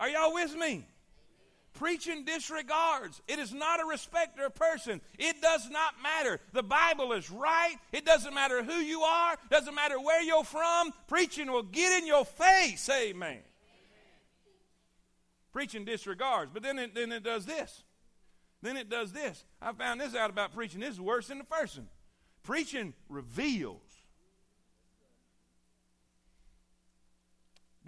Are 0.00 0.08
y'all 0.08 0.32
with 0.32 0.56
me? 0.56 0.86
Preaching 1.74 2.24
disregards. 2.24 3.20
It 3.28 3.38
is 3.38 3.52
not 3.52 3.80
a 3.80 3.84
respecter 3.84 4.46
of 4.46 4.54
person. 4.54 5.00
It 5.18 5.40
does 5.42 5.68
not 5.70 5.94
matter. 6.02 6.40
The 6.52 6.62
Bible 6.62 7.12
is 7.12 7.30
right. 7.30 7.76
It 7.92 8.04
doesn't 8.04 8.34
matter 8.34 8.64
who 8.64 8.76
you 8.76 9.02
are. 9.02 9.36
Doesn't 9.50 9.74
matter 9.74 10.00
where 10.00 10.22
you're 10.22 10.42
from. 10.42 10.92
Preaching 11.06 11.52
will 11.52 11.62
get 11.62 12.00
in 12.00 12.06
your 12.06 12.24
face. 12.24 12.88
Amen. 12.88 13.38
Preaching 15.52 15.84
disregards. 15.84 16.50
But 16.52 16.62
then 16.62 16.78
it, 16.78 16.94
then 16.94 17.12
it 17.12 17.22
does 17.22 17.44
this. 17.44 17.84
Then 18.62 18.76
it 18.76 18.88
does 18.88 19.12
this. 19.12 19.44
I 19.60 19.72
found 19.72 20.00
this 20.00 20.14
out 20.14 20.30
about 20.30 20.54
preaching. 20.54 20.80
This 20.80 20.94
is 20.94 21.00
worse 21.00 21.28
than 21.28 21.38
the 21.38 21.44
first 21.44 21.76
one. 21.76 21.88
Preaching 22.42 22.94
reveals. 23.08 23.87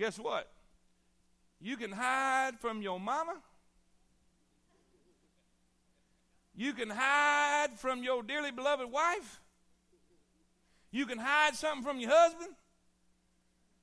Guess 0.01 0.19
what? 0.19 0.51
You 1.61 1.77
can 1.77 1.93
hide 1.93 2.59
from 2.59 2.81
your 2.81 2.99
mama. 2.99 3.35
You 6.57 6.73
can 6.73 6.89
hide 6.89 7.73
from 7.77 8.03
your 8.03 8.23
dearly 8.23 8.51
beloved 8.51 8.91
wife. 8.91 9.43
You 10.91 11.05
can 11.05 11.19
hide 11.19 11.55
something 11.55 11.85
from 11.85 12.01
your 12.01 12.11
husband. 12.11 12.49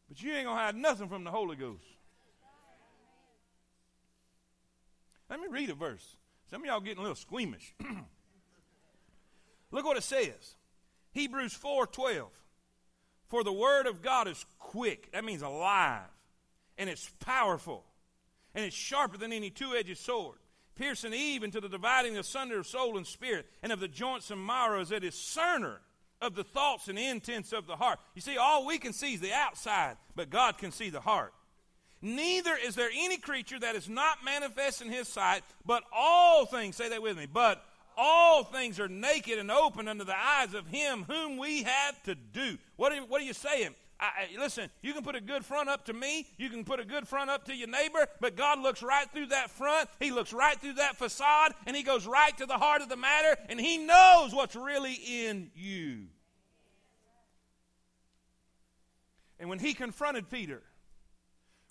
But 0.10 0.24
you 0.24 0.34
ain't 0.34 0.46
going 0.46 0.58
to 0.58 0.64
hide 0.64 0.76
nothing 0.76 1.08
from 1.08 1.24
the 1.24 1.30
Holy 1.30 1.56
Ghost. 1.56 1.86
Let 5.30 5.40
me 5.40 5.46
read 5.52 5.70
a 5.70 5.76
verse. 5.76 6.16
Some 6.50 6.62
of 6.62 6.66
y'all 6.66 6.80
getting 6.80 6.98
a 6.98 7.02
little 7.02 7.16
squeamish. 7.16 7.76
Look 9.72 9.86
what 9.86 9.98
it 9.98 10.04
says. 10.04 10.56
Hebrews 11.12 11.56
4:12. 11.56 12.30
For 13.28 13.44
the 13.44 13.54
word 13.54 13.88
of 13.88 14.02
God 14.02 14.28
is 14.28 14.46
quick. 14.60 15.12
That 15.12 15.26
means 15.26 15.42
alive. 15.42 16.10
And 16.78 16.90
it's 16.90 17.10
powerful. 17.20 17.84
And 18.56 18.64
it's 18.64 18.76
sharper 18.76 19.18
than 19.18 19.34
any 19.34 19.50
two-edged 19.50 19.98
sword, 19.98 20.38
piercing 20.76 21.14
even 21.14 21.52
to 21.52 21.62
the 21.62 21.70
dividing 21.70 22.18
asunder 22.18 22.60
of 22.60 22.68
soul 22.68 22.98
and 22.98 23.06
spirit, 23.06 23.46
and 23.62 23.72
of 23.72 23.80
the 23.80 23.88
joints 23.88 24.32
and 24.32 24.44
marrows, 24.44 24.92
it 24.92 25.04
is 25.04 25.16
cerner 25.16 25.78
of 26.22 26.34
the 26.34 26.44
thoughts 26.44 26.88
and 26.88 26.98
intents 26.98 27.54
of 27.54 27.68
the 27.68 27.76
heart. 27.76 28.00
You 28.16 28.22
see, 28.22 28.38
all 28.38 28.66
we 28.66 28.80
can 28.80 28.94
see 28.94 29.14
is 29.14 29.20
the 29.20 29.34
outside, 29.34 29.98
but 30.16 30.30
God 30.30 30.58
can 30.58 30.72
see 30.72 30.90
the 30.90 31.02
heart. 31.02 31.34
Neither 32.02 32.56
is 32.56 32.76
there 32.76 32.90
any 32.92 33.18
creature 33.18 33.60
that 33.60 33.76
is 33.76 33.90
not 33.90 34.24
manifest 34.24 34.82
in 34.82 34.90
his 34.90 35.08
sight, 35.08 35.44
but 35.66 35.84
all 35.92 36.46
things, 36.46 36.76
say 36.76 36.90
that 36.90 37.02
with 37.02 37.18
me, 37.18 37.28
but 37.32 37.64
all 37.98 38.44
things 38.44 38.80
are 38.80 38.88
naked 38.88 39.40
and 39.40 39.50
open 39.50 39.88
under 39.88 40.04
the 40.04 40.18
eyes 40.18 40.54
of 40.54 40.68
him 40.68 41.04
whom 41.10 41.38
we 41.38 41.64
have 41.64 42.02
to 42.04 42.16
do. 42.16 42.58
What 42.76 42.94
are, 42.94 43.02
what 43.02 43.22
are 43.22 43.26
you 43.26 43.34
saying? 43.34 43.74
I, 44.00 44.28
listen, 44.38 44.70
you 44.84 44.94
can 44.94 45.04
put 45.04 45.16
a 45.16 45.22
good 45.22 45.44
front 45.44 45.70
up 45.70 45.86
to 45.86 45.94
me, 45.94 46.28
you 46.38 46.50
can 46.50 46.64
put 46.64 46.80
a 46.80 46.86
good 46.86 47.08
front 47.08 47.32
up 47.32 47.46
to 47.46 47.56
your 47.56 47.68
neighbor, 47.68 48.06
but 48.20 48.36
God 48.36 48.60
looks 48.60 48.84
right 48.84 49.10
through 49.12 49.28
that 49.28 49.50
front, 49.50 49.90
He 50.00 50.12
looks 50.12 50.34
right 50.34 50.60
through 50.60 50.74
that 50.74 50.98
facade, 50.98 51.54
and 51.66 51.76
He 51.76 51.82
goes 51.82 52.06
right 52.06 52.38
to 52.38 52.46
the 52.46 52.58
heart 52.58 52.84
of 52.84 52.90
the 52.90 52.96
matter, 52.96 53.36
and 53.50 53.60
He 53.60 53.78
knows 53.78 54.36
what's 54.36 54.56
really 54.56 54.94
in 54.94 55.50
you. 55.56 56.04
And 59.40 59.50
when 59.50 59.60
He 59.60 59.74
confronted 59.74 60.30
Peter, 60.30 60.62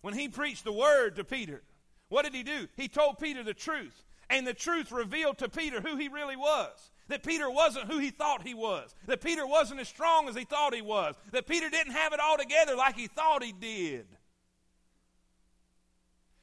when 0.01 0.15
He 0.15 0.29
preached 0.29 0.65
the 0.65 0.73
word 0.73 1.17
to 1.17 1.25
Peter, 1.25 1.63
what 2.09 2.25
did 2.25 2.35
He 2.35 2.43
do? 2.43 2.67
He 2.77 2.89
told 2.89 3.21
Peter 3.21 3.45
the 3.45 3.55
truth, 3.55 4.05
and 4.31 4.47
the 4.47 4.55
truth 4.55 4.93
revealed 4.93 5.39
to 5.39 5.49
Peter 5.49 5.81
who 5.81 5.97
He 5.97 6.09
really 6.09 6.37
was. 6.37 6.91
That 7.09 7.23
Peter 7.23 7.49
wasn't 7.49 7.91
who 7.91 7.99
he 7.99 8.11
thought 8.11 8.45
he 8.45 8.55
was. 8.55 8.93
That 9.07 9.21
Peter 9.21 9.47
wasn't 9.47 9.79
as 9.79 9.89
strong 9.89 10.29
as 10.29 10.35
he 10.35 10.45
thought 10.45 10.75
he 10.75 10.83
was. 10.83 11.15
That 11.31 11.47
Peter 11.47 11.71
didn't 11.71 11.93
have 11.93 12.13
it 12.13 12.19
all 12.19 12.37
together 12.37 12.75
like 12.75 12.97
he 12.97 13.07
thought 13.07 13.45
he 13.45 13.53
did. 13.53 14.07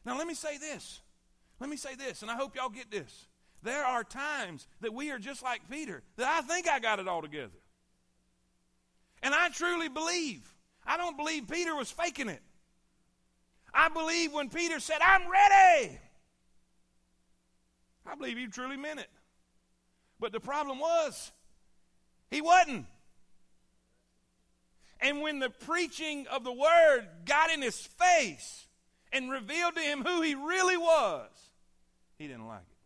Now, 0.05 0.17
let 0.17 0.25
me 0.25 0.34
say 0.34 0.57
this. 0.57 1.01
Let 1.59 1.69
me 1.69 1.77
say 1.77 1.95
this, 1.95 2.21
and 2.21 2.31
I 2.31 2.36
hope 2.36 2.55
y'all 2.55 2.69
get 2.69 2.91
this. 2.91 3.27
There 3.61 3.86
are 3.86 4.03
times 4.03 4.67
that 4.81 4.93
we 4.93 5.11
are 5.11 5.19
just 5.19 5.41
like 5.41 5.69
Peter, 5.69 6.03
that 6.17 6.27
I 6.27 6.41
think 6.45 6.67
I 6.67 6.79
got 6.79 6.99
it 6.99 7.07
all 7.07 7.21
together. 7.21 7.51
And 9.21 9.34
I 9.34 9.49
truly 9.49 9.88
believe. 9.88 10.53
I 10.86 10.97
don't 10.97 11.15
believe 11.15 11.47
Peter 11.47 11.73
was 11.73 11.89
faking 11.89 12.27
it. 12.27 12.41
I 13.73 13.88
believe 13.89 14.34
when 14.34 14.49
Peter 14.49 14.79
said, 14.79 14.99
I'm 15.01 15.23
ready, 15.29 15.97
I 18.06 18.16
believe 18.16 18.38
he 18.38 18.47
truly 18.47 18.78
meant 18.78 18.99
it. 18.99 19.10
But 20.20 20.32
the 20.32 20.39
problem 20.39 20.80
was, 20.80 21.32
he 22.30 22.41
wasn't. 22.41 22.86
And 24.99 25.22
when 25.22 25.39
the 25.39 25.49
preaching 25.49 26.28
of 26.28 26.43
the 26.43 26.51
word 26.54 27.08
got 27.26 27.51
in 27.51 27.62
his 27.62 27.78
face 27.78 28.68
and 29.12 29.30
revealed 29.30 29.76
to 29.76 29.82
him 29.82 30.04
who 30.04 30.22
he 30.22 30.34
really 30.34 30.78
was, 30.78 31.30
he 32.18 32.28
didn't 32.28 32.47
like 32.47 32.60
it. 32.60 32.78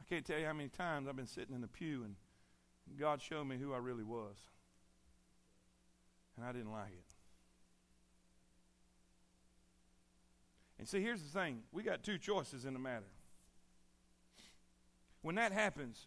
I 0.00 0.04
can't 0.08 0.24
tell 0.24 0.38
you 0.38 0.46
how 0.46 0.54
many 0.54 0.70
times 0.70 1.06
I've 1.08 1.16
been 1.16 1.26
sitting 1.26 1.54
in 1.54 1.60
the 1.60 1.68
pew 1.68 2.04
and 2.04 2.14
God 2.98 3.20
showed 3.20 3.44
me 3.44 3.58
who 3.58 3.74
I 3.74 3.78
really 3.78 4.04
was. 4.04 4.36
And 6.36 6.46
I 6.46 6.52
didn't 6.52 6.72
like 6.72 6.92
it. 6.92 7.07
And 10.78 10.88
see, 10.88 11.00
here's 11.00 11.22
the 11.22 11.38
thing 11.38 11.62
we 11.72 11.82
got 11.82 12.02
two 12.02 12.18
choices 12.18 12.64
in 12.64 12.72
the 12.72 12.78
matter 12.78 13.06
when 15.22 15.34
that 15.34 15.52
happens, 15.52 16.06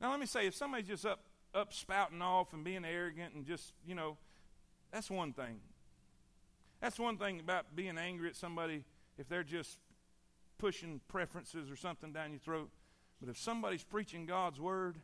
now 0.00 0.10
let 0.10 0.20
me 0.20 0.26
say, 0.26 0.46
if 0.46 0.54
somebody's 0.54 0.86
just 0.86 1.06
up, 1.06 1.20
up 1.54 1.72
spouting 1.72 2.22
off 2.22 2.52
and 2.52 2.62
being 2.62 2.84
arrogant 2.84 3.34
and 3.34 3.44
just, 3.44 3.72
you 3.86 3.94
know, 3.94 4.16
that's 4.92 5.10
one 5.10 5.32
thing. 5.32 5.60
That's 6.80 6.98
one 6.98 7.16
thing 7.16 7.40
about 7.40 7.74
being 7.74 7.98
angry 7.98 8.28
at 8.28 8.36
somebody 8.36 8.84
if 9.18 9.28
they're 9.28 9.42
just 9.42 9.78
pushing 10.58 11.00
preferences 11.08 11.70
or 11.70 11.76
something 11.76 12.12
down 12.12 12.30
your 12.30 12.38
throat. 12.38 12.70
But 13.20 13.28
if 13.28 13.36
somebody's 13.36 13.82
preaching 13.82 14.26
God's 14.26 14.60
word 14.60 14.98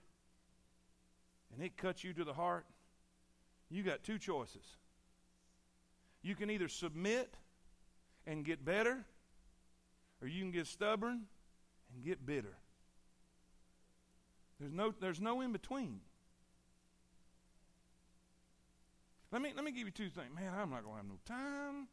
and 1.53 1.65
it 1.65 1.77
cuts 1.77 2.05
you 2.05 2.13
to 2.13 2.25
the 2.25 2.35
heart, 2.35 2.67
you 3.69 3.83
got 3.83 4.05
two 4.05 4.19
choices. 4.19 4.77
You 6.23 6.37
can 6.37 6.51
either 6.51 6.69
submit 6.69 7.35
and 8.27 8.45
get 8.45 8.65
better, 8.65 9.05
or 10.23 10.29
you 10.29 10.41
can 10.41 10.51
get 10.51 10.67
stubborn 10.67 11.23
and 11.95 12.05
get 12.05 12.25
bitter. 12.25 12.57
There's 14.61 14.73
no, 14.73 14.95
there's 15.01 15.21
no 15.21 15.41
in 15.41 15.53
between. 15.53 16.01
Let 19.33 19.43
me, 19.43 19.53
let 19.55 19.65
me 19.65 19.73
give 19.73 19.87
you 19.87 19.91
two 19.91 20.09
things. 20.09 20.29
Man, 20.35 20.53
I'm 20.57 20.71
not 20.71 20.85
going 20.85 20.95
to 20.95 20.97
have 20.99 21.07
no 21.07 21.19
time. 21.27 21.89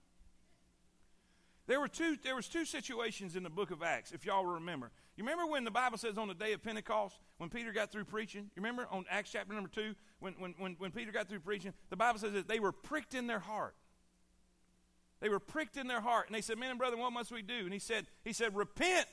There 1.68 1.80
were 1.80 1.88
two, 1.88 2.18
there 2.24 2.36
was 2.36 2.48
two 2.48 2.66
situations 2.66 3.36
in 3.36 3.44
the 3.44 3.50
book 3.50 3.72
of 3.72 3.82
Acts, 3.82 4.12
if 4.12 4.26
y'all 4.26 4.46
remember. 4.46 4.92
You 5.16 5.24
remember 5.24 5.46
when 5.46 5.64
the 5.64 5.72
Bible 5.72 5.98
says 5.98 6.18
on 6.18 6.28
the 6.28 6.34
day 6.34 6.54
of 6.54 6.64
Pentecost, 6.64 7.16
when 7.38 7.50
Peter 7.50 7.72
got 7.72 7.92
through 7.92 8.06
preaching? 8.06 8.44
You 8.56 8.62
remember 8.62 8.88
on 8.92 9.06
Acts 9.10 9.32
chapter 9.32 9.54
number 9.54 9.70
two, 9.70 9.96
when, 10.20 10.34
when, 10.34 10.54
when, 10.58 10.76
when 10.80 10.92
Peter 10.92 11.12
got 11.12 11.28
through 11.28 11.40
preaching, 11.40 11.74
the 11.90 11.96
Bible 11.96 12.20
says 12.20 12.34
that 12.34 12.48
they 12.48 12.60
were 12.60 12.72
pricked 12.72 13.14
in 13.14 13.28
their 13.28 13.40
heart. 13.40 13.76
They 15.22 15.30
were 15.30 15.40
pricked 15.40 15.78
in 15.78 15.88
their 15.88 16.02
heart. 16.02 16.28
And 16.28 16.36
they 16.36 16.42
said, 16.42 16.58
Man 16.58 16.72
and 16.72 16.80
brother, 16.80 16.98
what 16.98 17.14
must 17.14 17.32
we 17.32 17.42
do? 17.42 17.60
And 17.60 17.72
he 17.72 17.80
said, 17.80 18.08
he 18.24 18.34
said, 18.34 18.56
Repent. 18.56 19.06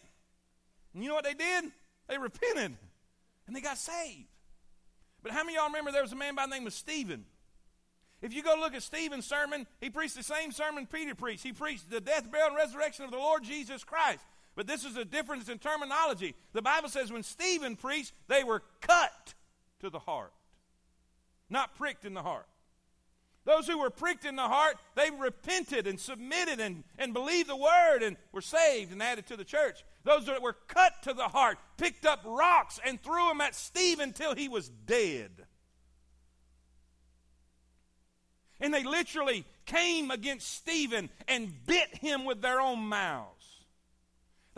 And 0.95 1.03
you 1.03 1.09
know 1.09 1.15
what 1.15 1.25
they 1.25 1.35
did? 1.35 1.67
They 2.09 2.19
repented 2.19 2.77
and 3.47 3.57
they 3.57 3.61
got 3.61 3.79
saved. 3.79 4.27
But 5.23 5.33
how 5.33 5.43
many 5.43 5.57
of 5.57 5.61
y'all 5.61 5.69
remember 5.69 5.91
there 5.91 6.03
was 6.03 6.13
a 6.13 6.17
man 6.17 6.35
by 6.35 6.47
the 6.47 6.51
name 6.51 6.67
of 6.67 6.73
Stephen? 6.73 7.25
If 8.21 8.33
you 8.33 8.43
go 8.43 8.57
look 8.59 8.75
at 8.75 8.83
Stephen's 8.83 9.27
sermon, 9.27 9.67
he 9.81 9.91
preached 9.91 10.17
the 10.17 10.23
same 10.23 10.53
sermon 10.53 10.87
Peter 10.87 11.15
preached. 11.15 11.43
He 11.43 11.53
preached 11.53 11.91
the 11.91 12.01
death, 12.01 12.31
burial, 12.31 12.49
and 12.49 12.57
resurrection 12.57 13.05
of 13.05 13.11
the 13.11 13.17
Lord 13.17 13.45
Jesus 13.45 13.85
Christ. 13.85 14.25
But 14.57 14.67
this 14.67 14.85
is 14.85 14.97
a 14.97 15.05
difference 15.05 15.49
in 15.49 15.59
terminology. 15.59 16.35
The 16.53 16.63
Bible 16.63 16.89
says 16.89 17.13
when 17.13 17.23
Stephen 17.23 17.77
preached, 17.77 18.13
they 18.27 18.43
were 18.43 18.63
cut 18.81 19.35
to 19.81 19.91
the 19.91 20.01
heart, 20.01 20.33
not 21.49 21.77
pricked 21.77 22.05
in 22.05 22.15
the 22.15 22.23
heart. 22.23 22.47
Those 23.49 23.67
who 23.67 23.79
were 23.79 23.89
pricked 23.89 24.27
in 24.27 24.37
the 24.37 24.43
heart, 24.43 24.77
they 24.95 25.09
repented 25.11 25.87
and 25.87 25.99
submitted 25.99 26.61
and, 26.61 26.85
and 26.99 27.15
believed 27.15 27.49
the 27.49 27.57
word 27.57 28.03
and 28.03 28.19
were 28.31 28.43
saved 28.43 28.93
and 28.93 29.03
added 29.03 29.27
to 29.29 29.39
the 29.39 29.45
church. 29.45 29.87
Those 30.05 30.27
that 30.27 30.43
were 30.43 30.57
cut 30.67 30.93
to 31.05 31.15
the 31.15 31.29
heart 31.29 31.57
picked 31.79 32.05
up 32.05 32.21
rocks 32.27 32.79
and 32.85 33.03
threw 33.03 33.27
them 33.29 33.41
at 33.41 33.55
Stephen 33.55 34.13
till 34.13 34.35
he 34.35 34.51
was 34.51 34.69
dead. 34.69 35.31
And 38.61 38.75
they 38.75 38.85
literally 38.85 39.47
came 39.65 40.11
against 40.11 40.53
Stephen 40.53 41.09
and 41.27 41.51
bit 41.65 41.97
him 41.97 42.27
with 42.27 42.43
their 42.43 42.61
own 42.61 42.81
mouths. 42.81 43.38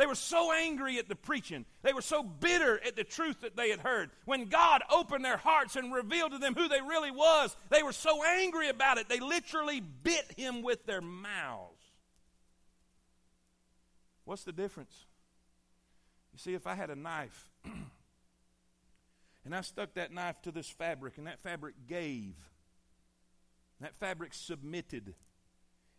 They 0.00 0.06
were 0.06 0.14
so 0.14 0.50
angry 0.50 0.98
at 0.98 1.10
the 1.10 1.14
preaching. 1.14 1.66
They 1.82 1.92
were 1.92 2.00
so 2.00 2.22
bitter 2.22 2.80
at 2.86 2.96
the 2.96 3.04
truth 3.04 3.42
that 3.42 3.54
they 3.54 3.68
had 3.68 3.80
heard. 3.80 4.08
When 4.24 4.46
God 4.46 4.80
opened 4.90 5.22
their 5.22 5.36
hearts 5.36 5.76
and 5.76 5.92
revealed 5.92 6.32
to 6.32 6.38
them 6.38 6.54
who 6.54 6.68
they 6.68 6.80
really 6.80 7.10
was, 7.10 7.54
they 7.68 7.82
were 7.82 7.92
so 7.92 8.24
angry 8.24 8.70
about 8.70 8.96
it. 8.96 9.10
They 9.10 9.20
literally 9.20 9.80
bit 9.80 10.24
him 10.38 10.62
with 10.62 10.86
their 10.86 11.02
mouths. 11.02 11.82
What's 14.24 14.44
the 14.44 14.52
difference? 14.52 15.04
You 16.32 16.38
see, 16.38 16.54
if 16.54 16.66
I 16.66 16.76
had 16.76 16.88
a 16.88 16.96
knife 16.96 17.50
and 19.44 19.54
I 19.54 19.60
stuck 19.60 19.92
that 19.96 20.14
knife 20.14 20.40
to 20.44 20.50
this 20.50 20.70
fabric 20.70 21.18
and 21.18 21.26
that 21.26 21.40
fabric 21.40 21.74
gave, 21.86 22.36
that 23.82 23.94
fabric 23.96 24.32
submitted 24.32 25.14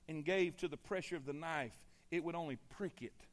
and 0.07 0.25
gave 0.25 0.57
to 0.57 0.67
the 0.67 0.77
pressure 0.77 1.17
of 1.17 1.27
the 1.27 1.33
knife, 1.33 1.77
it 2.09 2.23
would 2.23 2.33
only 2.33 2.57
prick 2.71 3.03
it 3.03 3.27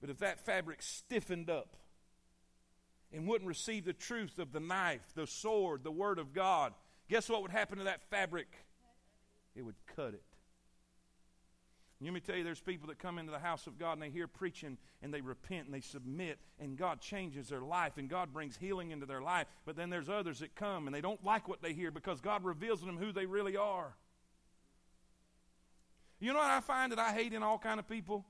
but 0.00 0.10
if 0.10 0.18
that 0.18 0.40
fabric 0.44 0.82
stiffened 0.82 1.50
up 1.50 1.76
and 3.12 3.26
wouldn't 3.26 3.48
receive 3.48 3.84
the 3.84 3.92
truth 3.92 4.38
of 4.38 4.52
the 4.52 4.60
knife, 4.60 5.06
the 5.14 5.26
sword, 5.26 5.84
the 5.84 5.90
word 5.90 6.18
of 6.18 6.32
God, 6.32 6.72
guess 7.08 7.28
what 7.28 7.42
would 7.42 7.50
happen 7.50 7.78
to 7.78 7.84
that 7.84 8.02
fabric? 8.10 8.48
It 9.54 9.62
would 9.62 9.74
cut 9.94 10.14
it. 10.14 10.22
Let 12.02 12.14
me 12.14 12.20
tell 12.20 12.36
you, 12.36 12.44
there's 12.44 12.60
people 12.60 12.88
that 12.88 12.98
come 12.98 13.18
into 13.18 13.30
the 13.30 13.38
house 13.38 13.66
of 13.66 13.78
God 13.78 13.92
and 13.92 14.02
they 14.02 14.08
hear 14.08 14.26
preaching 14.26 14.78
and 15.02 15.12
they 15.12 15.20
repent 15.20 15.66
and 15.66 15.74
they 15.74 15.82
submit 15.82 16.38
and 16.58 16.78
God 16.78 17.02
changes 17.02 17.50
their 17.50 17.60
life 17.60 17.98
and 17.98 18.08
God 18.08 18.32
brings 18.32 18.56
healing 18.56 18.90
into 18.90 19.04
their 19.04 19.20
life. 19.20 19.46
But 19.66 19.76
then 19.76 19.90
there's 19.90 20.08
others 20.08 20.38
that 20.38 20.54
come 20.54 20.86
and 20.86 20.94
they 20.94 21.02
don't 21.02 21.22
like 21.22 21.46
what 21.46 21.60
they 21.60 21.74
hear 21.74 21.90
because 21.90 22.22
God 22.22 22.42
reveals 22.42 22.80
to 22.80 22.86
them 22.86 22.96
who 22.96 23.12
they 23.12 23.26
really 23.26 23.54
are. 23.54 23.94
You 26.20 26.32
know 26.32 26.38
what 26.38 26.50
I 26.50 26.60
find 26.60 26.90
that 26.92 26.98
I 26.98 27.12
hate 27.12 27.34
in 27.34 27.42
all 27.42 27.58
kind 27.58 27.78
of 27.78 27.86
people? 27.86 28.24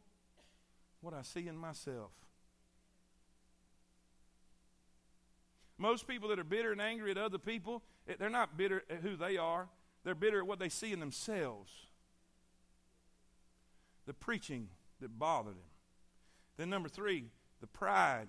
What 1.01 1.15
I 1.15 1.23
see 1.23 1.49
in 1.49 1.57
myself. 1.57 2.11
Most 5.79 6.07
people 6.07 6.29
that 6.29 6.39
are 6.39 6.45
bitter 6.45 6.73
and 6.73 6.81
angry 6.81 7.11
at 7.11 7.17
other 7.17 7.39
people, 7.39 7.83
eh, 8.07 8.15
they're 8.19 8.29
not 8.29 8.57
bitter 8.59 8.83
at 8.91 8.99
who 8.99 9.17
they 9.17 9.39
are, 9.39 9.69
they're 10.05 10.15
bitter 10.15 10.41
at 10.41 10.47
what 10.47 10.59
they 10.59 10.69
see 10.69 10.93
in 10.93 11.01
themselves. 11.01 11.73
The 14.07 14.13
preaching 14.13 14.69
that 15.01 15.19
bothered 15.19 15.55
him. 15.55 15.71
Then, 16.59 16.69
number 16.69 16.89
three, 16.89 17.31
the 17.61 17.67
pride. 17.67 18.29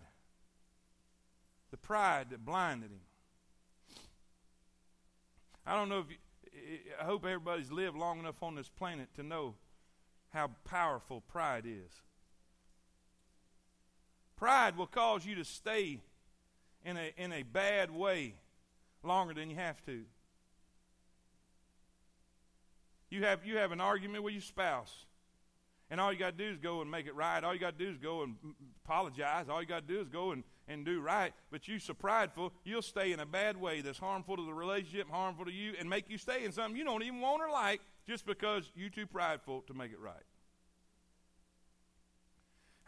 The 1.71 1.77
pride 1.77 2.29
that 2.29 2.45
blinded 2.45 2.91
him. 2.91 3.01
I 5.65 5.75
don't 5.75 5.89
know 5.89 5.99
if 5.99 6.09
you, 6.09 6.17
I 6.99 7.03
hope 7.03 7.25
everybody's 7.25 7.71
lived 7.71 7.97
long 7.97 8.19
enough 8.19 8.41
on 8.41 8.55
this 8.55 8.69
planet 8.69 9.09
to 9.15 9.23
know 9.23 9.55
how 10.29 10.51
powerful 10.63 11.21
pride 11.21 11.65
is. 11.65 12.01
Pride 14.41 14.75
will 14.75 14.87
cause 14.87 15.23
you 15.23 15.35
to 15.35 15.45
stay 15.45 15.99
in 16.83 16.97
a, 16.97 17.13
in 17.15 17.31
a 17.31 17.43
bad 17.43 17.91
way 17.91 18.33
longer 19.03 19.35
than 19.35 19.51
you 19.51 19.55
have 19.55 19.85
to. 19.85 20.01
You 23.11 23.23
have, 23.23 23.45
you 23.45 23.57
have 23.57 23.71
an 23.71 23.79
argument 23.79 24.23
with 24.23 24.33
your 24.33 24.41
spouse, 24.41 25.05
and 25.91 26.01
all 26.01 26.11
you 26.11 26.17
got 26.17 26.39
to 26.39 26.43
do 26.43 26.49
is 26.49 26.57
go 26.57 26.81
and 26.81 26.89
make 26.89 27.05
it 27.05 27.13
right. 27.13 27.43
All 27.43 27.53
you 27.53 27.59
got 27.59 27.77
to 27.77 27.85
do 27.85 27.91
is 27.91 27.99
go 27.99 28.23
and 28.23 28.35
apologize. 28.83 29.47
All 29.47 29.61
you 29.61 29.67
got 29.67 29.87
to 29.87 29.93
do 29.93 30.01
is 30.01 30.07
go 30.07 30.31
and, 30.31 30.43
and 30.67 30.83
do 30.83 31.01
right. 31.01 31.33
But 31.51 31.67
you're 31.67 31.77
so 31.77 31.93
prideful, 31.93 32.51
you'll 32.63 32.81
stay 32.81 33.11
in 33.11 33.19
a 33.19 33.27
bad 33.27 33.61
way 33.61 33.81
that's 33.81 33.99
harmful 33.99 34.37
to 34.37 34.45
the 34.47 34.55
relationship, 34.55 35.07
harmful 35.07 35.45
to 35.45 35.51
you, 35.51 35.73
and 35.79 35.87
make 35.87 36.09
you 36.09 36.17
stay 36.17 36.45
in 36.45 36.51
something 36.51 36.75
you 36.75 36.83
don't 36.83 37.03
even 37.03 37.21
want 37.21 37.43
or 37.43 37.51
like 37.51 37.81
just 38.07 38.25
because 38.25 38.71
you're 38.73 38.89
too 38.89 39.05
prideful 39.05 39.61
to 39.67 39.75
make 39.75 39.91
it 39.91 39.99
right. 39.99 40.23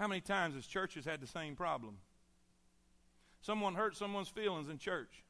How 0.03 0.09
many 0.09 0.19
times 0.19 0.55
has 0.55 0.67
churches 0.67 1.05
had 1.05 1.21
the 1.21 1.27
same 1.27 1.55
problem? 1.55 1.95
Someone 3.39 3.75
hurt 3.75 3.95
someone's 3.95 4.27
feelings 4.27 4.67
in 4.67 4.77
church. 4.77 5.23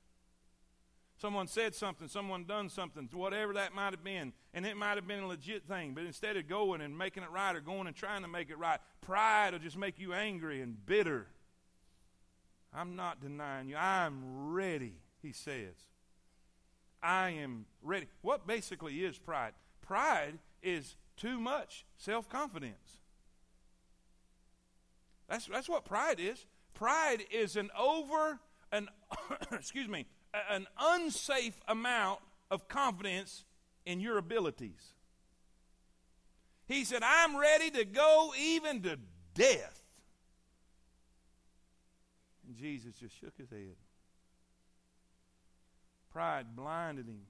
Someone 1.15 1.45
said 1.45 1.75
something, 1.75 2.07
someone 2.07 2.45
done 2.45 2.69
something, 2.69 3.07
whatever 3.13 3.53
that 3.53 3.75
might 3.75 3.91
have 3.91 4.03
been, 4.03 4.33
and 4.51 4.65
it 4.65 4.75
might 4.75 4.95
have 4.95 5.07
been 5.07 5.19
a 5.19 5.27
legit 5.27 5.67
thing, 5.67 5.93
but 5.93 6.05
instead 6.05 6.37
of 6.37 6.47
going 6.47 6.81
and 6.81 6.97
making 6.97 7.21
it 7.21 7.29
right 7.29 7.55
or 7.55 7.61
going 7.61 7.85
and 7.85 7.95
trying 7.95 8.23
to 8.23 8.27
make 8.27 8.49
it 8.49 8.57
right, 8.57 8.79
pride 8.99 9.53
will 9.53 9.59
just 9.59 9.77
make 9.77 9.99
you 9.99 10.11
angry 10.11 10.59
and 10.59 10.83
bitter. 10.87 11.27
I'm 12.73 12.95
not 12.95 13.21
denying 13.21 13.69
you. 13.69 13.75
I'm 13.75 14.53
ready, 14.53 14.95
he 15.21 15.33
says. 15.33 15.75
I 17.03 17.29
am 17.29 17.67
ready. 17.83 18.07
What 18.23 18.47
basically 18.47 19.05
is 19.05 19.19
pride? 19.19 19.53
Pride 19.83 20.39
is 20.63 20.95
too 21.15 21.39
much 21.39 21.85
self 21.95 22.27
confidence. 22.27 23.02
That's, 25.29 25.45
that's 25.47 25.69
what 25.69 25.85
pride 25.85 26.19
is. 26.19 26.45
Pride 26.73 27.23
is 27.31 27.55
an 27.55 27.69
over, 27.77 28.39
an, 28.71 28.89
excuse 29.51 29.87
me, 29.87 30.05
an 30.49 30.67
unsafe 30.79 31.59
amount 31.67 32.19
of 32.49 32.67
confidence 32.67 33.45
in 33.85 33.99
your 33.99 34.17
abilities. 34.17 34.93
He 36.65 36.85
said, 36.85 37.03
I'm 37.03 37.37
ready 37.37 37.69
to 37.71 37.85
go 37.85 38.33
even 38.39 38.81
to 38.83 38.97
death. 39.33 39.83
And 42.47 42.55
Jesus 42.55 42.95
just 42.95 43.19
shook 43.19 43.37
his 43.37 43.49
head. 43.49 43.75
Pride 46.11 46.55
blinded 46.55 47.07
him. 47.07 47.21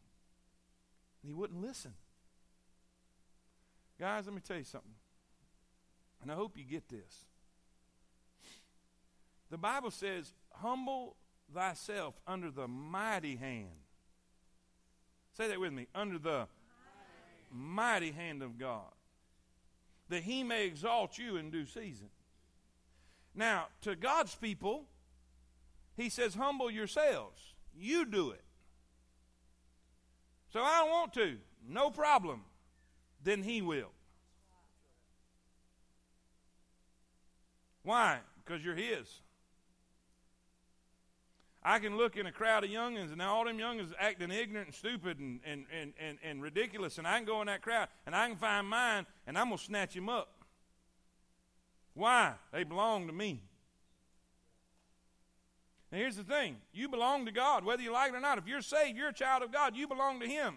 And 1.21 1.29
he 1.29 1.33
wouldn't 1.33 1.61
listen. 1.61 1.93
Guys, 3.99 4.25
let 4.25 4.35
me 4.35 4.41
tell 4.45 4.57
you 4.57 4.63
something. 4.63 4.91
And 6.21 6.31
I 6.31 6.35
hope 6.35 6.57
you 6.57 6.63
get 6.63 6.89
this. 6.89 7.25
The 9.53 9.59
Bible 9.59 9.91
says, 9.91 10.33
Humble 10.49 11.15
thyself 11.53 12.15
under 12.25 12.49
the 12.49 12.67
mighty 12.67 13.35
hand. 13.35 13.67
Say 15.37 15.47
that 15.47 15.59
with 15.59 15.71
me. 15.71 15.85
Under 15.93 16.17
the 16.17 16.47
mighty, 17.51 18.09
hand 18.09 18.41
of 18.41 18.57
God, 18.57 18.89
that 20.09 20.23
he 20.23 20.43
may 20.43 20.65
exalt 20.65 21.19
you 21.19 21.35
in 21.37 21.51
due 21.51 21.67
season. 21.67 22.07
Now, 23.35 23.67
to 23.81 23.95
God's 23.95 24.33
people, 24.33 24.85
he 25.95 26.09
says, 26.09 26.33
Humble 26.33 26.71
yourselves. 26.71 27.53
You 27.77 28.05
do 28.07 28.31
it. 28.31 28.43
So 30.51 30.61
I 30.61 30.79
don't 30.79 30.89
want 30.89 31.13
to. 31.13 31.37
No 31.69 31.91
problem. 31.91 32.41
Then 33.23 33.43
he 33.43 33.61
will. 33.61 33.91
Why? 37.83 38.17
Because 38.43 38.65
you're 38.65 38.73
his. 38.73 39.21
I 41.65 41.79
can 41.79 41.95
look 41.97 42.17
in 42.17 42.25
a 42.25 42.31
crowd 42.31 42.65
of 42.65 42.69
youngins, 42.69 43.11
and 43.11 43.21
all 43.21 43.45
them 43.45 43.57
youngins 43.57 43.93
acting 43.97 44.31
ignorant 44.31 44.67
and 44.67 44.75
stupid 44.75 45.19
and, 45.19 45.39
and, 45.45 45.65
and, 45.71 45.93
and, 45.99 46.17
and 46.23 46.41
ridiculous, 46.41 46.97
and 46.97 47.07
I 47.07 47.17
can 47.17 47.25
go 47.25 47.39
in 47.41 47.47
that 47.47 47.61
crowd, 47.61 47.87
and 48.05 48.13
I 48.13 48.27
can 48.27 48.35
find 48.35 48.67
mine, 48.67 49.05
and 49.25 49.37
I'm 49.37 49.47
going 49.47 49.57
to 49.57 49.63
snatch 49.63 49.95
him 49.95 50.09
up. 50.09 50.43
Why? 51.93 52.33
They 52.51 52.63
belong 52.63 53.07
to 53.07 53.13
me. 53.13 53.41
Now, 55.91 55.99
here's 55.99 56.15
the 56.17 56.23
thing 56.23 56.57
you 56.73 56.89
belong 56.89 57.25
to 57.27 57.31
God, 57.31 57.63
whether 57.63 57.81
you 57.81 57.93
like 57.93 58.11
it 58.11 58.15
or 58.15 58.19
not. 58.19 58.37
If 58.39 58.47
you're 58.47 58.61
saved, 58.61 58.97
you're 58.97 59.09
a 59.09 59.13
child 59.13 59.43
of 59.43 59.53
God, 59.53 59.75
you 59.75 59.87
belong 59.87 60.19
to 60.19 60.27
Him. 60.27 60.55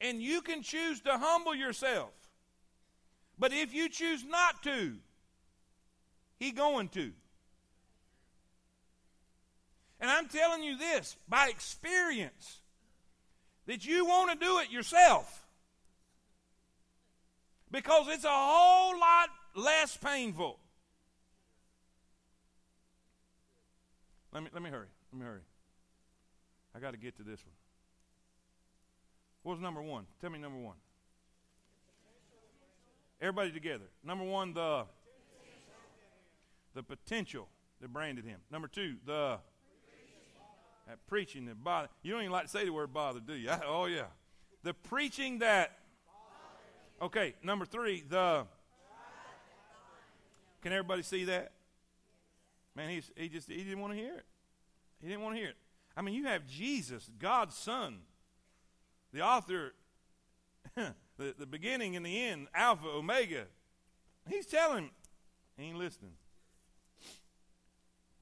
And 0.00 0.20
you 0.20 0.42
can 0.42 0.62
choose 0.62 1.00
to 1.02 1.16
humble 1.16 1.54
yourself. 1.54 2.10
But 3.38 3.52
if 3.52 3.72
you 3.72 3.88
choose 3.88 4.24
not 4.24 4.62
to, 4.64 4.96
He 6.38 6.50
going 6.50 6.88
to. 6.90 7.12
And 10.00 10.10
I'm 10.10 10.28
telling 10.28 10.62
you 10.62 10.78
this 10.78 11.16
by 11.28 11.48
experience 11.48 12.60
that 13.66 13.86
you 13.86 14.06
want 14.06 14.30
to 14.30 14.44
do 14.44 14.58
it 14.58 14.70
yourself 14.70 15.46
because 17.70 18.08
it's 18.08 18.24
a 18.24 18.28
whole 18.30 18.98
lot 18.98 19.28
less 19.54 19.96
painful. 19.96 20.58
Let 24.32 24.44
me, 24.44 24.50
let 24.54 24.62
me 24.62 24.70
hurry. 24.70 24.86
Let 25.12 25.20
me 25.20 25.26
hurry. 25.26 25.40
I 26.74 26.78
got 26.78 26.92
to 26.92 26.96
get 26.96 27.16
to 27.16 27.22
this 27.22 27.40
one. 27.44 27.54
What 29.42 29.52
was 29.52 29.60
number 29.60 29.82
one? 29.82 30.06
Tell 30.20 30.30
me 30.30 30.38
number 30.38 30.58
one. 30.58 30.76
Everybody 33.20 33.52
together. 33.52 33.84
Number 34.02 34.24
one, 34.24 34.54
the 34.54 34.84
the 36.74 36.82
potential 36.82 37.48
that 37.80 37.92
branded 37.92 38.24
him. 38.24 38.38
Number 38.50 38.68
two, 38.68 38.96
the 39.04 39.38
that 40.86 40.98
preaching 41.06 41.46
that 41.46 41.62
bother. 41.62 41.88
You 42.02 42.12
don't 42.12 42.22
even 42.22 42.32
like 42.32 42.44
to 42.44 42.50
say 42.50 42.64
the 42.64 42.72
word 42.72 42.92
bother, 42.92 43.20
do 43.20 43.34
you? 43.34 43.50
oh 43.66 43.86
yeah, 43.86 44.04
the 44.62 44.74
preaching 44.74 45.40
that. 45.40 45.76
Okay, 47.02 47.34
number 47.42 47.64
three, 47.64 48.04
the. 48.08 48.46
Can 50.62 50.72
everybody 50.72 51.02
see 51.02 51.24
that? 51.24 51.52
Man, 52.76 52.90
he's, 52.90 53.10
he 53.16 53.28
just 53.28 53.48
he 53.48 53.56
didn't 53.58 53.80
want 53.80 53.94
to 53.94 53.98
hear 53.98 54.14
it. 54.14 54.24
He 55.00 55.08
didn't 55.08 55.22
want 55.22 55.34
to 55.34 55.40
hear 55.40 55.50
it. 55.50 55.56
I 55.96 56.02
mean, 56.02 56.14
you 56.14 56.26
have 56.26 56.46
Jesus, 56.46 57.10
God's 57.18 57.56
Son, 57.56 58.00
the 59.12 59.22
author, 59.22 59.74
the, 60.76 60.94
the 61.38 61.46
beginning 61.46 61.96
and 61.96 62.04
the 62.04 62.22
end, 62.22 62.48
Alpha, 62.54 62.86
Omega. 62.86 63.44
He's 64.28 64.46
telling 64.46 64.84
him, 64.84 64.90
he 65.56 65.64
ain't 65.64 65.78
listening. 65.78 66.12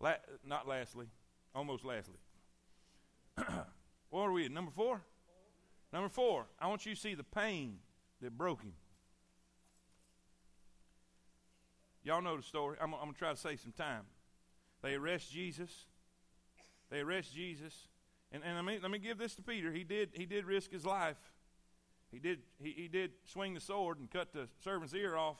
La- 0.01 0.15
not 0.45 0.67
lastly, 0.67 1.07
almost 1.55 1.85
lastly. 1.85 2.19
What 4.11 4.23
are 4.23 4.33
we 4.33 4.45
at? 4.45 4.51
Number 4.51 4.71
four? 4.71 5.03
Number 5.93 6.09
four, 6.09 6.47
I 6.61 6.67
want 6.67 6.85
you 6.85 6.95
to 6.95 7.01
see 7.01 7.15
the 7.15 7.25
pain 7.25 7.79
that 8.21 8.37
broke 8.37 8.63
him. 8.63 8.75
Y'all 12.03 12.23
know 12.23 12.37
the 12.37 12.43
story. 12.43 12.77
I'm, 12.81 12.95
I'm 12.95 13.01
going 13.01 13.13
to 13.13 13.19
try 13.19 13.31
to 13.31 13.37
save 13.37 13.61
some 13.61 13.73
time. 13.73 14.03
They 14.83 14.95
arrest 14.95 15.33
Jesus. 15.33 15.87
They 16.91 17.01
arrest 17.01 17.35
Jesus. 17.35 17.89
And, 18.33 18.43
and 18.45 18.57
let, 18.57 18.65
me, 18.65 18.79
let 18.81 18.91
me 18.91 18.99
give 18.99 19.19
this 19.19 19.35
to 19.37 19.43
Peter. 19.43 19.73
He 19.73 19.85
did, 19.85 20.11
he 20.13 20.27
did 20.27 20.45
risk 20.45 20.71
his 20.71 20.87
life. 20.87 21.17
He 22.11 22.19
did, 22.19 22.41
he, 22.63 22.73
he 22.73 22.89
did 22.89 23.13
swing 23.25 23.55
the 23.55 23.61
sword 23.61 23.99
and 23.99 24.11
cut 24.11 24.33
the 24.33 24.49
servant's 24.63 24.95
ear 24.95 25.17
off. 25.17 25.39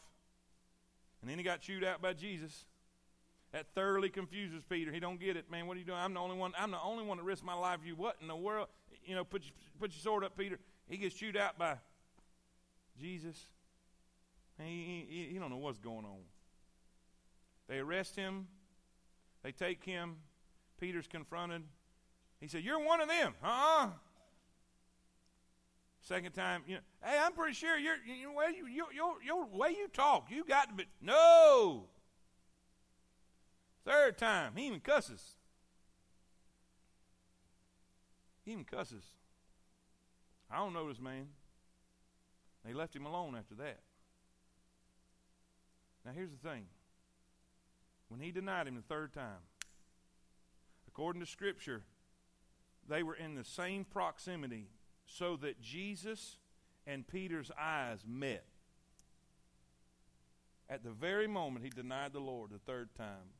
And 1.21 1.31
then 1.31 1.39
he 1.39 1.45
got 1.45 1.61
chewed 1.61 1.85
out 1.85 2.01
by 2.03 2.13
Jesus. 2.13 2.65
That 3.53 3.67
thoroughly 3.75 4.11
confuses 4.11 4.63
Peter. 4.69 4.93
He 4.93 5.01
don't 5.01 5.19
get 5.19 5.37
it, 5.37 5.51
man. 5.51 5.67
What 5.67 5.77
are 5.77 5.81
you 5.81 5.87
doing? 5.87 5.99
I'm 5.99 6.13
the 6.13 6.21
only 6.21 6.37
one. 6.37 6.53
I'm 6.59 6.71
the 6.71 6.81
only 6.83 7.05
one 7.05 7.17
that 7.17 7.25
risked 7.25 7.45
my 7.45 7.55
life. 7.55 7.81
You 7.85 7.97
what 7.97 8.17
in 8.21 8.29
the 8.29 8.37
world? 8.37 8.69
You 9.05 9.15
know, 9.15 9.25
put 9.25 9.43
your, 9.45 9.53
put 9.81 9.93
your 9.93 10.01
sword 10.01 10.23
up, 10.23 10.37
Peter. 10.37 10.59
He 10.89 10.99
gets 10.99 11.15
chewed 11.15 11.37
out 11.37 11.59
by 11.59 11.77
Jesus. 13.01 13.37
He, 14.59 15.07
he, 15.09 15.29
he 15.33 15.39
don't 15.39 15.51
know 15.51 15.57
what's 15.57 15.79
going 15.79 16.05
on. 16.05 16.21
They 17.69 17.79
arrest 17.79 18.17
him. 18.17 18.49
They 19.43 19.53
take 19.53 19.85
him. 19.85 20.17
Peter's 20.79 21.07
confronted. 21.07 21.63
He 22.41 22.49
said, 22.49 22.63
"You're 22.63 22.85
one 22.85 23.01
of 23.01 23.09
them, 23.09 23.35
huh?" 23.41 23.89
Second 26.03 26.33
time, 26.33 26.63
you 26.67 26.77
know, 26.77 26.81
hey, 27.05 27.19
I'm 27.21 27.33
pretty 27.33 27.53
sure 27.53 27.77
you're, 27.77 27.97
you, 28.07 28.15
you, 28.15 28.67
you, 28.73 28.87
your, 28.95 29.23
your 29.23 29.47
way 29.47 29.71
you 29.71 29.89
talk, 29.93 30.31
you 30.31 30.45
got 30.45 30.71
to 30.71 30.75
be. 30.75 30.87
No. 31.03 31.85
Third 33.89 34.19
time, 34.19 34.53
he 34.55 34.67
even 34.67 34.81
cusses. 34.81 35.37
He 38.45 38.53
even 38.53 38.65
cusses. 38.65 39.05
I 40.51 40.59
don't 40.59 40.75
know 40.75 40.89
this 40.89 41.01
man. 41.01 41.29
They 42.67 42.75
left 42.75 42.95
him 42.95 43.07
alone 43.07 43.35
after 43.35 43.55
that. 43.55 43.81
Now, 46.05 46.13
here's 46.15 46.31
the 46.31 46.49
thing 46.49 46.67
when 48.11 48.21
he 48.21 48.31
denied 48.31 48.67
him 48.67 48.75
the 48.75 48.83
third 48.83 49.15
time, 49.15 49.41
according 50.87 51.21
to 51.21 51.27
Scripture, 51.27 51.85
they 52.87 53.03
were 53.03 53.17
in 53.17 53.37
the 53.37 53.45
same 53.45 53.87
proximity 53.87 54.69
so 55.07 55.35
that 55.37 55.63
Jesus 55.63 56.37
and 56.87 57.09
Peter's 57.09 57.51
eyes 57.59 58.01
met. 58.07 58.45
At 60.69 60.85
the 60.85 60.91
very 60.91 61.27
moment 61.27 61.65
he 61.65 61.71
denied 61.71 62.13
the 62.13 62.21
Lord 62.21 62.51
the 62.51 62.59
third 62.59 62.95
time, 62.95 63.38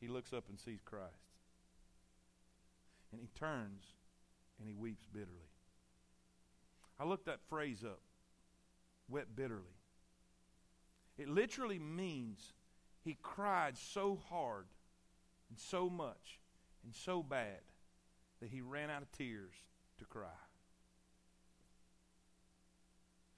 he 0.00 0.08
looks 0.08 0.32
up 0.32 0.44
and 0.48 0.58
sees 0.58 0.80
Christ. 0.84 1.06
And 3.12 3.20
he 3.20 3.28
turns 3.38 3.84
and 4.58 4.68
he 4.68 4.74
weeps 4.74 5.06
bitterly. 5.12 5.50
I 6.98 7.04
looked 7.04 7.26
that 7.26 7.40
phrase 7.48 7.82
up, 7.84 8.00
wept 9.08 9.34
bitterly. 9.34 9.76
It 11.18 11.28
literally 11.28 11.78
means 11.78 12.52
he 13.02 13.16
cried 13.22 13.76
so 13.76 14.18
hard 14.28 14.66
and 15.48 15.58
so 15.58 15.90
much 15.90 16.40
and 16.84 16.94
so 16.94 17.22
bad 17.22 17.60
that 18.40 18.50
he 18.50 18.60
ran 18.60 18.90
out 18.90 19.02
of 19.02 19.12
tears 19.12 19.52
to 19.98 20.04
cry. 20.04 20.28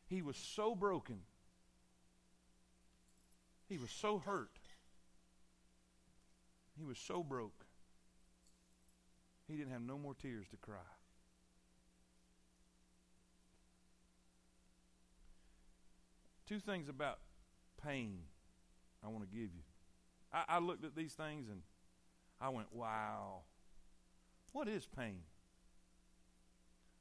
He 0.09 0.23
was 0.23 0.37
so 0.37 0.75
broken. 0.75 1.21
He 3.69 3.79
was 3.79 3.91
so 3.91 4.19
hurt. 4.19 4.59
He 6.79 6.85
was 6.85 6.99
so 6.99 7.23
broke. 7.23 7.65
He 9.49 9.57
didn't 9.57 9.73
have 9.73 9.83
no 9.83 9.99
more 9.99 10.15
tears 10.15 10.47
to 10.51 10.57
cry. 10.57 10.79
Two 16.47 16.61
things 16.61 16.89
about 16.89 17.19
pain 17.83 18.19
I 19.05 19.09
want 19.09 19.23
to 19.23 19.37
give 19.37 19.55
you. 19.55 19.63
I, 20.33 20.45
I 20.49 20.59
looked 20.59 20.85
at 20.85 20.95
these 20.95 21.13
things 21.13 21.49
and 21.49 21.63
I 22.41 22.49
went, 22.49 22.73
wow. 22.73 23.43
What 24.53 24.69
is 24.69 24.87
pain? 24.87 25.21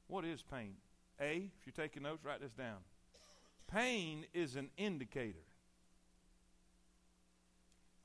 What 0.06 0.24
is 0.24 0.42
pain? 0.42 0.74
A, 1.20 1.50
if 1.58 1.66
you're 1.66 1.86
taking 1.86 2.02
notes, 2.02 2.24
write 2.24 2.40
this 2.40 2.52
down. 2.52 2.78
Pain 3.70 4.26
is 4.34 4.56
an 4.56 4.70
indicator. 4.76 5.44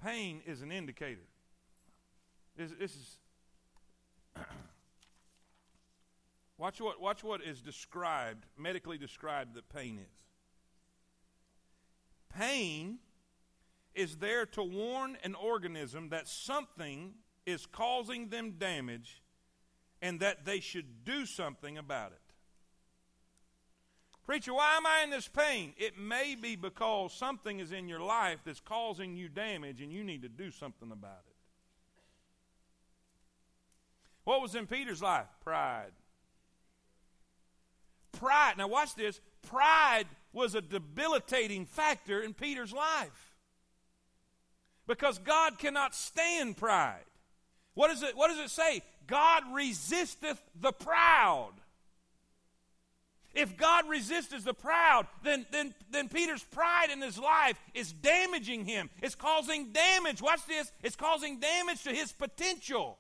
Pain 0.03 0.41
is 0.45 0.61
an 0.61 0.72
indicator. 0.72 1.28
This, 2.58 2.72
this 2.80 2.95
is 2.95 3.18
watch 6.58 6.82
what 6.82 6.99
watch 6.99 7.24
what 7.24 7.43
is 7.43 7.62
described, 7.62 8.45
medically 8.58 8.97
described 8.97 9.53
that 9.53 9.70
pain 9.70 9.99
is. 9.99 10.12
Pain 12.36 12.97
is 13.93 14.18
there 14.18 14.45
to 14.45 14.64
warn 14.64 15.18
an 15.24 15.36
organism 15.36 16.10
that 16.10 16.28
something 16.28 17.14
is 17.45 17.66
causing 17.66 18.30
them 18.30 18.55
damage 18.60 19.22
and 20.01 20.20
that 20.20 20.45
they 20.45 20.60
should 20.60 21.03
do 21.03 21.26
something 21.26 21.78
about 21.78 22.12
it. 22.12 22.20
Preacher, 24.26 24.53
why 24.53 24.76
am 24.76 24.86
I 24.86 25.03
in 25.03 25.10
this 25.10 25.28
pain? 25.28 25.74
It 25.78 25.97
may 25.97 26.36
be 26.36 26.55
because 26.55 27.14
something 27.14 27.60
is 27.60 27.72
in 27.72 27.88
your 27.88 28.01
life 28.01 28.39
that's 28.45 28.60
causing 28.60 29.16
you 29.16 29.30
damage 29.30 29.82
and 29.82 29.91
you 29.91 30.03
need 30.03 30.22
to 30.24 30.30
do 30.30 30.51
something 30.51 30.91
about 30.91 31.24
it. 31.27 31.27
What 34.28 34.42
was 34.42 34.56
in 34.56 34.68
Peter's 34.68 35.02
life? 35.02 35.28
Pride. 35.42 35.94
Pride. 38.12 38.56
Now, 38.58 38.68
watch 38.68 38.94
this. 38.94 39.22
Pride 39.42 40.04
was 40.34 40.54
a 40.54 40.60
debilitating 40.60 41.66
factor 41.66 42.20
in 42.20 42.34
Peter's 42.34 42.74
life. 42.74 43.38
Because 44.86 45.18
God 45.18 45.58
cannot 45.58 45.96
stand 45.96 46.58
pride. 46.58 47.06
What, 47.74 47.90
is 47.90 48.04
it, 48.04 48.18
what 48.18 48.28
does 48.28 48.40
it 48.40 48.50
say? 48.50 48.82
God 49.08 49.44
resisteth 49.54 50.44
the 50.60 50.74
proud. 50.74 51.54
If 53.34 53.56
God 53.56 53.88
resisteth 53.88 54.44
the 54.44 54.54
proud, 54.54 55.08
then, 55.24 55.46
then, 55.54 55.74
then 55.90 56.10
Peter's 56.10 56.44
pride 56.44 56.90
in 56.92 57.02
his 57.02 57.18
life 57.18 57.58
is 57.74 57.94
damaging 57.94 58.66
him. 58.66 58.90
It's 59.02 59.16
causing 59.16 59.72
damage. 59.72 60.22
Watch 60.22 60.46
this. 60.50 60.70
It's 60.84 60.98
causing 60.98 61.40
damage 61.40 61.84
to 61.84 61.92
his 61.92 62.12
potential. 62.12 62.98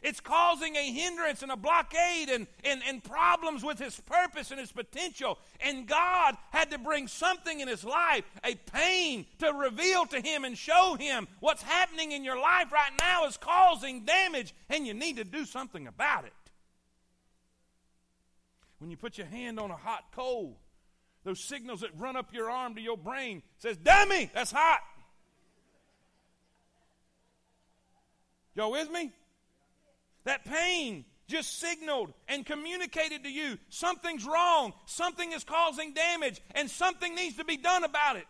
It's 0.00 0.20
causing 0.20 0.76
a 0.76 0.92
hindrance 0.92 1.42
and 1.42 1.50
a 1.50 1.56
blockade 1.56 2.28
and, 2.28 2.46
and, 2.62 2.82
and 2.86 3.02
problems 3.02 3.64
with 3.64 3.80
his 3.80 3.98
purpose 4.00 4.52
and 4.52 4.60
his 4.60 4.70
potential. 4.70 5.38
And 5.60 5.88
God 5.88 6.36
had 6.50 6.70
to 6.70 6.78
bring 6.78 7.08
something 7.08 7.58
in 7.58 7.66
his 7.66 7.84
life, 7.84 8.24
a 8.44 8.54
pain, 8.54 9.26
to 9.40 9.52
reveal 9.52 10.06
to 10.06 10.20
him 10.20 10.44
and 10.44 10.56
show 10.56 10.96
him 10.98 11.26
what's 11.40 11.62
happening 11.62 12.12
in 12.12 12.22
your 12.22 12.40
life 12.40 12.70
right 12.72 12.92
now 13.00 13.26
is 13.26 13.36
causing 13.38 14.04
damage, 14.04 14.54
and 14.68 14.86
you 14.86 14.94
need 14.94 15.16
to 15.16 15.24
do 15.24 15.44
something 15.44 15.88
about 15.88 16.24
it. 16.24 16.32
When 18.78 18.90
you 18.92 18.96
put 18.96 19.18
your 19.18 19.26
hand 19.26 19.58
on 19.58 19.72
a 19.72 19.76
hot 19.76 20.04
coal, 20.14 20.58
those 21.24 21.42
signals 21.42 21.80
that 21.80 21.90
run 21.98 22.16
up 22.16 22.32
your 22.32 22.48
arm 22.48 22.76
to 22.76 22.80
your 22.80 22.96
brain 22.96 23.42
says, 23.58 23.76
Dummy, 23.76 24.30
that's 24.32 24.52
hot. 24.52 24.80
Y'all 28.54 28.70
with 28.70 28.90
me? 28.90 29.12
That 30.28 30.44
pain 30.44 31.06
just 31.26 31.58
signaled 31.58 32.12
and 32.28 32.44
communicated 32.44 33.24
to 33.24 33.30
you 33.30 33.56
something's 33.70 34.26
wrong, 34.26 34.74
something 34.84 35.32
is 35.32 35.42
causing 35.42 35.94
damage, 35.94 36.42
and 36.54 36.70
something 36.70 37.14
needs 37.14 37.36
to 37.36 37.46
be 37.46 37.56
done 37.56 37.82
about 37.82 38.16
it. 38.16 38.26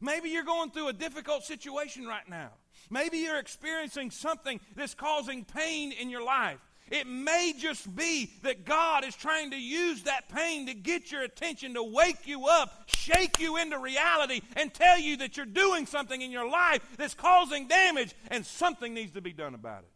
Maybe 0.00 0.30
you're 0.30 0.42
going 0.42 0.72
through 0.72 0.88
a 0.88 0.92
difficult 0.92 1.44
situation 1.44 2.08
right 2.08 2.28
now. 2.28 2.50
Maybe 2.90 3.18
you're 3.18 3.38
experiencing 3.38 4.10
something 4.10 4.58
that's 4.74 4.94
causing 4.94 5.44
pain 5.44 5.92
in 5.92 6.10
your 6.10 6.24
life. 6.24 6.58
It 6.90 7.06
may 7.06 7.54
just 7.56 7.94
be 7.94 8.32
that 8.42 8.64
God 8.64 9.04
is 9.04 9.14
trying 9.14 9.52
to 9.52 9.56
use 9.56 10.02
that 10.02 10.28
pain 10.28 10.66
to 10.66 10.74
get 10.74 11.12
your 11.12 11.22
attention, 11.22 11.74
to 11.74 11.84
wake 11.84 12.26
you 12.26 12.48
up, 12.48 12.82
shake 12.86 13.38
you 13.38 13.58
into 13.58 13.78
reality, 13.78 14.40
and 14.56 14.74
tell 14.74 14.98
you 14.98 15.18
that 15.18 15.36
you're 15.36 15.46
doing 15.46 15.86
something 15.86 16.20
in 16.20 16.32
your 16.32 16.50
life 16.50 16.82
that's 16.96 17.14
causing 17.14 17.68
damage 17.68 18.12
and 18.26 18.44
something 18.44 18.92
needs 18.92 19.12
to 19.12 19.20
be 19.20 19.32
done 19.32 19.54
about 19.54 19.84
it. 19.84 19.93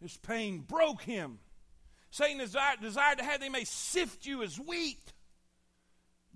This 0.00 0.16
pain 0.16 0.60
broke 0.60 1.02
him. 1.02 1.38
Satan 2.10 2.38
desired, 2.38 2.80
desired 2.80 3.18
to 3.18 3.24
have 3.24 3.40
they 3.40 3.48
may 3.48 3.64
sift 3.64 4.26
you 4.26 4.42
as 4.42 4.58
wheat. 4.58 5.12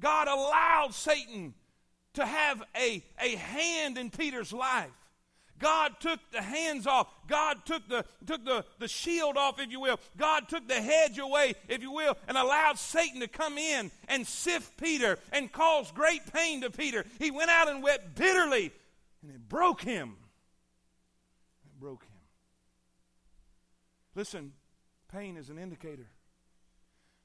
God 0.01 0.29
allowed 0.29 0.95
Satan 0.95 1.55
to 2.15 2.27
have 2.27 2.63
a, 2.77 3.03
a 3.21 3.37
hand 3.37 3.97
in 3.97 4.11
Peter's 4.11 4.53
life. 4.53 4.91
God 5.59 5.93
took 6.01 6.19
the 6.33 6.43
hands 6.43 6.89
off. 6.89 7.07
God 7.29 7.65
took 7.65 7.89
the, 7.89 8.05
took 8.27 8.45
the, 8.45 8.65
the 8.81 8.89
shield 8.89 9.37
off, 9.37 9.61
if 9.61 9.71
you 9.71 9.81
will. 9.81 10.01
God 10.17 10.49
took 10.49 10.67
the 10.67 10.83
hedge 10.83 11.19
away, 11.19 11.55
if 11.69 11.81
you 11.81 11.93
will, 11.93 12.17
and 12.27 12.37
allowed 12.37 12.79
Satan 12.79 13.21
to 13.21 13.29
come 13.29 13.57
in 13.57 13.93
and 14.09 14.27
sift 14.27 14.77
Peter 14.77 15.19
and 15.31 15.53
cause 15.53 15.93
great 15.93 16.21
pain 16.33 16.63
to 16.63 16.71
Peter. 16.71 17.05
He 17.21 17.31
went 17.31 17.51
out 17.51 17.69
and 17.69 17.83
wept 17.83 18.17
bitterly, 18.17 18.73
and 19.23 19.31
it 19.31 19.49
broke 19.49 19.83
him. 19.83 20.17
It 21.65 21.81
broke 21.81 22.03
him. 22.03 22.12
Listen, 24.15 24.53
pain 25.11 25.37
is 25.37 25.49
an 25.49 25.59
indicator. 25.59 26.09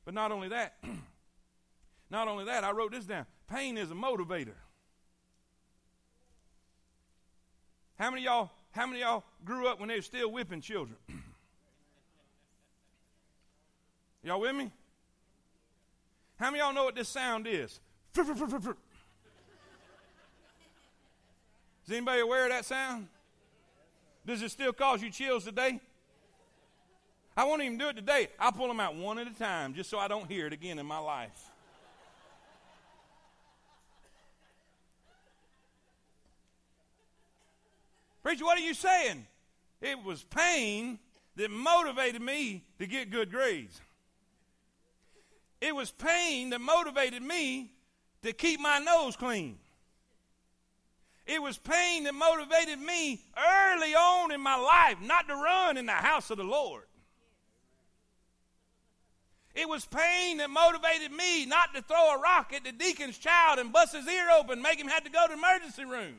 But 0.05 0.13
not 0.13 0.31
only 0.31 0.49
that, 0.49 0.75
not 2.09 2.27
only 2.27 2.45
that, 2.45 2.63
I 2.63 2.71
wrote 2.71 2.91
this 2.91 3.05
down. 3.05 3.25
Pain 3.49 3.77
is 3.77 3.91
a 3.91 3.95
motivator. 3.95 4.55
How 7.99 8.09
many 8.11 8.23
y'all, 8.23 8.51
how 8.71 8.85
many 8.85 9.01
y'all 9.01 9.23
grew 9.43 9.67
up 9.67 9.79
when 9.79 9.89
they 9.89 9.95
were 9.95 10.01
still 10.01 10.31
whipping 10.31 10.61
children? 10.61 10.97
y'all 14.23 14.39
with 14.39 14.55
me? 14.55 14.71
How 16.37 16.51
many 16.51 16.59
y'all 16.63 16.73
know 16.73 16.85
what 16.85 16.95
this 16.95 17.09
sound 17.09 17.47
is? 17.47 17.79
Is 21.87 21.91
anybody 21.91 22.21
aware 22.21 22.43
of 22.43 22.51
that 22.51 22.65
sound? 22.65 23.07
Does 24.25 24.41
it 24.41 24.51
still 24.51 24.73
cause 24.73 25.01
you 25.01 25.09
chills 25.09 25.45
today? 25.45 25.79
I 27.37 27.43
won't 27.43 27.61
even 27.61 27.77
do 27.77 27.89
it 27.89 27.95
today. 27.95 28.29
I'll 28.39 28.51
pull 28.51 28.67
them 28.67 28.79
out 28.79 28.95
one 28.95 29.19
at 29.19 29.27
a 29.27 29.33
time 29.33 29.75
just 29.75 29.91
so 29.91 29.99
I 29.99 30.07
don't 30.07 30.29
hear 30.29 30.47
it 30.47 30.53
again 30.53 30.79
in 30.79 30.87
my 30.87 30.97
life. 30.97 31.51
Preacher, 38.23 38.43
what 38.43 38.57
are 38.57 38.61
you 38.61 38.73
saying? 38.73 39.27
It 39.81 40.03
was 40.03 40.23
pain 40.23 40.97
that 41.35 41.51
motivated 41.51 42.23
me 42.23 42.63
to 42.79 42.87
get 42.87 43.11
good 43.11 43.29
grades. 43.29 43.79
It 45.61 45.75
was 45.75 45.91
pain 45.91 46.49
that 46.49 46.59
motivated 46.59 47.21
me 47.21 47.71
to 48.23 48.33
keep 48.33 48.59
my 48.59 48.79
nose 48.79 49.15
clean. 49.15 49.59
It 51.27 51.39
was 51.39 51.59
pain 51.59 52.05
that 52.05 52.15
motivated 52.15 52.79
me 52.79 53.21
early 53.37 53.93
on 53.93 54.31
in 54.31 54.41
my 54.41 54.55
life 54.55 54.97
not 55.03 55.27
to 55.27 55.35
run 55.35 55.77
in 55.77 55.85
the 55.85 55.91
house 55.91 56.31
of 56.31 56.37
the 56.37 56.43
Lord. 56.43 56.83
It 59.57 59.67
was 59.67 59.85
pain 59.85 60.37
that 60.37 60.51
motivated 60.51 61.11
me 61.11 61.47
not 61.47 61.73
to 61.73 61.81
throw 61.81 62.13
a 62.13 62.19
rock 62.19 62.53
at 62.53 62.63
the 62.63 62.71
deacon's 62.71 63.17
child 63.17 63.57
and 63.57 63.73
bust 63.73 63.95
his 63.95 64.07
ear 64.07 64.27
open, 64.39 64.61
make 64.61 64.79
him 64.79 64.87
have 64.87 65.03
to 65.03 65.09
go 65.09 65.25
to 65.25 65.33
the 65.33 65.39
emergency 65.39 65.83
room. 65.83 66.17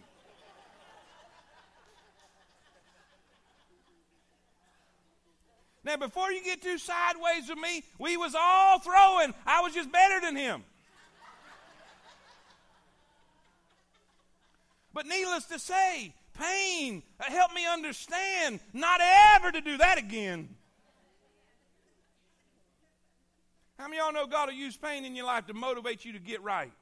Now, 5.85 5.97
before 5.97 6.33
you 6.33 6.43
get 6.43 6.61
too 6.63 6.79
sideways 6.79 7.49
with 7.49 7.59
me, 7.59 7.85
we 8.01 8.17
was 8.17 8.35
all 8.37 8.81
throwing. 8.81 9.33
I 9.47 9.61
was 9.63 9.73
just 9.73 9.93
better 9.93 10.21
than 10.21 10.35
him. 10.35 10.65
But 14.93 15.07
needless 15.07 15.45
to 15.45 15.61
say, 15.61 16.13
pain 16.37 17.05
helped 17.21 17.55
me 17.55 17.65
understand 17.67 18.59
not 18.73 19.01
ever 19.37 19.53
to 19.53 19.61
do 19.61 19.79
that 19.79 19.97
again. 19.97 20.57
How 23.79 23.85
many 23.85 23.99
of 23.99 24.07
y'all 24.07 24.13
know 24.13 24.27
God 24.27 24.49
will 24.49 24.55
use 24.55 24.77
pain 24.77 25.05
in 25.05 25.15
your 25.15 25.27
life 25.27 25.47
to 25.47 25.55
motivate 25.55 26.05
you 26.05 26.13
to 26.15 26.19
get 26.19 26.43
right? 26.43 26.73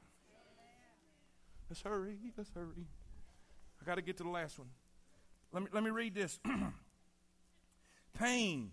Let's 1.69 1.81
hurry, 1.81 2.17
let's 2.37 2.49
hurry. 2.53 2.87
I 3.81 3.85
got 3.85 3.95
to 3.95 4.01
get 4.01 4.17
to 4.17 4.23
the 4.23 4.29
last 4.29 4.57
one. 4.57 4.69
Let 5.53 5.63
me, 5.63 5.69
let 5.71 5.83
me 5.83 5.91
read 5.91 6.15
this. 6.15 6.39
pain 8.19 8.71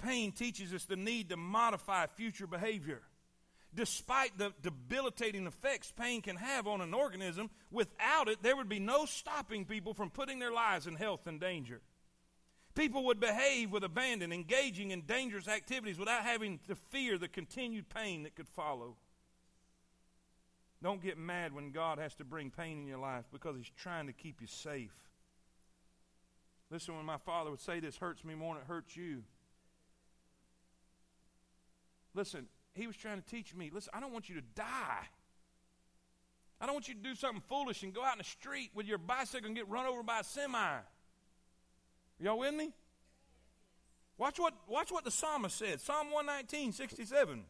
Pain 0.00 0.32
teaches 0.32 0.72
us 0.72 0.84
the 0.84 0.96
need 0.96 1.28
to 1.28 1.36
modify 1.36 2.06
future 2.06 2.46
behavior. 2.46 3.02
Despite 3.74 4.36
the 4.36 4.52
debilitating 4.62 5.46
effects 5.46 5.92
pain 5.96 6.22
can 6.22 6.36
have 6.36 6.66
on 6.66 6.80
an 6.80 6.92
organism, 6.92 7.50
without 7.70 8.28
it, 8.28 8.42
there 8.42 8.56
would 8.56 8.68
be 8.68 8.80
no 8.80 9.04
stopping 9.04 9.64
people 9.64 9.94
from 9.94 10.10
putting 10.10 10.38
their 10.38 10.52
lives 10.52 10.86
in 10.86 10.96
health 10.96 11.26
and 11.26 11.38
danger. 11.38 11.80
People 12.80 13.04
would 13.04 13.20
behave 13.20 13.70
with 13.70 13.84
abandon, 13.84 14.32
engaging 14.32 14.90
in 14.90 15.02
dangerous 15.02 15.48
activities 15.48 15.98
without 15.98 16.22
having 16.22 16.58
to 16.66 16.74
fear 16.74 17.18
the 17.18 17.28
continued 17.28 17.90
pain 17.90 18.22
that 18.22 18.34
could 18.34 18.48
follow. 18.48 18.96
Don't 20.82 21.02
get 21.02 21.18
mad 21.18 21.52
when 21.52 21.72
God 21.72 21.98
has 21.98 22.14
to 22.14 22.24
bring 22.24 22.50
pain 22.50 22.78
in 22.78 22.86
your 22.86 22.96
life 22.96 23.26
because 23.30 23.54
He's 23.54 23.70
trying 23.76 24.06
to 24.06 24.14
keep 24.14 24.40
you 24.40 24.46
safe. 24.46 24.94
Listen, 26.70 26.96
when 26.96 27.04
my 27.04 27.18
father 27.18 27.50
would 27.50 27.60
say 27.60 27.80
this 27.80 27.98
hurts 27.98 28.24
me 28.24 28.34
more 28.34 28.54
than 28.54 28.62
it 28.62 28.66
hurts 28.66 28.96
you, 28.96 29.24
Listen, 32.14 32.46
he 32.74 32.86
was 32.86 32.96
trying 32.96 33.20
to 33.20 33.26
teach 33.28 33.54
me 33.54 33.70
listen, 33.72 33.90
I 33.94 34.00
don't 34.00 34.12
want 34.12 34.28
you 34.28 34.36
to 34.36 34.46
die. 34.54 35.06
I 36.60 36.66
don't 36.66 36.74
want 36.74 36.88
you 36.88 36.94
to 36.94 37.00
do 37.00 37.14
something 37.14 37.42
foolish 37.48 37.82
and 37.82 37.94
go 37.94 38.04
out 38.04 38.12
in 38.12 38.18
the 38.18 38.24
street 38.24 38.70
with 38.74 38.86
your 38.86 38.98
bicycle 38.98 39.46
and 39.46 39.56
get 39.56 39.68
run 39.68 39.86
over 39.86 40.02
by 40.02 40.20
a 40.20 40.24
semi. 40.24 40.78
Y'all 42.20 42.38
with 42.38 42.54
me? 42.54 42.70
Watch 44.18 44.38
what, 44.38 44.54
watch 44.68 44.92
what 44.92 45.04
the 45.04 45.10
psalmist 45.10 45.56
said. 45.56 45.80
Psalm 45.80 46.10
119, 46.10 46.72
67. 46.72 47.42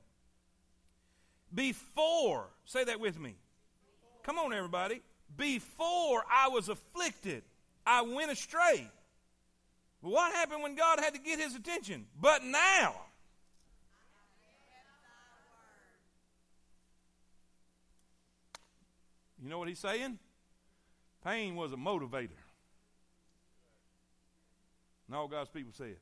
Before, 1.52 2.46
say 2.64 2.84
that 2.84 3.00
with 3.00 3.18
me. 3.18 3.34
Come 4.22 4.38
on, 4.38 4.52
everybody. 4.52 5.02
Before 5.36 6.22
I 6.30 6.48
was 6.48 6.68
afflicted, 6.68 7.42
I 7.84 8.02
went 8.02 8.30
astray. 8.30 8.88
What 10.00 10.32
happened 10.32 10.62
when 10.62 10.76
God 10.76 11.00
had 11.00 11.14
to 11.14 11.20
get 11.20 11.40
his 11.40 11.56
attention? 11.56 12.06
But 12.20 12.44
now, 12.44 12.94
You 19.42 19.48
know 19.48 19.58
what 19.58 19.68
he's 19.68 19.78
saying? 19.78 20.18
Pain 21.24 21.56
was 21.56 21.72
a 21.72 21.76
motivator. 21.76 22.39
And 25.10 25.16
all 25.16 25.26
God's 25.26 25.50
people 25.50 25.72
said. 25.74 25.96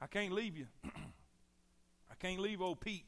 I 0.00 0.06
can't 0.06 0.32
leave 0.32 0.56
you. 0.56 0.66
I 0.84 2.14
can't 2.20 2.38
leave 2.38 2.62
old 2.62 2.80
Pete 2.80 3.04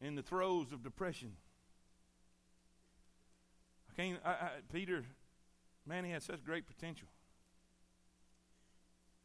in 0.00 0.14
the 0.14 0.22
throes 0.22 0.72
of 0.72 0.82
depression. 0.82 1.32
I 3.90 4.00
can't, 4.00 4.18
I, 4.24 4.30
I, 4.30 4.50
Peter, 4.72 5.04
man, 5.86 6.04
he 6.06 6.10
had 6.10 6.22
such 6.22 6.42
great 6.42 6.66
potential. 6.66 7.08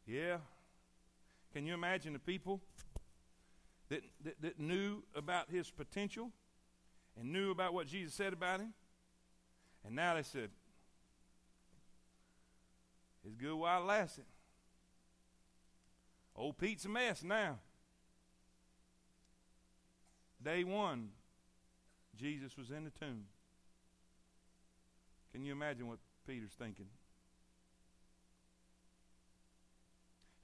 Yeah. 0.06 0.36
Can 1.54 1.64
you 1.64 1.72
imagine 1.72 2.12
the 2.12 2.18
people 2.18 2.60
that, 3.88 4.02
that, 4.22 4.42
that 4.42 4.60
knew 4.60 5.02
about 5.16 5.48
his 5.50 5.70
potential? 5.70 6.30
and 7.18 7.32
knew 7.32 7.50
about 7.50 7.74
what 7.74 7.86
Jesus 7.86 8.14
said 8.14 8.32
about 8.32 8.60
him. 8.60 8.72
And 9.84 9.94
now 9.94 10.14
they 10.14 10.22
said, 10.22 10.50
it's 13.24 13.34
good 13.34 13.54
while 13.54 13.82
it 13.82 13.86
lasted. 13.86 14.24
Old 16.36 16.58
Pete's 16.58 16.84
a 16.84 16.88
mess 16.88 17.22
now. 17.22 17.58
Day 20.42 20.64
one, 20.64 21.10
Jesus 22.16 22.56
was 22.56 22.70
in 22.70 22.84
the 22.84 22.90
tomb. 22.90 23.24
Can 25.32 25.44
you 25.44 25.52
imagine 25.52 25.88
what 25.88 25.98
Peter's 26.26 26.52
thinking? 26.52 26.86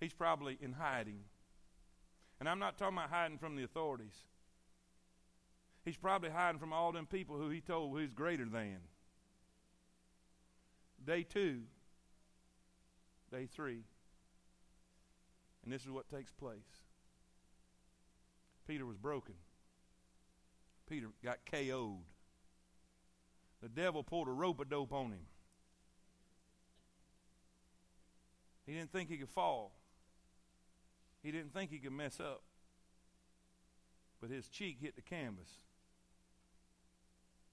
He's 0.01 0.15
probably 0.15 0.57
in 0.61 0.73
hiding. 0.73 1.21
And 2.41 2.49
I'm 2.49 2.59
not 2.59 2.79
talking 2.79 2.97
about 2.97 3.11
hiding 3.11 3.39
from 3.39 3.57
the 3.57 3.65
authorities. 3.65 4.25
He's 5.85 5.99
probably 5.99 6.31
hiding 6.31 6.59
from 6.59 6.73
all 6.73 6.93
them 6.93 7.07
people 7.07 7.37
who 7.37 7.51
he 7.51 7.61
told 7.61 7.99
he's 8.01 8.13
greater 8.13 8.47
than. 8.47 8.79
Day 11.05 11.23
two, 11.23 11.61
day 13.33 13.47
three, 13.47 13.85
and 15.65 15.73
this 15.73 15.83
is 15.83 15.91
what 15.91 16.09
takes 16.09 16.33
place. 16.33 16.59
Peter 18.67 18.87
was 18.87 18.97
broken. 18.97 19.35
Peter 20.89 21.09
got 21.25 21.39
KO'd. 21.51 22.03
The 23.63 23.69
devil 23.69 24.03
pulled 24.03 24.29
a 24.29 24.33
rope 24.33 24.61
a 24.61 24.65
dope 24.65 24.93
on 24.93 25.13
him. 25.13 25.27
He 28.67 28.73
didn't 28.73 28.93
think 28.93 29.09
he 29.09 29.17
could 29.17 29.29
fall. 29.29 29.73
He 31.23 31.31
didn't 31.31 31.53
think 31.53 31.71
he 31.71 31.79
could 31.79 31.93
mess 31.93 32.19
up. 32.21 32.43
But 34.21 34.31
his 34.31 34.49
cheek 34.49 34.79
hit 34.81 34.97
the 34.97 35.03
canvas. 35.03 35.51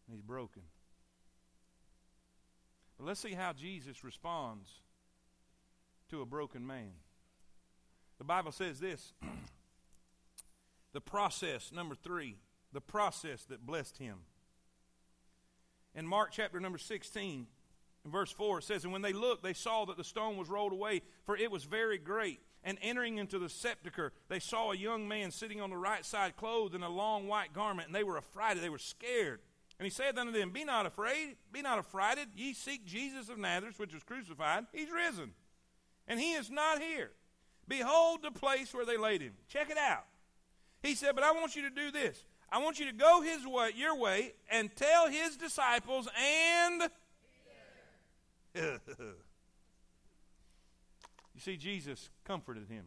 And 0.08 0.16
he's 0.16 0.22
broken. 0.22 0.64
But 2.98 3.08
let's 3.08 3.20
see 3.20 3.34
how 3.34 3.54
Jesus 3.54 4.04
responds 4.04 4.70
to 6.10 6.22
a 6.22 6.26
broken 6.26 6.66
man. 6.66 6.92
The 8.18 8.24
Bible 8.24 8.52
says 8.52 8.80
this 8.80 9.14
the 10.94 11.02
process, 11.02 11.72
number 11.72 11.96
three, 11.96 12.38
the 12.74 12.82
process 12.82 13.44
that 13.46 13.66
blessed 13.66 13.98
him. 13.98 14.20
In 15.96 16.06
Mark 16.06 16.30
chapter 16.32 16.60
number 16.60 16.78
16, 16.78 17.48
verse 18.06 18.32
4, 18.32 18.60
it 18.60 18.64
says, 18.64 18.84
And 18.84 18.94
when 18.94 19.02
they 19.02 19.14
looked, 19.14 19.44
they 19.44 19.54
saw 19.54 19.86
that 19.86 19.98
the 19.98 20.04
stone 20.04 20.38
was 20.38 20.50
rolled 20.50 20.74
away, 20.74 21.02
for 21.26 21.36
it 21.36 21.52
was 21.52 21.64
very 21.64 21.98
great. 21.98 22.40
And 22.64 22.78
entering 22.82 23.18
into 23.18 23.40
the 23.40 23.50
sepulchre, 23.50 24.12
they 24.30 24.40
saw 24.40 24.72
a 24.72 24.78
young 24.78 25.08
man 25.08 25.32
sitting 25.32 25.62
on 25.62 25.70
the 25.70 25.78
right 25.78 26.06
side, 26.06 26.36
clothed 26.36 26.76
in 26.76 26.84
a 26.84 26.90
long 26.90 27.28
white 27.28 27.54
garment, 27.54 27.88
and 27.88 27.96
they 27.96 28.04
were 28.04 28.18
affrighted, 28.18 28.62
they 28.62 28.70
were 28.70 28.78
scared. 28.78 29.40
And 29.80 29.86
he 29.86 29.92
said 29.92 30.18
unto 30.18 30.32
them, 30.32 30.50
Be 30.50 30.64
not 30.64 30.86
afraid, 30.86 31.36
be 31.52 31.62
not 31.62 31.78
affrighted. 31.78 32.30
Ye 32.36 32.54
seek 32.54 32.86
Jesus 32.86 33.30
of 33.30 33.38
Nazareth, 33.38 33.80
which 33.80 33.94
was 33.94 34.04
crucified. 34.04 34.66
He's 34.74 34.90
risen. 34.90 35.34
And 36.08 36.20
he 36.20 36.34
is 36.34 36.50
not 36.50 36.82
here. 36.82 37.12
Behold 37.68 38.22
the 38.24 38.32
place 38.32 38.74
where 38.74 38.86
they 38.86 38.98
laid 38.98 39.22
him. 39.22 39.34
Check 39.50 39.70
it 39.70 39.78
out. 39.78 40.06
He 40.82 40.96
said, 40.96 41.16
But 41.16 41.24
I 41.24 41.32
want 41.32 41.56
you 41.56 41.64
to 41.64 41.70
do 41.70 41.92
this. 41.92 42.24
I 42.50 42.60
want 42.60 42.80
you 42.80 42.86
to 42.86 42.94
go 42.94 43.22
his 43.22 43.46
way, 43.46 43.72
your 43.76 43.98
way, 43.98 44.34
and 44.50 44.74
tell 44.76 45.10
his 45.10 45.36
disciples 45.36 46.08
and. 46.18 46.90
you 48.56 48.80
see, 51.40 51.58
Jesus 51.58 52.10
comforted 52.24 52.70
him. 52.70 52.86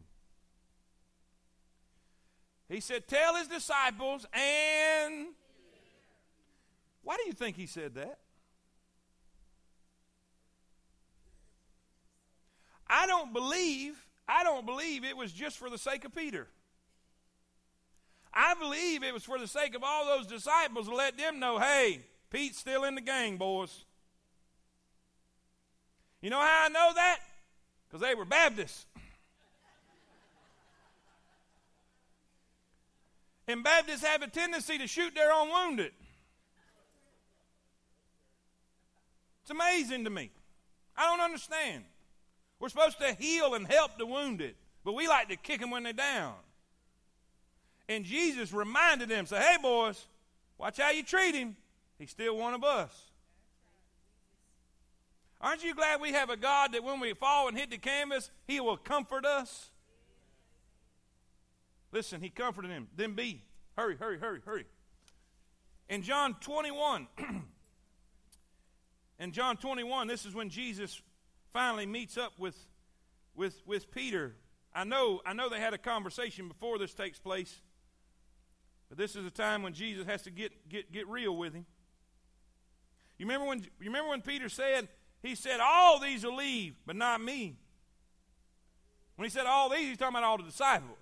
He 2.68 2.80
said, 2.80 3.06
Tell 3.06 3.36
his 3.36 3.48
disciples 3.48 4.24
and. 4.32 5.26
Why 7.02 7.16
do 7.16 7.24
you 7.26 7.32
think 7.32 7.56
he 7.56 7.66
said 7.66 7.94
that? 7.96 8.18
I 12.92 13.06
don't 13.06 13.32
believe, 13.32 14.04
I 14.26 14.42
don't 14.42 14.66
believe 14.66 15.04
it 15.04 15.16
was 15.16 15.30
just 15.30 15.58
for 15.58 15.70
the 15.70 15.78
sake 15.78 16.04
of 16.04 16.12
Peter. 16.12 16.48
I 18.34 18.54
believe 18.54 19.04
it 19.04 19.14
was 19.14 19.22
for 19.22 19.38
the 19.38 19.46
sake 19.46 19.76
of 19.76 19.84
all 19.84 20.06
those 20.06 20.26
disciples 20.26 20.88
to 20.88 20.94
let 20.94 21.16
them 21.16 21.38
know, 21.38 21.60
hey, 21.60 22.00
Pete's 22.30 22.58
still 22.58 22.82
in 22.82 22.96
the 22.96 23.00
gang, 23.00 23.36
boys. 23.36 23.84
You 26.20 26.30
know 26.30 26.40
how 26.40 26.64
I 26.66 26.68
know 26.68 26.90
that? 26.96 27.20
Because 27.88 28.00
they 28.00 28.16
were 28.16 28.24
Baptists. 28.24 28.86
and 33.48 33.62
Baptists 33.62 34.04
have 34.04 34.22
a 34.22 34.28
tendency 34.28 34.78
to 34.78 34.88
shoot 34.88 35.14
their 35.14 35.32
own 35.32 35.48
wounded. 35.48 35.92
It's 39.42 39.50
amazing 39.50 40.02
to 40.04 40.10
me. 40.10 40.32
I 40.96 41.04
don't 41.04 41.20
understand. 41.20 41.84
We're 42.60 42.68
supposed 42.68 42.98
to 42.98 43.14
heal 43.14 43.54
and 43.54 43.66
help 43.66 43.96
the 43.98 44.06
wounded, 44.06 44.54
but 44.84 44.92
we 44.92 45.08
like 45.08 45.30
to 45.30 45.36
kick 45.36 45.60
them 45.60 45.70
when 45.70 45.82
they're 45.82 45.94
down. 45.94 46.34
And 47.88 48.04
Jesus 48.04 48.52
reminded 48.52 49.08
them, 49.08 49.26
say, 49.26 49.38
hey, 49.38 49.56
boys, 49.60 50.06
watch 50.58 50.78
how 50.78 50.90
you 50.90 51.02
treat 51.02 51.34
him. 51.34 51.56
He's 51.98 52.10
still 52.10 52.36
one 52.36 52.54
of 52.54 52.62
us. 52.62 52.92
Aren't 55.40 55.64
you 55.64 55.74
glad 55.74 56.02
we 56.02 56.12
have 56.12 56.28
a 56.28 56.36
God 56.36 56.72
that 56.74 56.84
when 56.84 57.00
we 57.00 57.14
fall 57.14 57.48
and 57.48 57.56
hit 57.56 57.70
the 57.70 57.78
canvas, 57.78 58.30
he 58.46 58.60
will 58.60 58.76
comfort 58.76 59.24
us? 59.24 59.70
Listen, 61.92 62.20
he 62.20 62.28
comforted 62.28 62.70
him. 62.70 62.88
Then 62.94 63.14
be. 63.14 63.42
Hurry, 63.76 63.96
hurry, 63.96 64.18
hurry, 64.18 64.40
hurry. 64.44 64.66
In 65.88 66.02
John 66.02 66.36
21, 66.40 67.08
in 69.18 69.32
John 69.32 69.56
21, 69.56 70.06
this 70.06 70.26
is 70.26 70.34
when 70.34 70.50
Jesus 70.50 71.00
finally 71.52 71.86
meets 71.86 72.16
up 72.16 72.32
with, 72.38 72.56
with, 73.34 73.62
with 73.66 73.90
Peter. 73.90 74.34
I 74.74 74.84
know, 74.84 75.20
I 75.26 75.32
know 75.32 75.48
they 75.48 75.60
had 75.60 75.74
a 75.74 75.78
conversation 75.78 76.48
before 76.48 76.78
this 76.78 76.94
takes 76.94 77.18
place. 77.18 77.60
But 78.88 78.98
this 78.98 79.14
is 79.16 79.24
a 79.24 79.30
time 79.30 79.62
when 79.62 79.72
Jesus 79.72 80.06
has 80.06 80.22
to 80.22 80.30
get, 80.30 80.68
get, 80.68 80.92
get 80.92 81.08
real 81.08 81.36
with 81.36 81.54
him. 81.54 81.66
You 83.18 83.26
remember 83.26 83.46
when 83.46 83.60
you 83.60 83.86
remember 83.86 84.08
when 84.08 84.22
Peter 84.22 84.48
said, 84.48 84.88
he 85.22 85.34
said, 85.34 85.60
All 85.60 86.00
these 86.00 86.24
will 86.24 86.36
leave, 86.36 86.74
but 86.86 86.96
not 86.96 87.20
me. 87.20 87.56
When 89.16 89.28
he 89.28 89.30
said 89.30 89.44
all 89.44 89.68
these, 89.68 89.88
he's 89.88 89.98
talking 89.98 90.16
about 90.16 90.24
all 90.24 90.38
the 90.38 90.44
disciples. 90.44 90.96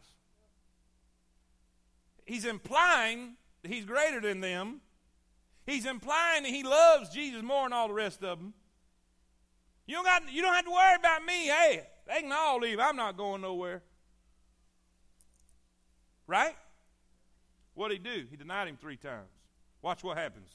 He's 2.26 2.44
implying 2.44 3.36
that 3.62 3.70
he's 3.70 3.84
greater 3.84 4.20
than 4.20 4.40
them. 4.40 4.80
He's 5.64 5.86
implying 5.86 6.42
that 6.42 6.50
he 6.50 6.64
loves 6.64 7.10
Jesus 7.10 7.42
more 7.42 7.64
than 7.64 7.72
all 7.72 7.86
the 7.86 7.94
rest 7.94 8.24
of 8.24 8.40
them. 8.40 8.54
You 9.88 9.94
don't, 9.94 10.04
got, 10.04 10.30
you 10.30 10.42
don't 10.42 10.54
have 10.54 10.66
to 10.66 10.70
worry 10.70 10.94
about 10.96 11.24
me. 11.24 11.46
Hey, 11.46 11.82
they 12.06 12.20
can 12.20 12.30
all 12.30 12.60
leave. 12.60 12.78
I'm 12.78 12.94
not 12.94 13.16
going 13.16 13.40
nowhere. 13.40 13.82
Right? 16.26 16.54
What 17.72 17.88
did 17.88 17.98
he 17.98 18.04
do? 18.04 18.26
He 18.30 18.36
denied 18.36 18.68
him 18.68 18.76
three 18.76 18.98
times. 18.98 19.30
Watch 19.80 20.04
what 20.04 20.18
happens. 20.18 20.50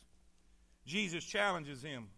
Jesus 0.86 1.24
challenges 1.24 1.82
him. 1.82 2.10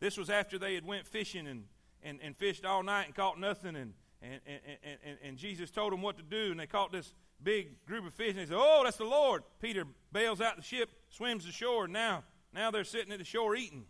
This 0.00 0.16
was 0.16 0.28
after 0.28 0.58
they 0.58 0.74
had 0.74 0.84
went 0.84 1.06
fishing 1.06 1.46
and, 1.46 1.62
and, 2.02 2.18
and 2.20 2.36
fished 2.36 2.64
all 2.64 2.82
night 2.82 3.06
and 3.06 3.14
caught 3.14 3.38
nothing. 3.38 3.76
And, 3.76 3.92
and, 4.20 4.40
and, 4.44 4.98
and, 5.04 5.18
and 5.22 5.36
Jesus 5.36 5.70
told 5.70 5.92
them 5.92 6.02
what 6.02 6.16
to 6.16 6.24
do. 6.24 6.50
And 6.50 6.58
they 6.58 6.66
caught 6.66 6.90
this 6.90 7.14
big 7.40 7.86
group 7.86 8.04
of 8.04 8.12
fish. 8.12 8.30
And 8.30 8.38
they 8.38 8.46
said, 8.46 8.58
Oh, 8.58 8.80
that's 8.82 8.96
the 8.96 9.04
Lord. 9.04 9.44
Peter 9.60 9.84
bails 10.10 10.40
out 10.40 10.56
the 10.56 10.62
ship, 10.62 10.90
swims 11.10 11.44
to 11.44 11.52
shore. 11.52 11.86
Now, 11.86 12.24
now 12.52 12.72
they're 12.72 12.82
sitting 12.82 13.12
at 13.12 13.20
the 13.20 13.24
shore 13.24 13.54
eating. 13.54 13.84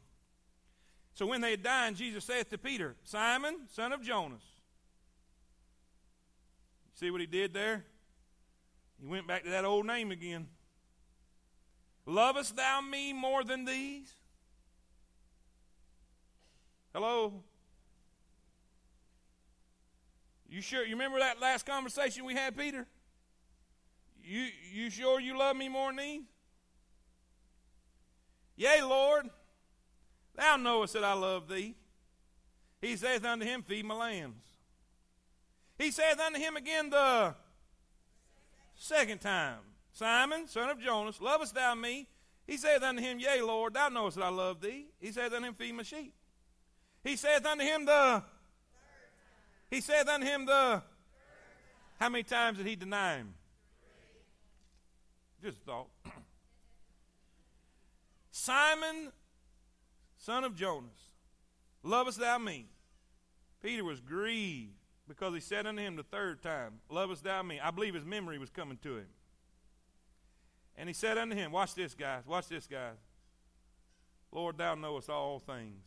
So 1.15 1.27
when 1.27 1.41
they 1.41 1.51
had 1.53 1.63
dined, 1.63 1.97
Jesus 1.97 2.25
saith 2.25 2.49
to 2.51 2.59
Peter, 2.59 2.97
Simon, 3.03 3.57
son 3.69 3.93
of 3.93 4.03
Jonas. 4.03 4.43
You 6.87 7.07
See 7.07 7.11
what 7.11 7.21
he 7.21 7.27
did 7.27 7.53
there? 7.53 7.85
He 9.01 9.07
went 9.07 9.27
back 9.27 9.45
to 9.45 9.51
that 9.51 9.65
old 9.65 9.87
name 9.87 10.11
again. 10.11 10.47
Lovest 12.07 12.57
thou 12.57 12.81
me 12.81 13.13
more 13.13 13.45
than 13.45 13.65
these? 13.65 14.13
Hello? 16.93 17.43
You 20.49 20.61
sure 20.61 20.85
you 20.85 20.93
remember 20.93 21.21
that 21.21 21.41
last 21.41 21.65
conversation 21.65 22.25
we 22.25 22.35
had, 22.35 22.57
Peter? 22.57 22.87
You 24.23 24.49
you 24.73 24.91
sure 24.91 25.21
you 25.21 25.39
love 25.39 25.57
me 25.57 25.69
more 25.69 25.91
than 25.91 25.97
these? 25.97 26.23
Yea, 28.57 28.83
Lord, 28.83 29.31
thou 30.41 30.57
knowest 30.57 30.95
that 30.95 31.05
I 31.05 31.13
love 31.13 31.49
thee. 31.49 31.75
He 32.81 32.97
saith 32.97 33.25
unto 33.25 33.45
him, 33.45 33.63
Feed 33.63 33.85
my 33.85 33.95
lambs. 33.95 34.43
He 35.79 35.91
saith 35.91 36.19
unto 36.19 36.39
him 36.39 36.57
again 36.57 36.91
the 36.91 37.35
Second 38.83 39.21
time, 39.21 39.59
Simon, 39.93 40.49
son 40.49 40.71
of 40.71 40.81
Jonas, 40.81 41.21
lovest 41.21 41.55
thou 41.55 41.75
me? 41.75 42.09
He 42.47 42.57
saith 42.57 42.83
unto 42.83 43.03
him, 43.03 43.21
Yea, 43.21 43.43
Lord, 43.43 43.75
thou 43.75 43.91
knowest 43.91 44.17
that 44.17 44.25
I 44.25 44.31
love 44.31 44.63
thee. 44.63 44.87
He 44.99 45.13
saith 45.13 45.35
unto 45.35 45.49
him, 45.49 45.55
Feed 45.55 45.75
my 45.75 45.83
sheep. 45.83 46.15
He 47.05 47.17
saith 47.17 47.45
unto 47.45 47.63
him 47.63 47.85
the 47.85 48.23
He 49.71 49.83
saith 49.83 50.09
unto 50.09 50.27
him 50.27 50.47
the 50.47 50.83
How 51.99 52.09
many 52.09 52.25
times 52.25 52.57
did 52.57 52.67
he 52.67 52.75
deny 52.75 53.19
him? 53.19 53.35
Just 55.45 55.59
a 55.59 55.65
thought. 55.67 55.89
Simon, 58.31 59.13
son 60.21 60.45
of 60.45 60.55
Jonas, 60.55 61.17
lovest 61.83 62.21
thou 62.21 62.39
me? 62.39 62.67
Peter 63.63 63.85
was 63.85 64.01
grieved 64.01 64.73
because 65.09 65.35
he 65.35 65.41
said 65.41 65.67
unto 65.67 65.83
him 65.83 65.97
the 65.97 66.03
third 66.05 66.41
time, 66.41 66.81
Lovest 66.89 67.25
thou 67.25 67.43
me? 67.43 67.59
I 67.61 67.73
believe 67.73 67.95
his 67.95 68.05
memory 68.05 68.39
was 68.39 68.49
coming 68.49 68.79
to 68.85 68.99
him. 68.99 69.09
And 70.77 70.89
he 70.89 70.93
said 70.93 71.19
unto 71.19 71.35
him, 71.35 71.53
Watch 71.53 71.75
this, 71.75 71.95
guys. 71.95 72.23
Watch 72.27 72.49
this, 72.49 72.67
guys. 72.67 72.97
Lord, 74.33 74.57
thou 74.57 74.77
knowest 74.77 75.11
all 75.11 75.41
things. 75.41 75.83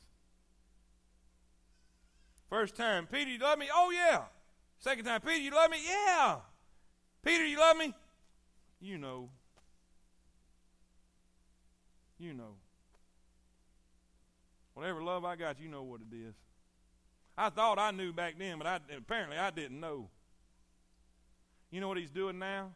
First 2.49 2.75
time, 2.75 3.07
Peter, 3.07 3.31
you 3.31 3.39
love 3.39 3.57
me? 3.57 3.67
Oh, 3.73 3.91
yeah. 3.91 4.23
Second 4.77 5.05
time, 5.05 5.21
Peter, 5.21 5.41
you 5.41 5.51
love 5.51 5.71
me? 5.71 5.77
Yeah. 5.88 6.36
Peter, 7.23 7.45
you 7.45 7.57
love 7.57 7.77
me? 7.77 7.93
You 8.81 8.97
know. 8.97 9.29
You 12.19 12.34
know. 12.34 12.55
Whatever 14.74 15.03
love 15.03 15.26
I 15.26 15.36
got, 15.36 15.59
you 15.59 15.69
know 15.69 15.84
what 15.84 16.01
it 16.01 16.15
is. 16.15 16.36
I 17.38 17.49
thought 17.49 17.80
I 17.80 17.91
knew 17.91 18.13
back 18.13 18.36
then, 18.38 18.57
but 18.57 18.67
I, 18.67 18.80
apparently 18.95 19.38
I 19.38 19.49
didn't 19.49 19.80
know. 19.80 20.09
You 21.71 21.82
know 21.82 21.88
what 21.88 21.97
he's 21.97 22.11
doing 22.11 22.38
now? 22.38 22.71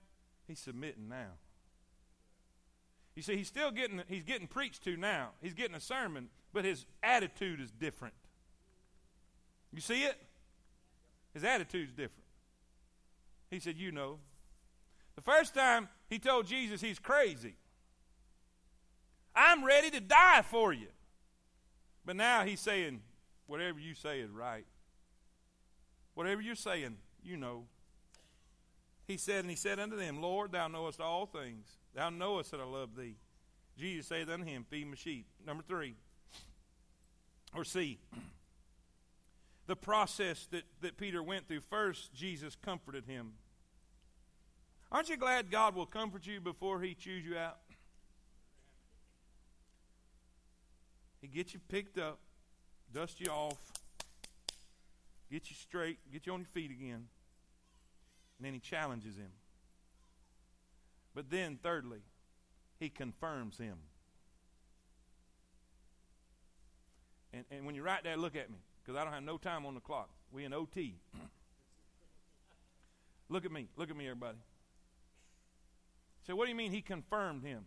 He's 0.48 0.60
submitting 0.60 1.08
now. 1.08 1.34
You 3.16 3.24
see, 3.24 3.36
he's 3.36 3.48
still 3.48 3.72
getting 3.72 4.02
he's 4.08 4.24
getting 4.24 4.48
preached 4.48 4.84
to 4.84 4.96
now. 4.96 5.30
He's 5.42 5.54
getting 5.54 5.76
a 5.76 5.80
sermon, 5.80 6.30
but 6.54 6.66
his 6.66 6.86
attitude 7.02 7.60
is 7.60 7.72
different. 7.72 8.14
You 9.74 9.82
see 9.82 10.04
it? 10.04 10.20
His 11.34 11.44
attitude's 11.44 11.92
different. 11.92 12.26
He 13.50 13.60
said, 13.60 13.78
You 13.78 13.92
know. 13.92 14.20
The 15.16 15.22
first 15.22 15.56
time 15.56 15.90
he 16.10 16.20
told 16.20 16.46
Jesus 16.46 16.80
he's 16.80 17.00
crazy. 17.00 17.56
I'm 19.36 19.64
ready 19.66 19.90
to 19.92 20.00
die 20.00 20.44
for 20.44 20.74
you. 20.74 20.88
But 22.08 22.16
now 22.16 22.46
he's 22.46 22.62
saying, 22.62 23.02
Whatever 23.48 23.80
you 23.80 23.94
say 23.94 24.20
is 24.20 24.32
right. 24.32 24.66
Whatever 26.16 26.42
you're 26.42 26.56
saying, 26.56 26.98
you 27.24 27.38
know. 27.38 27.66
He 29.08 29.18
said, 29.18 29.42
And 29.42 29.50
he 29.50 29.56
said 29.56 29.80
unto 29.80 29.96
them, 29.96 30.22
Lord, 30.22 30.54
thou 30.54 30.68
knowest 30.68 31.00
all 31.00 31.26
things. 31.26 31.68
Thou 31.94 32.10
knowest 32.10 32.52
that 32.52 32.60
I 32.60 32.66
love 32.66 32.96
thee. 32.96 33.16
Jesus 33.78 34.08
saith 34.08 34.30
unto 34.30 34.46
him, 34.46 34.66
Feed 34.70 34.88
my 34.88 34.96
sheep. 34.96 35.28
Number 35.46 35.64
three, 35.68 35.96
or 37.56 37.64
C, 37.64 38.00
the 39.68 39.76
process 39.76 40.48
that, 40.52 40.64
that 40.82 40.98
Peter 40.98 41.22
went 41.22 41.48
through. 41.48 41.62
First, 41.62 42.14
Jesus 42.14 42.56
comforted 42.56 43.06
him. 43.06 43.34
Aren't 44.92 45.10
you 45.10 45.18
glad 45.18 45.52
God 45.52 45.76
will 45.76 45.86
comfort 45.86 46.26
you 46.26 46.40
before 46.40 46.82
he 46.82 46.96
chews 46.96 47.26
you 47.26 47.38
out? 47.38 47.58
He 51.22 51.28
gets 51.28 51.54
you 51.54 51.60
picked 51.68 51.98
up, 51.98 52.20
dust 52.94 53.20
you 53.20 53.32
off, 53.32 53.58
get 55.32 55.50
you 55.50 55.56
straight, 55.56 55.98
get 56.12 56.26
you 56.26 56.34
on 56.34 56.40
your 56.40 56.48
feet 56.48 56.72
again, 56.72 57.08
and 58.38 58.46
then 58.46 58.54
he 58.54 58.60
challenges 58.60 59.16
him. 59.18 59.32
But 61.16 61.30
then, 61.32 61.58
thirdly, 61.62 62.02
he 62.80 62.90
confirms 62.90 63.58
him. 63.58 63.78
And, 67.34 67.44
and 67.52 67.66
when 67.66 67.76
you 67.76 67.84
write 67.84 68.04
that, 68.04 68.20
look 68.20 68.36
at 68.36 68.50
me, 68.50 68.58
because 68.84 69.00
I 69.00 69.04
don't 69.04 69.14
have 69.14 69.24
no 69.24 69.38
time 69.38 69.66
on 69.66 69.74
the 69.74 69.80
clock. 69.80 70.10
We 70.32 70.46
in 70.46 70.54
OT. 70.54 70.96
look 73.30 73.46
at 73.46 73.52
me. 73.52 73.68
Look 73.76 73.90
at 73.90 73.98
me, 73.98 74.06
everybody. 74.06 74.38
So, 76.26 76.36
what 76.36 76.46
do 76.46 76.52
you 76.52 76.56
mean 76.56 76.72
he 76.72 76.82
confirmed 76.82 77.44
him? 77.44 77.66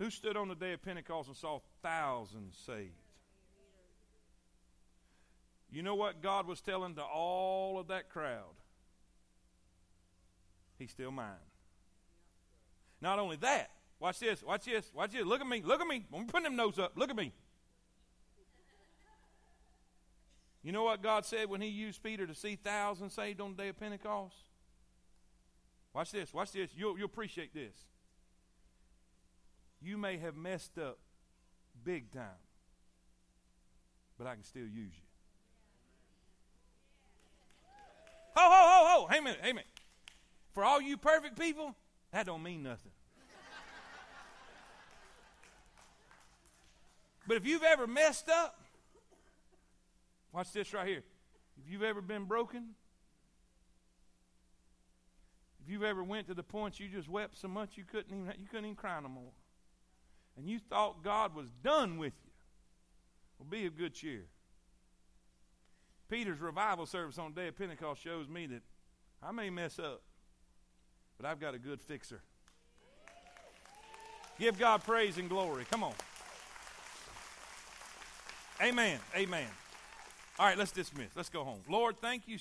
Who 0.00 0.08
stood 0.08 0.34
on 0.34 0.48
the 0.48 0.54
day 0.54 0.72
of 0.72 0.80
Pentecost 0.80 1.28
and 1.28 1.36
saw 1.36 1.60
thousands 1.82 2.56
saved? 2.64 2.94
You 5.70 5.82
know 5.82 5.94
what 5.94 6.22
God 6.22 6.46
was 6.46 6.62
telling 6.62 6.94
to 6.94 7.02
all 7.02 7.78
of 7.78 7.88
that 7.88 8.08
crowd? 8.08 8.56
He's 10.78 10.90
still 10.90 11.10
mine. 11.10 11.34
Not 13.02 13.18
only 13.18 13.36
that, 13.36 13.72
watch 14.00 14.18
this, 14.20 14.42
watch 14.42 14.64
this, 14.64 14.90
watch 14.94 15.12
this. 15.12 15.26
Look 15.26 15.42
at 15.42 15.46
me, 15.46 15.62
look 15.62 15.82
at 15.82 15.86
me. 15.86 16.06
I'm 16.14 16.26
putting 16.26 16.44
them 16.44 16.56
nose 16.56 16.78
up. 16.78 16.92
Look 16.96 17.10
at 17.10 17.16
me. 17.16 17.34
You 20.62 20.72
know 20.72 20.84
what 20.84 21.02
God 21.02 21.26
said 21.26 21.50
when 21.50 21.60
He 21.60 21.68
used 21.68 22.02
Peter 22.02 22.26
to 22.26 22.34
see 22.34 22.56
thousands 22.56 23.12
saved 23.12 23.42
on 23.42 23.54
the 23.54 23.62
day 23.64 23.68
of 23.68 23.78
Pentecost? 23.78 24.34
Watch 25.92 26.10
this, 26.10 26.32
watch 26.32 26.52
this. 26.52 26.70
You'll, 26.74 26.96
you'll 26.96 27.04
appreciate 27.04 27.52
this. 27.52 27.74
You 29.82 29.96
may 29.96 30.18
have 30.18 30.36
messed 30.36 30.78
up 30.78 30.98
big 31.84 32.10
time, 32.12 32.40
but 34.18 34.26
I 34.26 34.34
can 34.34 34.44
still 34.44 34.66
use 34.66 34.92
you. 34.94 35.10
Ho, 38.36 38.50
ho, 38.50 38.50
ho, 38.50 38.86
ho. 38.88 39.06
Hey, 39.10 39.20
minute, 39.20 39.40
hey, 39.42 39.52
minute. 39.52 39.66
For 40.52 40.64
all 40.64 40.80
you 40.80 40.96
perfect 40.96 41.38
people, 41.38 41.74
that 42.12 42.26
don't 42.26 42.42
mean 42.42 42.62
nothing. 42.62 42.92
but 47.26 47.36
if 47.36 47.46
you've 47.46 47.62
ever 47.62 47.86
messed 47.86 48.28
up, 48.28 48.60
watch 50.32 50.52
this 50.52 50.72
right 50.74 50.86
here. 50.86 51.04
If 51.62 51.70
you've 51.70 51.82
ever 51.82 52.00
been 52.00 52.24
broken, 52.24 52.70
if 55.62 55.70
you've 55.70 55.82
ever 55.82 56.02
went 56.02 56.26
to 56.28 56.34
the 56.34 56.42
point 56.42 56.80
you 56.80 56.88
just 56.88 57.08
wept 57.08 57.38
so 57.38 57.48
much 57.48 57.76
you 57.76 57.84
couldn't 57.84 58.12
even 58.12 58.32
you 58.38 58.46
couldn't 58.46 58.64
even 58.64 58.76
cry 58.76 58.98
no 59.00 59.08
more, 59.08 59.32
and 60.36 60.48
you 60.48 60.58
thought 60.58 61.02
God 61.02 61.34
was 61.34 61.46
done 61.62 61.98
with 61.98 62.12
you, 62.24 62.32
well, 63.38 63.48
be 63.48 63.66
of 63.66 63.76
good 63.76 63.94
cheer. 63.94 64.24
Peter's 66.08 66.40
revival 66.40 66.86
service 66.86 67.18
on 67.18 67.32
the 67.34 67.40
day 67.40 67.48
of 67.48 67.56
Pentecost 67.56 68.02
shows 68.02 68.28
me 68.28 68.46
that 68.46 68.62
I 69.22 69.32
may 69.32 69.48
mess 69.48 69.78
up, 69.78 70.02
but 71.16 71.26
I've 71.26 71.40
got 71.40 71.54
a 71.54 71.58
good 71.58 71.80
fixer. 71.80 72.20
Give 74.38 74.58
God 74.58 74.82
praise 74.82 75.18
and 75.18 75.28
glory. 75.28 75.64
Come 75.70 75.84
on. 75.84 75.92
Amen. 78.62 78.98
Amen. 79.14 79.46
All 80.38 80.46
right, 80.46 80.56
let's 80.56 80.72
dismiss. 80.72 81.08
Let's 81.14 81.28
go 81.28 81.44
home. 81.44 81.60
Lord, 81.68 81.98
thank 81.98 82.26
you 82.26 82.38